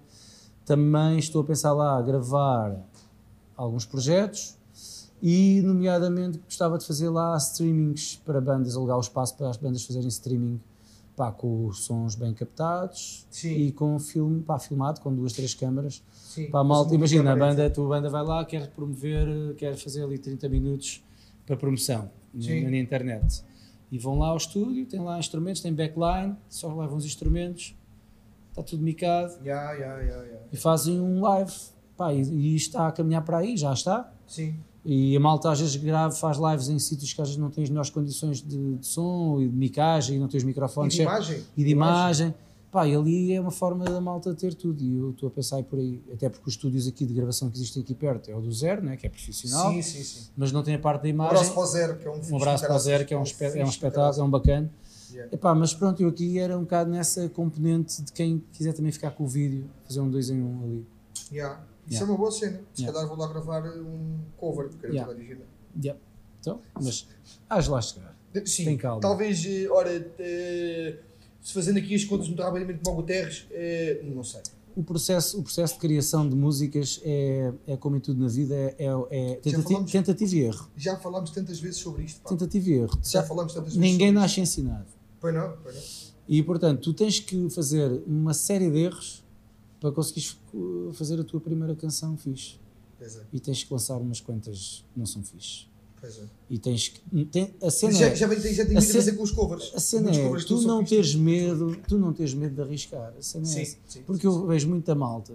[0.66, 2.76] Também estou a pensar lá a gravar
[3.56, 4.57] alguns projetos
[5.22, 9.84] e, nomeadamente, gostava de fazer lá streamings para bandas, alugar o espaço para as bandas
[9.84, 10.60] fazerem streaming
[11.18, 13.54] pá, com os sons bem captados Sim.
[13.56, 16.04] e com filme, pá, filmado com duas, três câmaras.
[16.14, 16.52] Sim.
[16.52, 20.04] Pá, malta, Mas imagina, a banda, a tua banda vai lá, quer promover, quer fazer
[20.04, 21.04] ali 30 minutos
[21.46, 23.44] para promoção na, na internet.
[23.92, 27.76] E vão lá ao estúdio, tem lá instrumentos, tem backline, só levam os instrumentos,
[28.50, 30.40] está tudo micado ya, ya, ya.
[30.52, 31.52] e fazem um live.
[31.96, 34.14] Pá, e, e está a caminhar para aí, já está.
[34.28, 34.56] Sim.
[34.90, 37.66] E a malta às vezes grava, faz lives em sítios que às vezes não têm
[37.66, 40.94] as melhores condições de, de som e de micagem e não têm os E microfones
[40.94, 41.44] de certos imagem.
[41.58, 42.34] e de imagem.
[42.72, 45.62] Pá, e ali é uma forma da malta ter tudo e eu estou a pensar
[45.64, 48.40] por aí, até porque os estúdios aqui de gravação que existem aqui perto é o
[48.42, 50.28] do Zero, né, que é profissional, Sim, sim, sim.
[50.38, 51.36] mas não tem a parte da Um imagem.
[51.38, 53.20] abraço para o Zero, que é um Um abraço para o Zero, que é um,
[53.22, 54.70] é um do espetáculo, é um bacana.
[55.12, 55.34] Yeah.
[55.34, 59.12] Epá, mas pronto, eu aqui era um bocado nessa componente de quem quiser também ficar
[59.12, 60.86] com o vídeo, fazer um dois em um ali.
[61.32, 61.62] Yeah.
[61.88, 62.06] Isso Yeah.
[62.06, 62.62] é uma boa cena.
[62.74, 62.94] Se Yeah.
[62.94, 65.14] calhar vou lá gravar um cover, porque era Yeah.
[65.14, 65.48] original.
[66.40, 67.08] Então, mas
[67.50, 68.16] hás lá chegar.
[68.46, 69.02] Sim, Tem calma.
[69.02, 70.98] talvez, eh, ora, eh,
[71.42, 74.42] se fazendo aqui as contas muito rapidamente como o Guterres, eh, não sei.
[74.76, 78.54] O processo, o processo de criação de músicas é, é como em tudo na vida,
[78.54, 80.70] é, é, é tentati- falamos- tentativa e erro.
[80.78, 82.22] Já falámos tantas vezes sobre isto.
[82.22, 82.30] Pá.
[82.30, 83.00] Tentativa e erro.
[83.04, 84.86] Já falámos tantas vezes Ninguém nasce ensinado.
[84.88, 84.98] isto.
[85.20, 85.82] Pois não, pois não.
[86.30, 89.24] E portanto, tu tens que fazer uma série de erros
[89.80, 92.56] para conseguires uh, fazer a tua primeira canção fixe.
[92.98, 95.68] Pois é, E tens que lançar umas quantas que não são fixe.
[96.02, 96.24] pois é.
[96.50, 97.26] E tens que.
[97.26, 99.72] Tem, a cena Já, é, já, já tenho a cena- fazer com os covers.
[99.76, 103.14] a cena é covers tu não teres medo, tu não teres medo de arriscar.
[103.18, 103.78] A cena é Sim, essa.
[103.88, 105.34] sim, Porque sim, eu vejo muita malta,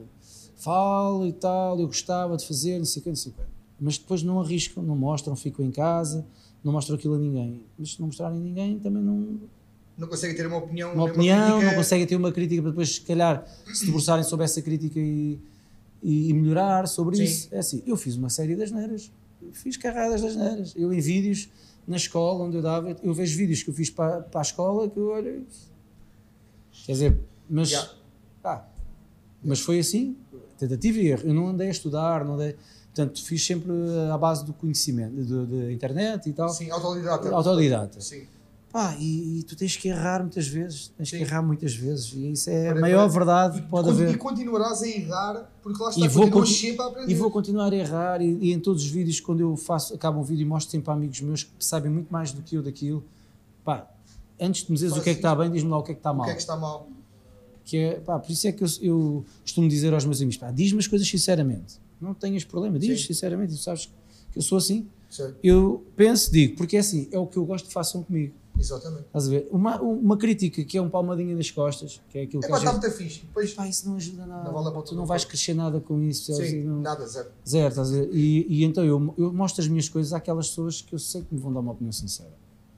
[0.57, 3.43] falo e tal, eu gostava de fazer, não sei o que, não sei o quê.
[3.80, 6.24] Mas depois não arriscam, não mostram, ficam em casa,
[6.62, 7.62] não mostram aquilo a ninguém.
[7.78, 9.40] Mas se não mostrarem a ninguém, também não,
[10.03, 10.92] Não conseguem ter uma opinião.
[10.94, 11.70] uma opinião, crítica.
[11.70, 15.38] não conseguem ter uma crítica para depois, se calhar, se debruçarem sobre essa crítica e,
[16.03, 17.22] e, melhorar sobre Sim.
[17.22, 17.48] isso.
[17.53, 19.12] É assim, eu fiz uma série das neiras,
[19.53, 20.74] fiz carradas das neiras.
[20.76, 21.48] Eu em vídeos,
[21.86, 24.90] na escola onde eu dava, eu vejo vídeos que eu fiz para, para a escola
[24.90, 25.46] que eu olho.
[26.84, 27.92] Quer dizer, mas, Yeah.
[28.42, 28.68] pá,
[29.40, 30.16] mas foi assim,
[30.59, 31.28] tentativa e erro.
[31.28, 32.57] Eu não andei a estudar, não andei.
[32.86, 33.70] Portanto, fiz sempre
[34.12, 35.14] à base do conhecimento,
[35.46, 36.48] da internet e tal.
[36.48, 37.32] Sim, autodidata.
[37.32, 38.00] Autodidata.
[38.00, 38.26] Sim.
[38.73, 41.18] Pá, e, e tu tens que errar muitas vezes, tens Sim.
[41.18, 44.14] que errar muitas vezes, e isso é a maior verdade E, que pode con- haver.
[44.14, 47.12] e continuarás a errar, porque lá está, E vou, sempre a aprender.
[47.12, 50.18] e vou continuar a errar, e, e em todos os vídeos, quando eu faço, acabo
[50.20, 53.05] um vídeo, mostro sempre a amigos meus que sabem muito mais do que eu daquilo.
[53.62, 53.87] Pá,
[54.41, 55.95] antes de me dizeres o que é que está bem, diz-me lá o que é
[55.95, 56.25] que está O mal.
[56.25, 56.89] que é que está mal?
[57.66, 60.51] Que é, pá, por isso é que eu, eu costumo dizer aos meus amigos: pá,
[60.51, 63.07] diz-me as coisas sinceramente, não tenhas problema, diz Sim.
[63.09, 63.85] sinceramente, tu sabes
[64.33, 64.87] que eu sou assim.
[65.11, 65.35] Sei.
[65.45, 68.33] Eu penso, digo, porque é assim, é o que eu gosto que façam comigo.
[68.59, 69.05] Exatamente.
[69.07, 69.48] Estás a ver?
[69.50, 72.70] Uma, uma crítica que é um palmadinha nas costas, que é aquilo É que está
[72.70, 73.20] vezes- muito fixe.
[73.26, 74.50] Depois, Pá, isso não ajuda nada.
[74.53, 76.32] Não vale tu não vais crescer nada com isso.
[76.34, 77.30] sim, não- nada, zero.
[77.48, 78.11] Zero, estás a ver?
[78.12, 81.34] E, e então eu, eu mostro as minhas coisas àquelas pessoas que eu sei que
[81.34, 82.30] me vão dar uma opinião sincera.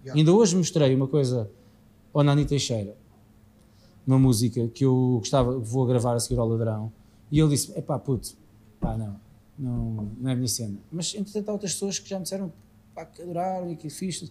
[0.03, 0.19] Yeah.
[0.19, 1.51] Ainda hoje mostrei uma coisa
[2.13, 2.97] ao Nani Teixeira,
[4.07, 6.93] uma música que eu gostava, vou gravar a seguir ao Ladrão,
[7.33, 8.35] e ele disse: é pá, puto,
[8.81, 9.19] pá, não,
[9.59, 10.79] não, não é a minha cena.
[10.93, 12.53] Mas entretanto há outras pessoas que já me disseram
[12.95, 14.31] pá, que adoraram e que fiz,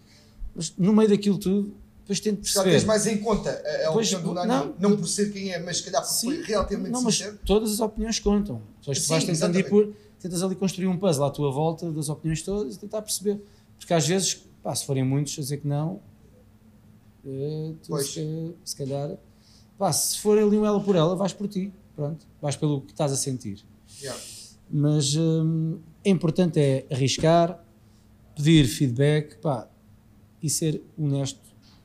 [0.56, 2.72] mas no meio daquilo tudo, depois tento Já perceber.
[2.72, 4.46] tens mais em conta a, a Pois, opinião do não.
[4.46, 7.40] Nani, não, por ser quem é, mas se calhar porque foi relativamente não, mas sincero.
[7.46, 8.62] todas as opiniões contam.
[8.80, 11.92] Depois tu Sim, vais tentando ir por, tentas ali construir um puzzle à tua volta
[11.92, 13.42] das opiniões todas e tentar perceber.
[13.80, 16.00] Porque às vezes, pá, se forem muitos a dizer que não,
[17.26, 18.08] eh, tu Pois.
[18.14, 19.18] se, se calhar,
[19.78, 22.92] pá, se for ali um ela por ela, vais por ti, pronto, vais pelo que
[22.92, 23.64] estás a sentir.
[24.02, 24.20] Yeah.
[24.70, 27.64] Mas hum, é importante é arriscar,
[28.36, 29.68] pedir feedback, pá,
[30.44, 31.40] e ser honesto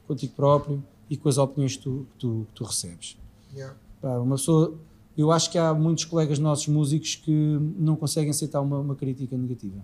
[0.06, 3.16] contigo próprio e com as opiniões que tu, que tu, que tu recebes.
[3.54, 3.74] Yeah.
[4.02, 4.74] Pá, uma pessoa,
[5.16, 7.30] eu acho que há muitos colegas nossos músicos que
[7.78, 9.80] não conseguem aceitar uma, uma crítica negativa.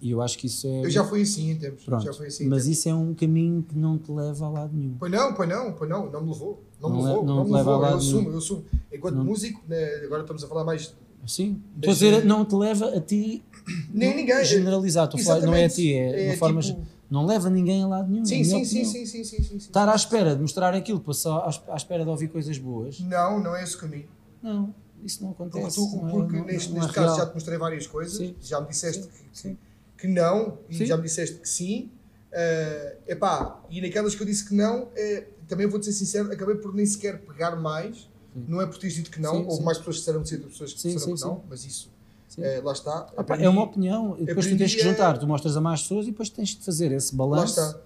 [0.00, 0.84] E eu acho que isso é.
[0.84, 1.84] Eu já fui assim em tempos.
[1.84, 2.66] Pronto, assim mas tempos.
[2.66, 4.94] isso é um caminho que não te leva a lado nenhum.
[4.98, 6.62] Pois não, pois não, pois não, não me levou.
[6.80, 7.74] Não, Não me le- levou, não não, me leva a levou.
[7.74, 8.32] Eu lado assumo, nenhum.
[8.32, 8.64] eu assumo.
[8.92, 9.24] Enquanto Não.
[9.24, 10.94] músico, né, agora estamos a falar mais.
[11.26, 13.42] Sim, Mas, estou a dizer, não te leva a ti
[13.92, 14.44] Nem ninguém.
[14.44, 15.08] generalizar,
[15.42, 16.80] não é a ti, é, de uma forma, tipo-
[17.10, 18.24] não leva ninguém a lado nenhum.
[18.24, 19.56] Sim, sim, sim, sim, sim, sim, sim.
[19.56, 21.38] Estar à espera de mostrar aquilo, passar
[21.68, 24.08] à, espera de ouvir coisas boas, Não, não é esse o caminho.
[24.42, 25.76] não, isso não Porque, acontece.
[25.76, 27.16] tu, não é- porque não- neste, não é caso real.
[27.16, 28.34] já te mostrei várias coisas, Sim.
[28.40, 29.06] já me disseste
[29.42, 29.56] que,
[29.98, 31.90] que não e já me disseste que sim.
[32.32, 36.56] Eh, epá, e naquelas que eu disse que não, eh, também vou-te ser sincero, acabei
[36.56, 38.08] por nem sequer pegar mais.
[38.34, 40.88] Não é por teres dito que não, houve mais pessoas que disseram pessoas que Sim,
[40.94, 41.90] disseram sim, que não, mas isso,
[42.38, 43.06] Eh, lá está.
[43.16, 45.82] Ah, pá, é uma opinião, e depois tu tens que juntar, tu mostras a mais
[45.82, 47.80] pessoas e depois tens de fazer esse Lá balanço, está.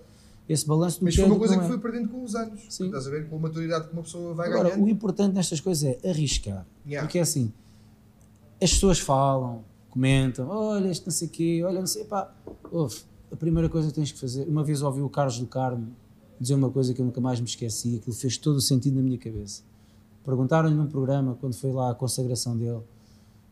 [0.48, 1.68] esse balanço Mas foi é uma coisa que é.
[1.68, 2.60] fui perdendo com os anos.
[2.68, 2.86] Sim.
[2.86, 3.28] Estás a ver?
[3.28, 4.84] Com a maturidade que uma pessoa vai Agora, ganhando.
[4.84, 6.66] o importante nestas coisas é arriscar.
[6.84, 7.06] Yeah.
[7.06, 7.52] Porque é assim,
[8.60, 12.32] as pessoas falam, comentam, olha, este não sei o quê, olha, não sei, pá,
[12.72, 13.00] ouve,
[13.32, 15.88] a primeira coisa que tens que fazer, uma vez ouvi o Carlos do Carmo
[16.40, 19.02] dizer uma coisa que eu nunca mais me esqueci, aquilo fez todo o sentido na
[19.02, 19.62] minha cabeça.
[20.24, 22.80] Perguntaram-lhe num programa, quando foi lá a consagração dele,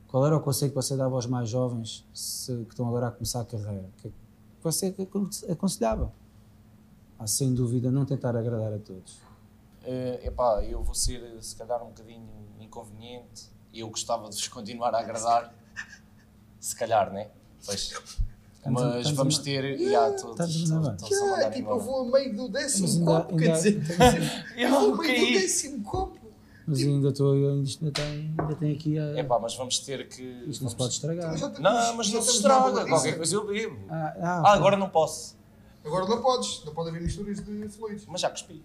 [0.09, 3.11] qual era o conselho que você dava aos mais jovens se- que estão agora a
[3.13, 3.89] começar a carreira?
[3.99, 4.15] Que que
[4.65, 6.13] você acon- aconselhava?
[7.19, 9.19] Ah, sem dúvida, não tentar agradar a todos.
[9.85, 12.27] Eh, epá, eu vou ser se calhar um bocadinho
[12.61, 13.51] inconveniente.
[13.73, 15.55] Eu gostava de vos continuar a agradar.
[16.59, 17.31] Se calhar, né?
[17.65, 17.93] Pois.
[18.67, 19.79] Mas estamos vamos a- ter.
[19.81, 21.09] Yeah, todos, Estamos a todos,
[21.55, 23.81] tipo, eu vou a meio do décimo copo, quer dizer,
[24.57, 26.18] eu vou a o meio do décimo copo.
[26.69, 29.19] Mas ainda estou, ainda tem, ainda tem aqui a.
[29.19, 30.23] Epá, mas vamos ter que.
[30.23, 31.35] isto não se vamos- pode estragar.
[31.35, 32.87] Estamos- Não, mas não se estraga.
[32.87, 33.79] Qualquer coisa eu bebo.
[33.89, 34.53] Ah, Ah, ok.
[34.59, 35.37] agora não posso.
[35.85, 38.05] Agora não podes, não pode haver misturas de fluidos.
[38.07, 38.63] Mas já cuspi.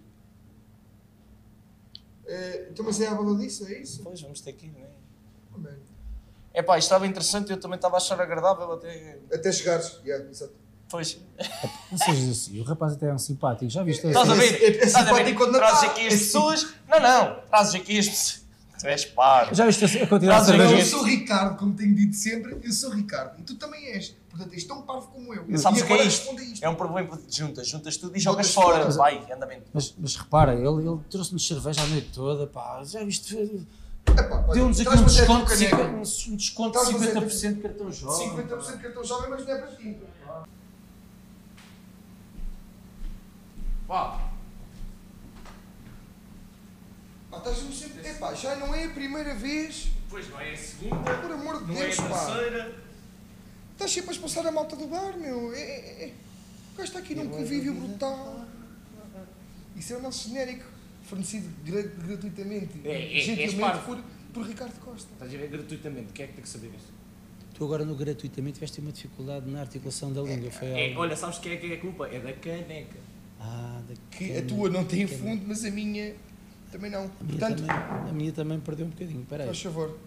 [2.26, 4.02] Eh, então, mas é a baladiça, é isso?
[4.02, 4.88] Pois, vamos ter que ir, não é?
[5.54, 5.76] Oh, man.
[6.54, 9.18] Epá, isto estava interessante eu também estava a achar agradável até.
[9.32, 10.54] Até chegares, yeah, exato.
[10.88, 11.18] Pois.
[11.90, 14.06] Não sejas assim, o rapaz até é um simpático, já viste?
[14.06, 14.62] Estás a ver?
[14.62, 15.86] é- é simpático quando Trazes tá.
[15.86, 16.66] aqui as pessoas.
[16.88, 17.36] Não, não.
[17.48, 18.44] Trazes aqui as pessoas.
[18.80, 19.54] Tu és paro.
[19.54, 20.58] Já viste a quantidade de?
[20.80, 23.38] Eu sou Ricardo, como tenho dito sempre, eu sou Ricardo.
[23.40, 24.14] E tu também és.
[24.28, 25.44] Portanto, és tão parvo como eu.
[25.58, 26.18] Sabes e o que é agora isto?
[26.20, 26.64] responde a isto.
[26.64, 27.68] É um problema de juntas.
[27.68, 28.80] Juntas tudo e jogas fora.
[28.82, 28.90] fora.
[28.90, 29.62] Vai, andamento.
[29.72, 33.34] Mas, mas repara, ele, ele trouxe-nos cerveja a noite toda, pá, já viste?
[34.52, 36.04] Deu-nos aqui um desconto, de caneca.
[36.04, 38.28] 50, um desconto de Traz uma certa- 50% de cartão jovem.
[38.30, 39.96] 50% de cartão jovem, mas não é para ti.
[43.86, 44.30] Pá.
[47.30, 48.08] Pá, estás-me sempre.
[48.08, 49.88] Epá, já não é a primeira vez.
[50.08, 51.14] Pois não é a segunda.
[51.18, 52.26] Por amor de Não Deus, é a pá.
[52.26, 52.74] terceira.
[53.72, 55.52] Estás sempre a expulsar a malta do bar, meu.
[55.52, 56.12] É, é, é.
[56.72, 58.44] O gajo está aqui num convívio brutal.
[59.76, 60.64] Isso é o nosso genérico,
[61.02, 62.80] fornecido gra- gratuitamente.
[62.84, 63.84] É, é, és gentilmente parvo.
[63.96, 65.08] por, por Ricardo Costa.
[65.12, 66.12] Estás a ver gratuitamente.
[66.12, 66.92] Quem é que tem que saber isso?
[67.54, 71.00] Tu agora no gratuitamente tiveste uma dificuldade na articulação da língua, foi É, algo...
[71.02, 72.06] olha, sabes quem é que é a culpa?
[72.08, 72.98] É da caneca.
[73.46, 73.80] Ah,
[74.10, 76.14] Que a tua não tem fundo, mas a minha
[76.72, 77.02] também não.
[77.02, 79.46] A minha, Portanto, também, a minha também perdeu um bocadinho, peraí.
[79.46, 79.98] faz favor.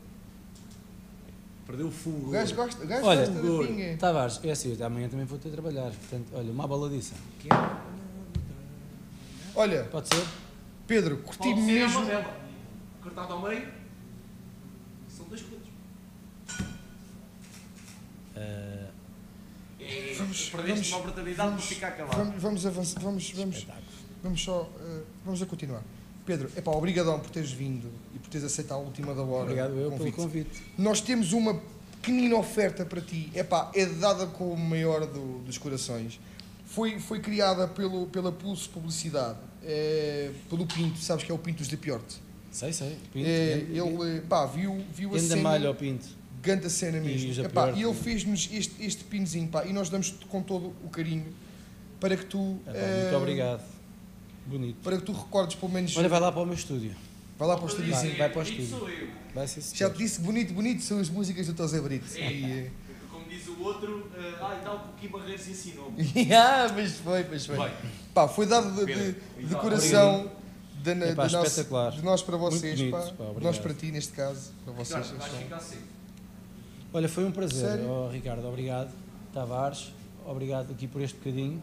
[1.67, 2.27] Perdeu o fogo.
[2.29, 3.97] O gajo gosta, o gajo Olha, gosta da pinga.
[3.97, 7.13] Tavares, é assim, eu amanhã também vou ter a trabalhar, portanto, olha, uma baladiça.
[9.55, 10.25] Olha, Pode ser?
[10.87, 12.05] Pedro, curti mesmo.
[13.03, 13.67] Cortado ao meio.
[15.09, 15.67] São dois pontos.
[18.35, 18.76] Ah,
[20.17, 22.17] Vamos- vamos- uma oportunidade vamos- de ficar calado.
[22.17, 23.67] Vamos, vamos avançar, vamos, vamos,
[24.23, 25.83] vamos só, eh, vamos a continuar.
[26.25, 29.43] Pedro, epá, obrigadão por teres vindo e por teres aceitado a última da hora.
[29.43, 30.61] obrigado eu o pelo convite.
[30.77, 31.61] Nós temos uma
[32.01, 33.31] pequenina oferta para ti.
[33.33, 36.19] Epá, é dada com o maior do- dos corações.
[36.65, 41.67] Foi, foi criada pelo, pela Pulso Publicidade, eh, pelo Pinto, sabes que é o Pintos
[41.69, 42.17] de Piorte.
[42.51, 42.97] Sei, sei.
[43.13, 45.41] Pinto, Eh, grande- ele, pá, viu, viu a cena...
[45.41, 46.07] malha ao pinto.
[46.47, 47.33] Ganda cena E mesmo.
[47.33, 50.89] já Epá, e ele fez-nos este, este pinzinho, pá, e nós damos-te com todo o
[50.89, 51.25] carinho
[51.99, 52.59] para que tu.
[52.65, 53.63] Ah, pá, eh, muito obrigado.
[54.45, 54.77] Bonito.
[54.81, 55.95] Para que tu recordes pelo menos.
[55.97, 56.95] Olha, vai lá para o meu estúdio.
[57.37, 58.17] vai lá para o Vai, estúdiozinho.
[58.17, 59.09] vai para o estúdio.
[59.35, 62.05] Vai ser Já te disse bonito, bonito são as músicas do Tosé Brito.
[62.17, 62.71] E, eh,
[63.11, 64.09] Como diz o outro,
[64.41, 66.01] ah, e tal, o Kim Barreiros ensinou-me.
[66.33, 67.57] ah, mas foi, mas foi.
[67.57, 67.73] Vai.
[68.13, 70.31] Pá, foi dado de, de- de coração
[70.81, 73.01] de, Epá, de nós, de nós para vocês, bonito, pá.
[73.25, 74.51] pá, De nós para ti, neste caso.
[74.63, 75.07] Para vocês.
[75.09, 75.81] Vais ficar seco.
[76.97, 78.47] Olha, foi um prazer, oh, Ricardo.
[78.47, 78.91] Obrigado.
[79.31, 79.93] Tavares,
[80.25, 81.61] obrigado aqui por este bocadinho.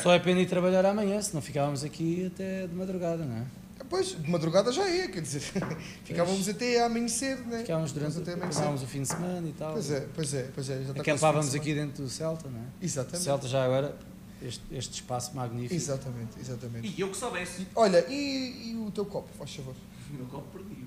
[0.00, 3.46] Só é pena ir trabalhar amanhã, senão ficávamos aqui até de madrugada, não é?
[3.88, 5.40] Pois, de madrugada já é, quer dizer,
[6.04, 7.62] ficávamos até amanhecer, né?
[7.62, 8.84] Ficávamos durante Ficávamos até amanhecer.
[8.84, 9.72] o fim de semana e tal.
[9.72, 10.74] Pois é, pois é, pois é.
[10.74, 12.64] Já está Acampávamos de aqui dentro do Celta, não é?
[12.80, 13.24] Exatamente.
[13.24, 13.98] Celta já agora,
[14.40, 15.74] este, este espaço magnífico.
[15.74, 16.94] Exatamente, exatamente.
[16.96, 17.62] E eu que soubesse.
[17.62, 19.74] E, olha, e, e o teu copo, faz favor?
[20.08, 20.84] O meu copo perdi.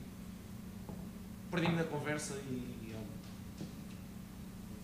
[1.52, 2.83] Perdi-me na conversa e.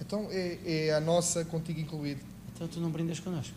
[0.10, 2.20] Então é, é a nossa, contigo incluído.
[2.56, 3.54] Então tu não brindas connosco.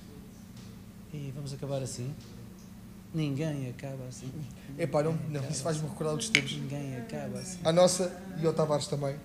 [1.11, 2.15] E vamos acabar assim?
[3.15, 4.31] Ninguém acaba assim.
[4.79, 6.53] Epá, não, não, isso faz-me recordar outros tempos.
[6.53, 7.59] Ninguém acaba assim.
[7.65, 9.17] A nossa e ao Tavares também.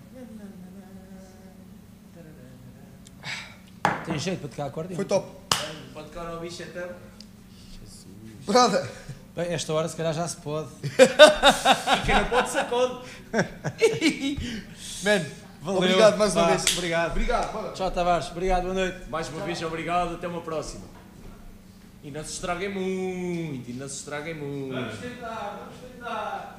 [4.06, 4.96] Tem jeito para tocar acordeão?
[4.96, 5.30] Foi top.
[5.92, 6.88] Pode tocar ao bicho então.
[8.46, 8.90] Brother,
[9.36, 10.70] Bem, esta hora se calhar já se pode.
[10.82, 13.04] E quem não pode sacode.
[15.04, 15.78] man, Valeu.
[15.78, 16.64] obrigado mais uma vez.
[16.76, 17.10] Obrigado.
[17.10, 17.72] Obrigado, bora.
[17.72, 18.30] Tchau, Tavares.
[18.30, 19.08] Obrigado, boa noite.
[19.10, 20.14] Mais uma vez, obrigado.
[20.14, 20.84] Até uma próxima.
[22.02, 23.70] E não se estraguem muito.
[23.70, 25.00] E não se estraguem muito.
[25.00, 26.58] tentar, vamos tentar.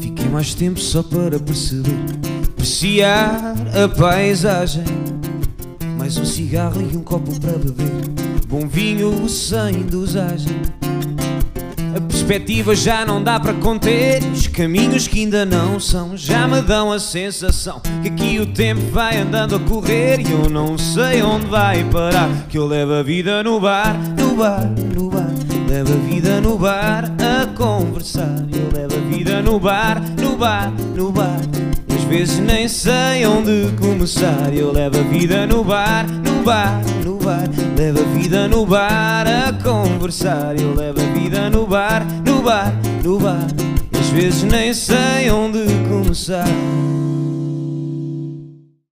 [0.00, 1.92] Fiquei mais tempo só para perceber,
[2.66, 4.82] apreciar a paisagem.
[5.96, 7.92] Mais um cigarro e um copo para beber,
[8.48, 10.60] bom vinho sem dosagem.
[11.96, 16.60] A perspectiva já não dá para conter, os caminhos que ainda não são já me
[16.60, 21.22] dão a sensação que aqui o tempo vai andando a correr e eu não sei
[21.22, 22.28] onde vai parar.
[22.48, 25.30] Que eu levo a vida no bar, no bar, no bar.
[25.68, 28.44] Levo a vida no bar a conversar.
[28.52, 31.40] Eu levo a vida no bar, no bar, no bar.
[32.08, 34.54] Vezes nem sei onde começar.
[34.54, 37.48] Eu levo a vida no bar, no bar, no bar.
[37.76, 40.58] Levo a vida no bar a conversar.
[40.58, 42.72] Eu levo a vida no bar, no bar,
[43.02, 43.46] no bar.
[43.98, 46.46] Às vezes nem sei onde começar.